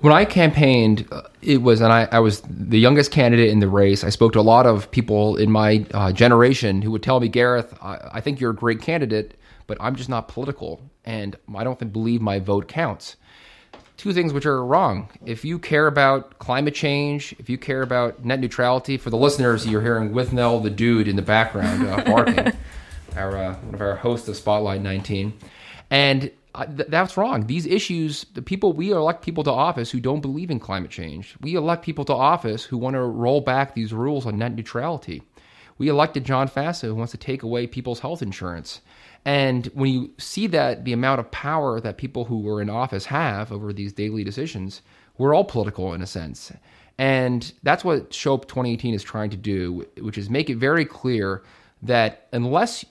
When 0.01 0.13
I 0.13 0.27
campaigned, 0.27 1.09
uh, 1.11 1.23
it 1.41 1.63
was, 1.63 1.81
and 1.81 1.93
I, 1.93 2.07
I 2.13 2.19
was 2.19 2.43
the 2.43 2.79
youngest 2.79 3.11
candidate 3.11 3.49
in 3.49 3.61
the 3.61 3.69
race. 3.69 4.05
I 4.05 4.11
spoke 4.11 4.35
to 4.35 4.41
a 4.41 4.43
lot 4.43 4.67
of 4.67 4.91
people 4.91 5.37
in 5.37 5.51
my 5.51 5.87
uh, 5.95 6.13
generation 6.13 6.83
who 6.83 6.91
would 6.91 7.03
tell 7.03 7.21
me, 7.21 7.29
Gareth, 7.29 7.75
I, 7.81 8.11
I 8.15 8.21
think 8.21 8.39
you're 8.39 8.51
a 8.51 8.55
great 8.55 8.83
candidate, 8.83 9.39
but 9.67 9.79
I'm 9.81 9.97
just 9.97 10.11
not 10.11 10.29
political, 10.29 10.83
and 11.05 11.37
I 11.55 11.65
don't 11.65 11.79
think, 11.79 11.93
believe 11.93 12.21
my 12.21 12.39
vote 12.39 12.69
counts. 12.69 13.17
Two 14.03 14.13
things 14.13 14.33
which 14.33 14.47
are 14.47 14.67
wrong. 14.67 15.09
If 15.25 15.45
you 15.45 15.61
care 15.61 15.87
about 15.87 16.41
climate 16.41 16.75
change, 16.75 17.37
if 17.39 17.49
you 17.49 17.57
care 17.57 17.83
about 17.83 18.25
net 18.25 18.41
neutrality, 18.41 18.97
for 18.97 19.11
the 19.11 19.17
listeners, 19.17 19.65
you're 19.65 19.81
hearing 19.81 20.13
with 20.13 20.33
Nell 20.33 20.59
the 20.59 20.71
dude 20.71 21.07
in 21.07 21.15
the 21.15 21.23
background, 21.23 21.87
uh, 21.87 22.03
barking, 22.07 22.53
our 23.15 23.37
uh, 23.37 23.55
one 23.55 23.75
of 23.77 23.81
our 23.81 23.95
hosts 23.95 24.27
of 24.27 24.35
Spotlight 24.35 24.83
19, 24.83 25.33
and 25.93 26.21
th- 26.21 26.89
that's 26.89 27.17
wrong. 27.17 27.47
These 27.47 27.65
issues, 27.65 28.27
the 28.35 28.43
people 28.43 28.73
we 28.73 28.91
elect 28.91 29.23
people 29.23 29.45
to 29.45 29.53
office 29.53 29.93
who 29.93 30.01
don't 30.01 30.21
believe 30.21 30.51
in 30.51 30.59
climate 30.59 30.91
change. 30.91 31.37
We 31.41 31.55
elect 31.55 31.85
people 31.85 32.05
to 32.07 32.13
office 32.13 32.65
who 32.65 32.79
want 32.79 32.95
to 32.95 33.03
roll 33.03 33.41
back 33.41 33.77
these 33.77 33.93
rules 33.93 34.27
on 34.27 34.37
net 34.37 34.57
neutrality. 34.57 35.23
We 35.79 35.87
elected 35.87 36.25
John 36.25 36.49
Faso 36.49 36.89
who 36.89 36.97
wants 36.97 37.13
to 37.13 37.19
take 37.19 37.45
away 37.45 37.69
people's 37.69 38.01
health 38.01 38.21
insurance. 38.21 38.81
And 39.25 39.67
when 39.75 39.93
you 39.93 40.11
see 40.19 40.47
that 40.49 40.85
the 40.85 40.93
amount 40.93 41.21
of 41.21 41.31
power 41.31 41.81
that 41.81 41.97
people 41.97 42.25
who 42.25 42.41
were 42.41 42.61
in 42.61 42.69
office 42.69 43.07
have 43.07 43.53
over 43.53 43.73
these 43.73 43.93
daily 43.93 44.25
decisions, 44.25 44.83
we're 45.19 45.35
all 45.35 45.45
political 45.45 45.95
in 45.95 46.03
a 46.03 46.07
sense. 46.07 46.53
And 46.99 47.53
that's 47.63 47.85
what 47.85 48.13
Show 48.13 48.35
Up 48.35 48.49
2018 48.49 48.95
is 48.95 49.03
trying 49.03 49.31
to 49.31 49.37
do, 49.37 49.87
which 50.01 50.19
is 50.19 50.29
make 50.29 50.51
it 50.51 50.57
very 50.57 50.85
clear 50.85 51.43
that 51.83 52.29
unless 52.33 52.85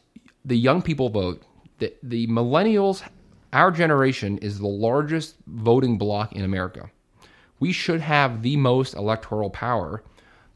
the 0.45 0.57
young 0.57 0.81
people 0.81 1.09
vote, 1.09 1.43
the, 1.79 1.93
the 2.01 2.27
millennials 2.27 3.03
our 3.53 3.71
generation 3.71 4.37
is 4.37 4.59
the 4.59 4.67
largest 4.67 5.35
voting 5.45 5.97
bloc 5.97 6.33
in 6.33 6.43
America. 6.43 6.89
We 7.59 7.73
should 7.73 7.99
have 7.99 8.41
the 8.41 8.55
most 8.55 8.95
electoral 8.95 9.49
power, 9.49 10.03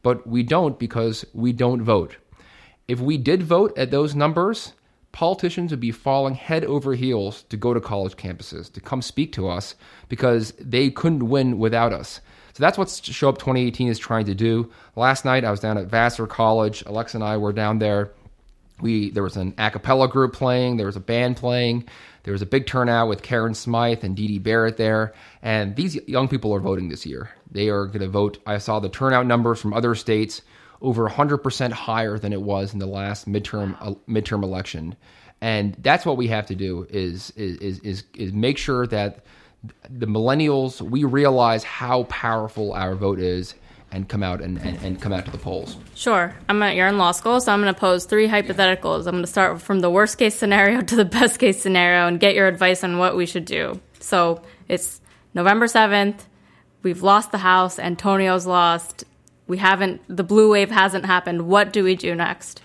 but 0.02 0.26
we 0.26 0.42
don't 0.42 0.78
because 0.78 1.24
we 1.34 1.52
don't 1.52 1.82
vote. 1.82 2.16
If 2.88 3.00
we 3.00 3.18
did 3.18 3.42
vote 3.42 3.76
at 3.76 3.90
those 3.90 4.14
numbers, 4.14 4.72
politicians 5.16 5.70
would 5.70 5.80
be 5.80 5.90
falling 5.90 6.34
head 6.34 6.62
over 6.66 6.94
heels 6.94 7.44
to 7.44 7.56
go 7.56 7.72
to 7.72 7.80
college 7.80 8.16
campuses, 8.16 8.70
to 8.70 8.82
come 8.82 9.00
speak 9.00 9.32
to 9.32 9.48
us 9.48 9.74
because 10.10 10.52
they 10.60 10.90
couldn't 10.90 11.30
win 11.30 11.58
without 11.58 11.90
us. 11.90 12.20
So 12.52 12.62
that's 12.62 12.76
what 12.76 12.90
Show 12.90 13.30
Up 13.30 13.38
2018 13.38 13.88
is 13.88 13.98
trying 13.98 14.26
to 14.26 14.34
do. 14.34 14.70
Last 14.94 15.24
night 15.24 15.42
I 15.42 15.50
was 15.50 15.60
down 15.60 15.78
at 15.78 15.86
Vassar 15.86 16.26
College. 16.26 16.84
Alexa 16.84 17.16
and 17.16 17.24
I 17.24 17.38
were 17.38 17.54
down 17.54 17.78
there. 17.78 18.12
We 18.82 19.08
there 19.08 19.22
was 19.22 19.38
an 19.38 19.54
a 19.56 19.70
cappella 19.70 20.06
group 20.06 20.34
playing, 20.34 20.76
there 20.76 20.84
was 20.84 20.96
a 20.96 21.00
band 21.00 21.38
playing. 21.38 21.88
There 22.24 22.32
was 22.32 22.42
a 22.42 22.46
big 22.46 22.66
turnout 22.66 23.08
with 23.08 23.22
Karen 23.22 23.54
Smythe 23.54 24.04
and 24.04 24.14
Didi 24.14 24.38
Barrett 24.38 24.76
there. 24.76 25.14
And 25.40 25.76
these 25.76 25.94
young 26.06 26.28
people 26.28 26.52
are 26.54 26.60
voting 26.60 26.90
this 26.90 27.06
year. 27.06 27.30
They 27.50 27.70
are 27.70 27.86
going 27.86 28.00
to 28.00 28.08
vote. 28.08 28.36
I 28.44 28.58
saw 28.58 28.80
the 28.80 28.90
turnout 28.90 29.26
numbers 29.26 29.60
from 29.62 29.72
other 29.72 29.94
states 29.94 30.42
over 30.80 31.08
100% 31.08 31.72
higher 31.72 32.18
than 32.18 32.32
it 32.32 32.42
was 32.42 32.72
in 32.72 32.78
the 32.78 32.86
last 32.86 33.28
midterm 33.28 33.76
uh, 33.80 33.94
midterm 34.08 34.42
election. 34.42 34.96
And 35.40 35.74
that's 35.80 36.06
what 36.06 36.16
we 36.16 36.28
have 36.28 36.46
to 36.46 36.54
do 36.54 36.86
is 36.90 37.30
is 37.32 37.80
is 37.80 38.04
is 38.14 38.32
make 38.32 38.58
sure 38.58 38.86
that 38.86 39.24
the 39.88 40.06
millennials 40.06 40.80
we 40.80 41.04
realize 41.04 41.64
how 41.64 42.04
powerful 42.04 42.72
our 42.72 42.94
vote 42.94 43.18
is 43.18 43.54
and 43.92 44.08
come 44.08 44.22
out 44.22 44.40
and, 44.40 44.58
and, 44.58 44.76
and 44.82 45.00
come 45.00 45.12
out 45.12 45.24
to 45.24 45.30
the 45.30 45.38
polls. 45.38 45.76
Sure. 45.94 46.34
I'm 46.48 46.62
at, 46.62 46.74
you're 46.74 46.88
in 46.88 46.98
law 46.98 47.12
school, 47.12 47.40
so 47.40 47.52
I'm 47.52 47.62
going 47.62 47.72
to 47.72 47.80
pose 47.80 48.04
three 48.04 48.28
hypotheticals. 48.28 49.06
I'm 49.06 49.12
going 49.12 49.22
to 49.22 49.28
start 49.28 49.62
from 49.62 49.80
the 49.80 49.90
worst 49.90 50.18
case 50.18 50.34
scenario 50.34 50.80
to 50.82 50.96
the 50.96 51.04
best 51.04 51.38
case 51.38 51.62
scenario 51.62 52.06
and 52.06 52.18
get 52.18 52.34
your 52.34 52.48
advice 52.48 52.82
on 52.82 52.98
what 52.98 53.16
we 53.16 53.26
should 53.26 53.44
do. 53.44 53.80
So 54.00 54.42
it's 54.68 55.00
November 55.34 55.66
7th. 55.66 56.20
We've 56.82 57.02
lost 57.02 57.32
the 57.32 57.38
House. 57.38 57.78
Antonio's 57.78 58.46
lost. 58.46 59.04
We 59.46 59.58
haven't, 59.58 60.02
the 60.08 60.24
blue 60.24 60.50
wave 60.52 60.70
hasn't 60.70 61.06
happened. 61.06 61.48
What 61.48 61.72
do 61.72 61.84
we 61.84 61.94
do 61.94 62.14
next? 62.14 62.62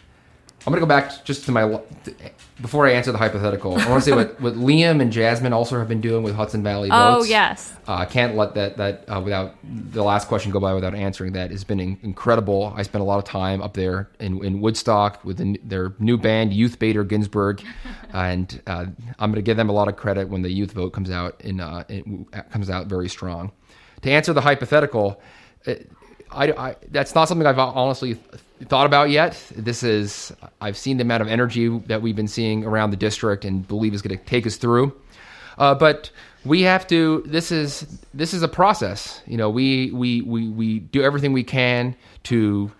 I'm 0.65 0.71
going 0.71 0.79
to 0.79 0.85
go 0.85 0.87
back 0.87 1.25
just 1.25 1.45
to 1.45 1.51
my 1.51 1.79
before 2.61 2.87
I 2.87 2.91
answer 2.91 3.11
the 3.11 3.17
hypothetical, 3.17 3.75
I 3.79 3.89
want 3.89 4.03
to 4.03 4.09
say 4.09 4.15
what, 4.15 4.39
what 4.39 4.53
Liam 4.53 5.01
and 5.01 5.11
Jasmine 5.11 5.53
also 5.53 5.79
have 5.79 5.87
been 5.87 6.01
doing 6.01 6.21
with 6.21 6.35
Hudson 6.35 6.61
Valley 6.61 6.89
oh, 6.91 7.15
votes. 7.15 7.25
Oh 7.25 7.29
yes, 7.29 7.73
uh, 7.87 7.93
I 7.93 8.03
uh, 8.03 8.05
can't 8.05 8.35
let 8.35 8.53
that 8.53 8.77
that 8.77 9.09
uh, 9.09 9.19
without 9.19 9.55
the 9.63 10.03
last 10.03 10.27
question 10.27 10.51
go 10.51 10.59
by 10.59 10.75
without 10.75 10.93
answering 10.93 11.33
that. 11.33 11.51
It's 11.51 11.63
been 11.63 11.79
in- 11.79 11.97
incredible. 12.03 12.73
I 12.75 12.83
spent 12.83 13.01
a 13.01 13.05
lot 13.05 13.17
of 13.17 13.23
time 13.23 13.61
up 13.61 13.73
there 13.73 14.11
in, 14.19 14.43
in 14.45 14.61
Woodstock 14.61 15.23
with 15.25 15.37
the, 15.37 15.59
their 15.63 15.93
new 15.97 16.17
band, 16.17 16.53
Youth 16.53 16.77
Bader 16.77 17.03
Ginsburg, 17.03 17.63
and 18.13 18.61
uh, 18.67 18.85
I'm 19.17 19.31
going 19.31 19.35
to 19.35 19.41
give 19.41 19.57
them 19.57 19.69
a 19.69 19.73
lot 19.73 19.87
of 19.87 19.95
credit 19.95 20.29
when 20.29 20.43
the 20.43 20.51
youth 20.51 20.73
vote 20.73 20.91
comes 20.91 21.09
out 21.09 21.41
in, 21.41 21.59
uh, 21.59 21.83
comes 22.51 22.69
out 22.69 22.85
very 22.85 23.09
strong. 23.09 23.51
To 24.03 24.11
answer 24.11 24.33
the 24.33 24.41
hypothetical. 24.41 25.19
It, 25.65 25.91
I, 26.31 26.51
I, 26.51 26.75
that's 26.89 27.13
not 27.13 27.27
something 27.27 27.45
I've 27.45 27.59
honestly 27.59 28.13
thought 28.65 28.85
about 28.85 29.09
yet. 29.09 29.41
This 29.55 29.83
is 29.83 30.33
I've 30.59 30.77
seen 30.77 30.97
the 30.97 31.03
amount 31.03 31.21
of 31.21 31.27
energy 31.27 31.67
that 31.87 32.01
we've 32.01 32.15
been 32.15 32.27
seeing 32.27 32.63
around 32.65 32.91
the 32.91 32.97
district 32.97 33.45
and 33.45 33.67
believe 33.67 33.93
is 33.93 34.01
going 34.01 34.17
to 34.17 34.25
take 34.25 34.47
us 34.47 34.55
through. 34.57 34.93
Uh, 35.57 35.75
but 35.75 36.09
we 36.45 36.61
have 36.61 36.87
to. 36.87 37.23
This 37.25 37.51
is 37.51 37.85
this 38.13 38.33
is 38.33 38.43
a 38.43 38.47
process. 38.47 39.21
You 39.27 39.37
know, 39.37 39.49
we 39.49 39.91
we 39.91 40.21
we 40.21 40.47
we 40.47 40.79
do 40.79 41.03
everything 41.03 41.33
we 41.33 41.43
can 41.43 41.95
to 42.23 42.71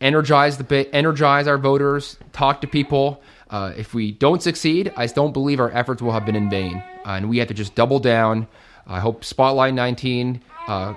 energize 0.00 0.58
the 0.58 0.94
energize 0.94 1.46
our 1.46 1.58
voters, 1.58 2.16
talk 2.32 2.60
to 2.62 2.66
people. 2.66 3.22
Uh, 3.50 3.72
if 3.76 3.94
we 3.94 4.12
don't 4.12 4.42
succeed, 4.42 4.92
I 4.96 5.06
don't 5.06 5.32
believe 5.32 5.58
our 5.58 5.70
efforts 5.70 6.02
will 6.02 6.12
have 6.12 6.26
been 6.26 6.36
in 6.36 6.50
vain, 6.50 6.82
uh, 7.06 7.12
and 7.12 7.30
we 7.30 7.38
have 7.38 7.48
to 7.48 7.54
just 7.54 7.74
double 7.74 7.98
down. 7.98 8.46
I 8.86 9.00
hope 9.00 9.24
Spotlight 9.24 9.74
19 9.74 10.42
uh, 10.66 10.94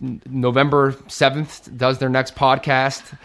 November 0.00 0.92
7th 0.92 1.76
does 1.76 1.98
their 1.98 2.08
next 2.08 2.34
podcast. 2.34 3.16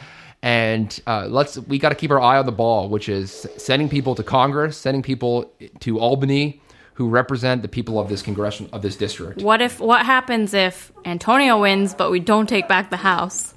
And 0.44 1.00
uh, 1.06 1.28
let's 1.28 1.58
we 1.58 1.78
got 1.78 1.90
to 1.90 1.96
keep 1.96 2.10
our 2.10 2.20
eye 2.20 2.38
on 2.38 2.46
the 2.48 2.52
ball, 2.52 2.90
which 2.90 3.08
is 3.10 3.48
sending 3.58 3.90
people 3.90 4.16
to 4.16 4.24
Congress, 4.24 4.76
sending 4.76 5.04
people 5.04 5.52
to 5.82 6.00
Albany 6.00 6.62
who 6.96 7.10
represent 7.10 7.62
the 7.62 7.68
people 7.68 8.00
of 8.00 8.10
this 8.10 8.22
congression 8.22 8.70
of 8.74 8.82
this 8.82 8.96
district. 8.96 9.42
What 9.42 9.62
if 9.62 9.80
what 9.80 10.06
happens 10.06 10.54
if 10.54 10.92
Antonio 11.06 11.62
wins 11.62 11.94
but 11.94 12.12
we 12.12 12.20
don't 12.20 12.50
take 12.50 12.68
back 12.68 12.90
the 12.90 12.98
House? 12.98 13.54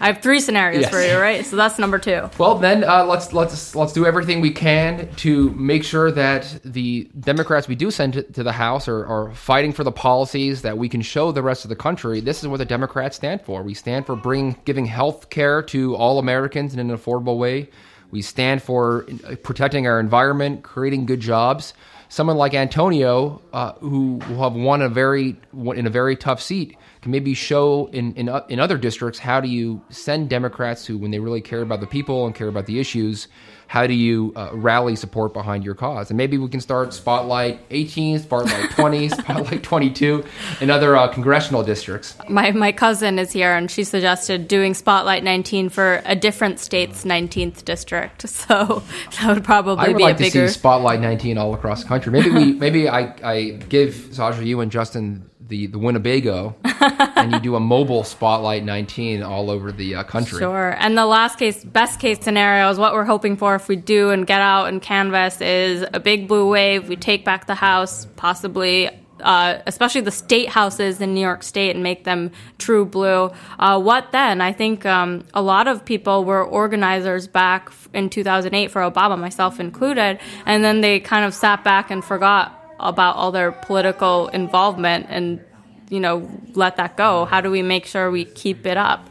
I 0.00 0.06
have 0.06 0.22
three 0.22 0.40
scenarios 0.40 0.82
yes. 0.82 0.90
for 0.90 1.00
you, 1.00 1.18
right? 1.18 1.44
So 1.44 1.56
that's 1.56 1.78
number 1.78 1.98
two. 1.98 2.28
Well, 2.38 2.56
then 2.56 2.84
uh, 2.84 3.04
let's 3.04 3.32
let's 3.32 3.74
let's 3.74 3.92
do 3.92 4.06
everything 4.06 4.40
we 4.40 4.50
can 4.50 5.12
to 5.16 5.50
make 5.50 5.84
sure 5.84 6.10
that 6.12 6.60
the 6.64 7.10
Democrats 7.18 7.68
we 7.68 7.74
do 7.74 7.90
send 7.90 8.14
to, 8.14 8.22
to 8.22 8.42
the 8.42 8.52
House 8.52 8.88
are, 8.88 9.06
are 9.06 9.34
fighting 9.34 9.72
for 9.72 9.84
the 9.84 9.92
policies 9.92 10.62
that 10.62 10.76
we 10.76 10.88
can 10.88 11.02
show 11.02 11.32
the 11.32 11.42
rest 11.42 11.64
of 11.64 11.68
the 11.68 11.76
country. 11.76 12.20
This 12.20 12.42
is 12.42 12.48
what 12.48 12.58
the 12.58 12.64
Democrats 12.64 13.16
stand 13.16 13.42
for. 13.42 13.62
We 13.62 13.74
stand 13.74 14.06
for 14.06 14.16
bring 14.16 14.56
giving 14.64 14.86
health 14.86 15.30
care 15.30 15.62
to 15.64 15.94
all 15.96 16.18
Americans 16.18 16.74
in 16.74 16.80
an 16.80 16.96
affordable 16.96 17.38
way. 17.38 17.70
We 18.10 18.22
stand 18.22 18.62
for 18.62 19.06
protecting 19.42 19.86
our 19.86 20.00
environment, 20.00 20.62
creating 20.62 21.06
good 21.06 21.20
jobs. 21.20 21.74
Someone 22.10 22.36
like 22.36 22.54
Antonio, 22.54 23.40
uh, 23.52 23.72
who 23.74 24.20
will 24.28 24.42
have 24.42 24.54
won 24.54 24.82
a 24.82 24.88
very 24.88 25.36
in 25.54 25.86
a 25.86 25.90
very 25.90 26.16
tough 26.16 26.42
seat 26.42 26.76
can 27.02 27.12
maybe 27.12 27.34
show 27.34 27.86
in, 27.92 28.12
in, 28.14 28.28
in 28.48 28.60
other 28.60 28.76
districts 28.76 29.18
how 29.18 29.40
do 29.40 29.48
you 29.48 29.80
send 29.88 30.28
Democrats 30.28 30.84
who, 30.84 30.98
when 30.98 31.10
they 31.10 31.18
really 31.18 31.40
care 31.40 31.62
about 31.62 31.80
the 31.80 31.86
people 31.86 32.26
and 32.26 32.34
care 32.34 32.48
about 32.48 32.66
the 32.66 32.78
issues, 32.78 33.28
how 33.68 33.86
do 33.86 33.94
you 33.94 34.32
uh, 34.34 34.50
rally 34.52 34.96
support 34.96 35.32
behind 35.32 35.64
your 35.64 35.74
cause? 35.74 36.10
And 36.10 36.18
maybe 36.18 36.36
we 36.36 36.48
can 36.48 36.60
start 36.60 36.92
Spotlight 36.92 37.60
18, 37.70 38.18
Spotlight 38.18 38.70
20, 38.72 39.08
Spotlight 39.10 39.62
22 39.62 40.24
in 40.60 40.70
other 40.70 40.96
uh, 40.96 41.06
congressional 41.08 41.62
districts. 41.62 42.16
My, 42.28 42.50
my 42.50 42.72
cousin 42.72 43.18
is 43.18 43.30
here 43.30 43.54
and 43.54 43.70
she 43.70 43.84
suggested 43.84 44.48
doing 44.48 44.74
Spotlight 44.74 45.22
19 45.22 45.68
for 45.68 46.02
a 46.04 46.16
different 46.16 46.58
state's 46.58 47.04
19th 47.04 47.64
district. 47.64 48.26
So 48.40 48.82
that 49.20 49.34
would 49.34 49.44
probably 49.44 49.84
I 49.84 49.88
would 49.88 49.98
be 49.98 50.02
like 50.02 50.14
a 50.14 50.18
bigger. 50.18 50.46
to 50.46 50.48
see 50.48 50.58
Spotlight 50.58 51.00
19 51.00 51.36
all 51.36 51.52
across 51.52 51.82
the 51.82 51.88
country. 51.88 51.99
Maybe 52.06 52.30
we, 52.30 52.52
maybe 52.52 52.88
I, 52.88 53.14
I 53.22 53.50
give 53.68 54.10
Sasha, 54.12 54.44
you 54.44 54.60
and 54.60 54.70
Justin 54.70 55.30
the, 55.50 55.66
the 55.66 55.78
Winnebago 55.78 56.56
and 56.62 57.32
you 57.32 57.40
do 57.40 57.56
a 57.56 57.60
mobile 57.60 58.04
Spotlight 58.04 58.64
19 58.64 59.22
all 59.22 59.50
over 59.50 59.70
the 59.70 59.96
uh, 59.96 60.04
country. 60.04 60.38
Sure. 60.38 60.76
And 60.78 60.96
the 60.96 61.04
last 61.04 61.38
case, 61.38 61.62
best 61.62 62.00
case 62.00 62.18
scenario 62.20 62.70
is 62.70 62.78
what 62.78 62.94
we're 62.94 63.04
hoping 63.04 63.36
for 63.36 63.54
if 63.56 63.68
we 63.68 63.76
do 63.76 64.10
and 64.10 64.26
get 64.26 64.40
out 64.40 64.66
and 64.66 64.80
canvas 64.80 65.40
is 65.42 65.84
a 65.92 66.00
big 66.00 66.28
blue 66.28 66.48
wave. 66.48 66.88
We 66.88 66.96
take 66.96 67.24
back 67.24 67.46
the 67.46 67.56
house, 67.56 68.06
possibly 68.16 68.88
uh, 69.20 69.62
especially 69.66 70.00
the 70.00 70.10
state 70.10 70.48
houses 70.48 71.00
in 71.00 71.14
New 71.14 71.20
York 71.20 71.42
State 71.42 71.74
and 71.74 71.82
make 71.82 72.04
them 72.04 72.30
true 72.58 72.84
blue. 72.84 73.30
Uh, 73.58 73.80
what 73.80 74.12
then? 74.12 74.40
I 74.40 74.52
think 74.52 74.86
um, 74.86 75.24
a 75.34 75.42
lot 75.42 75.68
of 75.68 75.84
people 75.84 76.24
were 76.24 76.44
organizers 76.44 77.26
back 77.26 77.72
in 77.92 78.10
2008 78.10 78.70
for 78.70 78.82
Obama, 78.82 79.18
myself 79.18 79.60
included, 79.60 80.18
and 80.46 80.64
then 80.64 80.80
they 80.80 81.00
kind 81.00 81.24
of 81.24 81.34
sat 81.34 81.64
back 81.64 81.90
and 81.90 82.04
forgot 82.04 82.56
about 82.80 83.16
all 83.16 83.30
their 83.30 83.52
political 83.52 84.28
involvement 84.28 85.06
and 85.10 85.44
you 85.90 86.00
know 86.00 86.28
let 86.54 86.76
that 86.76 86.96
go 86.96 87.26
how 87.26 87.40
do 87.40 87.50
we 87.50 87.60
make 87.62 87.84
sure 87.84 88.10
we 88.10 88.24
keep 88.24 88.64
it 88.64 88.76
up 88.76 89.10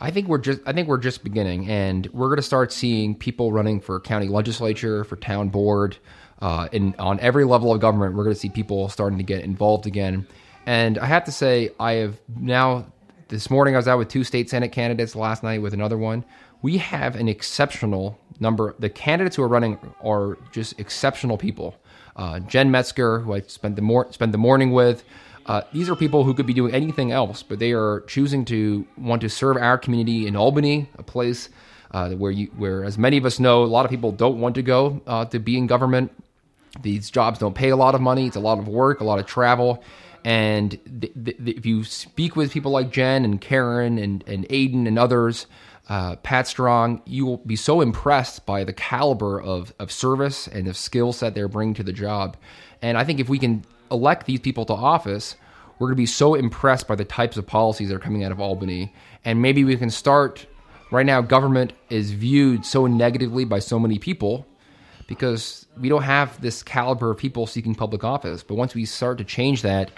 I 0.00 0.10
think 0.10 0.28
we're 0.28 0.38
just 0.38 0.60
I 0.66 0.72
think 0.72 0.88
we're 0.88 0.98
just 0.98 1.22
beginning 1.22 1.68
and 1.68 2.06
we're 2.12 2.28
going 2.28 2.36
to 2.38 2.42
start 2.42 2.72
seeing 2.72 3.14
people 3.14 3.52
running 3.52 3.80
for 3.80 4.00
county 4.00 4.28
legislature 4.28 5.04
for 5.04 5.16
town 5.16 5.50
board 5.50 5.98
uh, 6.40 6.68
and 6.72 6.94
on 6.98 7.20
every 7.20 7.44
level 7.44 7.72
of 7.72 7.80
government 7.80 8.14
we're 8.14 8.24
going 8.24 8.34
to 8.34 8.40
see 8.40 8.50
people 8.50 8.88
starting 8.88 9.18
to 9.18 9.24
get 9.24 9.44
involved 9.44 9.86
again 9.86 10.26
And 10.66 10.98
I 10.98 11.06
have 11.06 11.24
to 11.24 11.32
say, 11.32 11.70
I 11.80 11.92
have 11.94 12.20
now, 12.36 12.86
this 13.28 13.50
morning 13.50 13.74
I 13.74 13.78
was 13.78 13.88
out 13.88 13.98
with 13.98 14.08
two 14.08 14.24
state 14.24 14.50
Senate 14.50 14.72
candidates, 14.72 15.16
last 15.16 15.42
night 15.42 15.62
with 15.62 15.74
another 15.74 15.98
one. 15.98 16.24
We 16.62 16.78
have 16.78 17.16
an 17.16 17.28
exceptional 17.28 18.18
number. 18.40 18.74
The 18.78 18.90
candidates 18.90 19.36
who 19.36 19.42
are 19.42 19.48
running 19.48 19.78
are 20.04 20.38
just 20.52 20.78
exceptional 20.78 21.38
people. 21.38 21.76
Uh, 22.16 22.40
Jen 22.40 22.70
Metzger, 22.70 23.20
who 23.20 23.34
I 23.34 23.40
spent 23.42 23.76
the, 23.76 23.82
mor- 23.82 24.12
spent 24.12 24.32
the 24.32 24.38
morning 24.38 24.72
with, 24.72 25.04
uh, 25.46 25.62
these 25.72 25.88
are 25.90 25.96
people 25.96 26.24
who 26.24 26.34
could 26.34 26.46
be 26.46 26.54
doing 26.54 26.74
anything 26.74 27.12
else, 27.12 27.42
but 27.42 27.58
they 27.58 27.72
are 27.72 28.02
choosing 28.06 28.44
to 28.46 28.86
want 28.98 29.22
to 29.22 29.28
serve 29.28 29.56
our 29.56 29.78
community 29.78 30.26
in 30.26 30.36
Albany, 30.36 30.90
a 30.98 31.02
place 31.02 31.48
uh, 31.92 32.10
where 32.10 32.30
you, 32.30 32.48
where 32.56 32.84
as 32.84 32.98
many 32.98 33.16
of 33.16 33.24
us 33.24 33.40
know, 33.40 33.64
a 33.64 33.66
lot 33.66 33.84
of 33.84 33.90
people 33.90 34.12
don't 34.12 34.40
want 34.40 34.54
to 34.56 34.62
go 34.62 35.00
uh, 35.06 35.24
to 35.26 35.38
be 35.40 35.56
in 35.56 35.66
government. 35.66 36.12
These 36.82 37.10
jobs 37.10 37.38
don't 37.38 37.54
pay 37.54 37.70
a 37.70 37.76
lot 37.76 37.94
of 37.94 38.00
money. 38.00 38.26
It's 38.26 38.36
a 38.36 38.40
lot 38.40 38.58
of 38.58 38.68
work, 38.68 39.00
a 39.00 39.04
lot 39.04 39.18
of 39.18 39.26
travel. 39.26 39.82
And 40.24 40.78
if 40.86 41.64
you 41.64 41.84
speak 41.84 42.36
with 42.36 42.52
people 42.52 42.72
like 42.72 42.90
Jen 42.90 43.24
and 43.24 43.40
Karen 43.40 43.98
and, 43.98 44.22
and 44.26 44.46
Aidan 44.50 44.86
and 44.86 44.98
others, 44.98 45.46
uh, 45.88 46.16
Pat 46.16 46.46
Strong, 46.46 47.02
you 47.06 47.26
will 47.26 47.38
be 47.38 47.56
so 47.56 47.80
impressed 47.80 48.46
by 48.46 48.62
the 48.64 48.72
caliber 48.72 49.40
of, 49.40 49.72
of 49.78 49.90
service 49.90 50.46
and 50.46 50.66
the 50.66 50.74
skill 50.74 51.12
set 51.12 51.34
they're 51.34 51.48
bringing 51.48 51.74
to 51.74 51.82
the 51.82 51.92
job. 51.92 52.36
And 52.82 52.96
I 52.96 53.04
think 53.04 53.18
if 53.18 53.28
we 53.28 53.38
can 53.38 53.64
elect 53.90 54.26
these 54.26 54.40
people 54.40 54.64
to 54.66 54.72
office, 54.72 55.36
we're 55.78 55.88
going 55.88 55.96
to 55.96 56.02
be 56.02 56.06
so 56.06 56.34
impressed 56.34 56.86
by 56.86 56.94
the 56.94 57.04
types 57.04 57.36
of 57.36 57.46
policies 57.46 57.88
that 57.88 57.96
are 57.96 58.00
coming 58.00 58.22
out 58.22 58.30
of 58.30 58.40
Albany. 58.40 58.94
And 59.24 59.40
maybe 59.42 59.64
we 59.64 59.76
can 59.76 59.90
start 59.90 60.46
right 60.90 61.06
now, 61.06 61.20
government 61.20 61.72
is 61.88 62.10
viewed 62.12 62.66
so 62.66 62.86
negatively 62.86 63.44
by 63.44 63.58
so 63.58 63.78
many 63.78 63.98
people 63.98 64.46
because 65.06 65.66
we 65.80 65.88
don't 65.88 66.02
have 66.02 66.40
this 66.40 66.62
caliber 66.62 67.10
of 67.10 67.18
people 67.18 67.46
seeking 67.46 67.74
public 67.74 68.04
office. 68.04 68.42
But 68.42 68.56
once 68.56 68.74
we 68.74 68.84
start 68.84 69.18
to 69.18 69.24
change 69.24 69.62
that, 69.62 69.90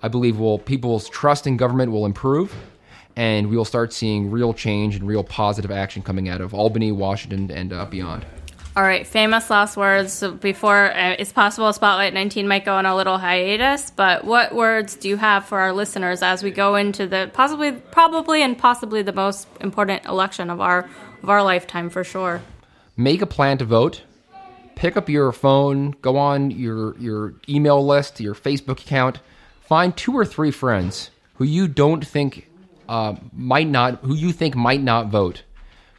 I 0.00 0.08
believe 0.08 0.38
will 0.38 0.58
people's 0.58 1.08
trust 1.08 1.46
in 1.46 1.56
government 1.56 1.92
will 1.92 2.06
improve 2.06 2.54
and 3.18 3.50
we 3.50 3.56
will 3.56 3.64
start 3.64 3.92
seeing 3.92 4.30
real 4.30 4.54
change 4.54 4.94
and 4.94 5.04
real 5.04 5.24
positive 5.24 5.72
action 5.72 6.02
coming 6.02 6.28
out 6.28 6.40
of 6.40 6.54
Albany, 6.54 6.92
Washington, 6.92 7.50
and 7.50 7.72
uh, 7.72 7.84
beyond. 7.84 8.24
All 8.76 8.84
right, 8.84 9.04
famous 9.04 9.50
last 9.50 9.76
words 9.76 10.22
before 10.40 10.92
uh, 10.94 11.16
it's 11.18 11.32
possible 11.32 11.72
Spotlight 11.72 12.14
19 12.14 12.46
might 12.46 12.64
go 12.64 12.74
on 12.76 12.86
a 12.86 12.94
little 12.94 13.18
hiatus, 13.18 13.90
but 13.90 14.24
what 14.24 14.54
words 14.54 14.94
do 14.94 15.08
you 15.08 15.16
have 15.16 15.44
for 15.46 15.58
our 15.58 15.72
listeners 15.72 16.22
as 16.22 16.44
we 16.44 16.52
go 16.52 16.76
into 16.76 17.08
the 17.08 17.28
possibly 17.32 17.72
probably 17.72 18.40
and 18.40 18.56
possibly 18.56 19.02
the 19.02 19.12
most 19.12 19.48
important 19.60 20.04
election 20.04 20.48
of 20.48 20.60
our 20.60 20.88
of 21.24 21.28
our 21.28 21.42
lifetime 21.42 21.90
for 21.90 22.04
sure. 22.04 22.40
Make 22.96 23.20
a 23.20 23.26
plan 23.26 23.58
to 23.58 23.64
vote. 23.64 24.02
Pick 24.78 24.96
up 24.96 25.08
your 25.08 25.32
phone, 25.32 25.90
go 26.02 26.16
on 26.16 26.50
your 26.50 26.96
your 26.98 27.34
email 27.48 27.84
list, 27.84 28.20
your 28.20 28.34
Facebook 28.34 28.80
account, 28.80 29.20
find 29.60 29.96
two 29.96 30.16
or 30.16 30.24
three 30.24 30.50
friends 30.50 31.10
who 31.34 31.44
you 31.44 31.68
don't 31.68 32.06
think 32.06 32.48
uh, 32.88 33.16
might 33.32 33.68
not 33.68 33.96
who 34.02 34.14
you 34.14 34.32
think 34.32 34.54
might 34.54 34.82
not 34.82 35.08
vote. 35.08 35.42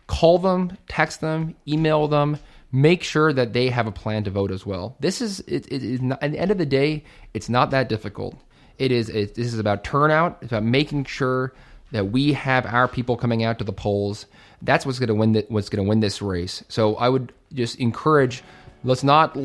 Call 0.08 0.40
them, 0.40 0.78
text 0.88 1.22
them, 1.22 1.56
email 1.68 2.08
them 2.08 2.40
make 2.72 3.04
sure 3.04 3.34
that 3.34 3.54
they 3.54 3.70
have 3.70 3.88
a 3.88 3.92
plan 3.92 4.24
to 4.24 4.30
vote 4.30 4.52
as 4.52 4.66
well. 4.66 4.96
This 5.00 5.22
is 5.22 5.40
it, 5.42 6.02
not, 6.02 6.22
at 6.22 6.32
the 6.32 6.40
end 6.40 6.52
of 6.52 6.58
the 6.58 6.66
day, 6.66 7.04
it's 7.34 7.50
not 7.50 7.72
that 7.72 7.90
difficult. 7.90 8.36
It 8.78 8.92
is 8.92 9.10
it, 9.10 9.36
this 9.36 9.54
is 9.54 9.60
about 9.60 9.84
turnout. 9.84 10.38
It's 10.42 10.52
about 10.52 10.64
making 10.64 11.06
sure 11.06 11.54
that 11.92 12.12
we 12.12 12.34
have 12.34 12.66
our 12.66 12.88
people 12.88 13.18
coming 13.18 13.44
out 13.44 13.58
to 13.60 13.64
the 13.64 13.74
polls. 13.74 14.28
That's 14.62 14.86
what's 14.86 15.00
going 15.00 15.08
to 15.08 15.16
win 15.16 15.34
the, 15.34 15.46
what's 15.50 15.70
going 15.70 15.84
to 15.84 15.90
win 15.90 16.00
this 16.00 16.22
race. 16.22 16.64
So 16.70 16.96
I 16.96 17.10
would 17.10 17.34
just 17.54 17.80
encourage 17.80 18.44
let's 18.84 19.04
not 19.04 19.38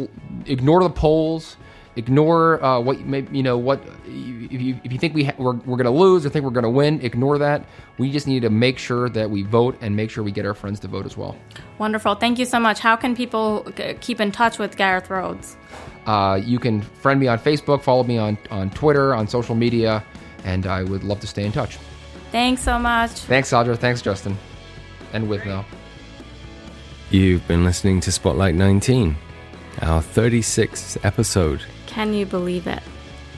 ignore 0.47 0.83
the 0.83 0.91
polls. 0.91 1.57
Ignore 1.97 2.63
uh, 2.63 2.81
what 2.81 2.99
you 3.33 3.43
know 3.45 3.57
what 3.57 3.81
if 4.05 4.61
you, 4.61 4.81
if 4.83 4.93
you 4.93 4.99
think 4.99 5.15
we 5.15 5.25
ha- 5.25 5.35
we're, 5.39 5.53
we're 5.53 5.77
going 5.77 5.85
to 5.85 5.91
lose 5.91 6.27
or 6.27 6.29
think 6.29 6.45
we're 6.45 6.51
going 6.51 6.65
to 6.65 6.71
win 6.71 7.01
ignore 7.03 7.39
that. 7.39 7.65
We 7.99 8.11
just 8.11 8.27
need 8.27 8.41
to 8.41 8.51
make 8.51 8.79
sure 8.79 9.09
that 9.11 9.31
we 9.31 9.43
vote 9.43 9.79
and 9.81 9.95
make 9.95 10.11
sure 10.11 10.25
we 10.25 10.33
get 10.33 10.45
our 10.45 10.55
friends 10.55 10.81
to 10.81 10.89
vote 10.89 11.07
as 11.07 11.17
well. 11.17 11.37
Wonderful. 11.79 12.17
Thank 12.17 12.41
you 12.41 12.47
so 12.47 12.59
much. 12.59 12.81
How 12.81 12.97
can 12.97 13.15
people 13.15 13.65
g- 13.77 13.95
keep 14.01 14.21
in 14.21 14.33
touch 14.33 14.59
with 14.59 14.77
gareth 14.77 15.09
rhodes? 15.09 15.57
Uh, 16.07 16.41
you 16.43 16.59
can 16.59 16.83
friend 16.83 17.21
me 17.21 17.29
on 17.29 17.39
facebook 17.39 17.81
follow 17.81 18.03
me 18.03 18.19
on, 18.19 18.37
on 18.51 18.69
twitter 18.71 19.15
on 19.15 19.27
social 19.27 19.55
media 19.55 20.05
and 20.45 20.67
i 20.67 20.83
would 20.83 21.03
love 21.03 21.19
to 21.21 21.27
stay 21.27 21.47
in 21.47 21.53
touch. 21.53 21.79
Thanks 22.33 22.61
so 22.61 22.79
much. 22.79 23.11
Thanks 23.11 23.51
audra. 23.51 23.79
Thanks 23.79 24.03
justin. 24.03 24.37
And 25.13 25.29
with 25.29 25.47
now 25.47 25.65
you've 27.15 27.47
been 27.47 27.65
listening 27.65 28.01
to 28.01 28.11
spotlight 28.11 28.55
19 28.55 29.17
our 29.83 30.03
36th 30.03 31.05
episode 31.05 31.65
can 31.95 32.13
you 32.13 32.27
believe 32.27 32.67
it? 32.67 32.83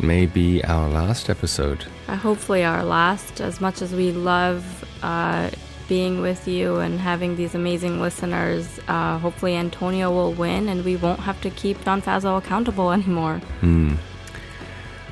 Maybe 0.01 0.65
our 0.65 0.89
last 0.89 1.29
episode. 1.29 1.85
Uh, 2.09 2.17
hopefully, 2.17 2.65
our 2.65 2.83
last. 2.83 3.43
As 3.43 3.61
much 3.61 3.83
as 3.83 3.95
we 3.95 4.13
love 4.13 4.65
uh, 5.03 5.51
being 5.89 6.23
with 6.23 6.49
you 6.49 6.77
and 6.77 6.99
having 6.99 7.37
these 7.37 7.55
amazing 7.55 8.01
listeners, 8.01 8.81
uh, 8.89 9.19
hopefully, 9.19 9.57
Antonio 9.57 10.11
will 10.11 10.33
win 10.33 10.71
and 10.71 10.87
we 10.87 10.97
won't 10.97 11.21
have 11.21 11.39
to 11.43 11.51
keep 11.51 11.85
John 11.85 12.01
Faso 12.01 12.39
accountable 12.39 12.93
anymore. 12.99 13.43
Mm. 13.61 13.99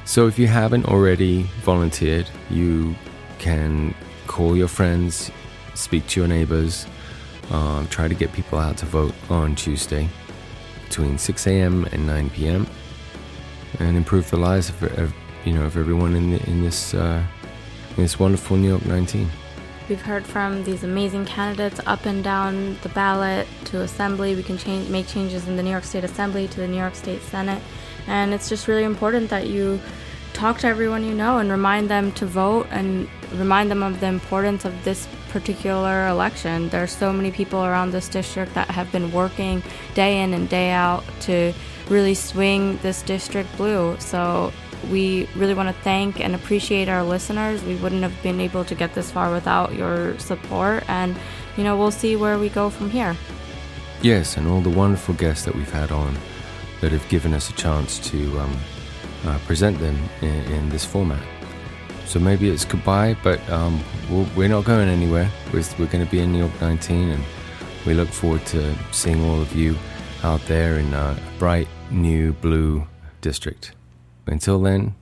So, 0.07 0.27
if 0.27 0.39
you 0.39 0.47
haven't 0.47 0.87
already 0.87 1.43
volunteered, 1.61 2.31
you 2.49 2.95
can 3.39 3.95
call 4.27 4.57
your 4.57 4.69
friends, 4.69 5.31
speak 5.75 6.07
to 6.09 6.21
your 6.21 6.29
neighbors, 6.29 6.87
um, 7.51 7.87
try 7.89 8.09
to 8.09 8.15
get 8.15 8.33
people 8.33 8.59
out 8.59 8.77
to 8.79 8.87
vote 8.87 9.15
on 9.29 9.55
Tuesday 9.55 10.09
between 10.85 11.19
6 11.19 11.47
a.m. 11.47 11.85
and 11.93 12.07
9 12.07 12.31
p.m 12.31 12.67
and 13.81 13.97
improve 13.97 14.31
the 14.31 14.37
lives 14.37 14.69
of, 14.69 14.83
of 14.99 15.15
you 15.45 15.53
know 15.53 15.65
of 15.65 15.77
everyone 15.77 16.15
in 16.15 16.31
the, 16.31 16.43
in 16.49 16.63
this 16.63 16.95
uh, 16.95 17.23
in 17.97 18.03
this 18.03 18.19
wonderful 18.19 18.57
New 18.57 18.69
York 18.69 18.85
19. 18.87 19.29
We've 19.89 20.01
heard 20.01 20.27
from 20.27 20.65
these 20.65 20.83
amazing 20.83 21.27
candidates 21.27 21.79
up 21.85 22.07
and 22.07 22.25
down 22.25 22.79
the 22.83 22.89
ballot 22.91 23.47
to 23.67 23.83
assembly. 23.83 24.35
We 24.35 24.43
can 24.43 24.57
change, 24.57 24.89
make 24.89 25.07
changes 25.07 25.47
in 25.47 25.57
the 25.57 25.63
New 25.63 25.71
York 25.71 25.85
State 25.85 26.05
Assembly 26.05 26.49
to 26.49 26.57
the 26.57 26.67
New 26.67 26.79
York 26.79 26.95
State 26.95 27.21
Senate, 27.23 27.63
and 28.07 28.33
it's 28.33 28.49
just 28.49 28.67
really 28.67 28.85
important 28.85 29.31
that 29.31 29.47
you 29.47 29.81
talk 30.35 30.59
to 30.59 30.67
everyone 30.67 31.05
you 31.05 31.15
know 31.15 31.39
and 31.39 31.51
remind 31.51 31.89
them 31.89 32.13
to 32.13 32.27
vote 32.27 32.67
and 32.71 33.09
remind 33.35 33.71
them 33.71 33.83
of 33.83 34.01
the 34.01 34.07
importance 34.07 34.65
of 34.65 34.85
this 34.85 35.09
particular 35.31 36.09
election. 36.09 36.69
There 36.69 36.83
are 36.83 36.89
so 36.89 37.13
many 37.13 37.31
people 37.31 37.65
around 37.65 37.93
this 37.93 38.09
district 38.09 38.55
that 38.55 38.69
have 38.71 38.91
been 38.93 39.11
working 39.13 39.63
day 39.95 40.23
in 40.23 40.35
and 40.35 40.49
day 40.49 40.71
out 40.71 41.05
to 41.23 41.53
really 41.89 42.15
swing 42.15 42.79
this 42.79 43.03
district 43.03 43.57
blue. 43.57 43.97
So 43.99 44.53
we 44.91 45.29
really 45.37 45.55
want 45.55 45.75
to 45.75 45.83
thank 45.83 46.21
and 46.21 46.35
appreciate 46.35 46.89
our 46.89 47.03
listeners. 47.03 47.63
We 47.63 47.77
wouldn't 47.77 48.03
have 48.03 48.21
been 48.23 48.41
able 48.41 48.65
to 48.65 48.75
get 48.75 48.95
this 48.95 49.11
far 49.11 49.33
without 49.33 49.75
your 49.75 50.19
support. 50.19 50.85
And, 50.89 51.17
you 51.57 51.65
know, 51.65 51.77
we'll 51.77 51.91
see 51.91 52.17
where 52.17 52.39
we 52.39 52.49
go 52.49 52.71
from 52.71 52.91
here. 52.91 53.17
Yes, 54.03 54.37
and 54.37 54.47
all 54.47 54.61
the 54.61 54.71
wonderful 54.71 55.15
guests 55.15 55.45
that 55.47 55.55
we've 55.55 55.71
had 55.71 55.91
on 55.91 56.17
that 56.81 56.93
have 56.93 57.09
given 57.09 57.33
us 57.33 57.49
a 57.49 57.55
chance 57.55 57.99
to 58.11 58.39
um, 58.39 58.57
uh, 59.25 59.39
present 59.47 59.79
them 59.79 59.97
in, 60.21 60.35
in, 60.53 60.69
this 60.69 60.85
format. 60.85 61.23
So 62.07 62.19
maybe 62.19 62.51
it's 62.51 62.65
goodbye, 62.65 63.17
but 63.23 63.41
um, 63.51 63.83
we 64.37 64.45
are 64.45 64.49
not 64.49 64.65
going 64.65 64.89
anywhere. 64.89 65.31
We're, 65.53 65.65
we're 65.79 65.87
going 65.87 66.05
to 66.05 66.11
be 66.11 66.21
in 66.21 66.33
New 66.33 66.41
York 66.41 66.61
19, 66.61 67.11
and 67.11 67.25
we 67.87 67.95
look 67.95 68.09
forward 68.09 68.45
to 68.47 68.75
seeing 68.93 69.25
all 69.25 69.41
of 69.41 69.55
you 69.55 69.77
out 70.23 70.41
there 70.47 70.79
in 70.79 70.93
a 70.95 71.17
bright 71.39 71.69
new 71.91 72.33
blue 72.33 72.87
district. 73.21 73.73
Until 74.27 74.61
then, 74.61 74.95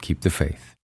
keep 0.00 0.20
the 0.20 0.30
faith. 0.30 0.71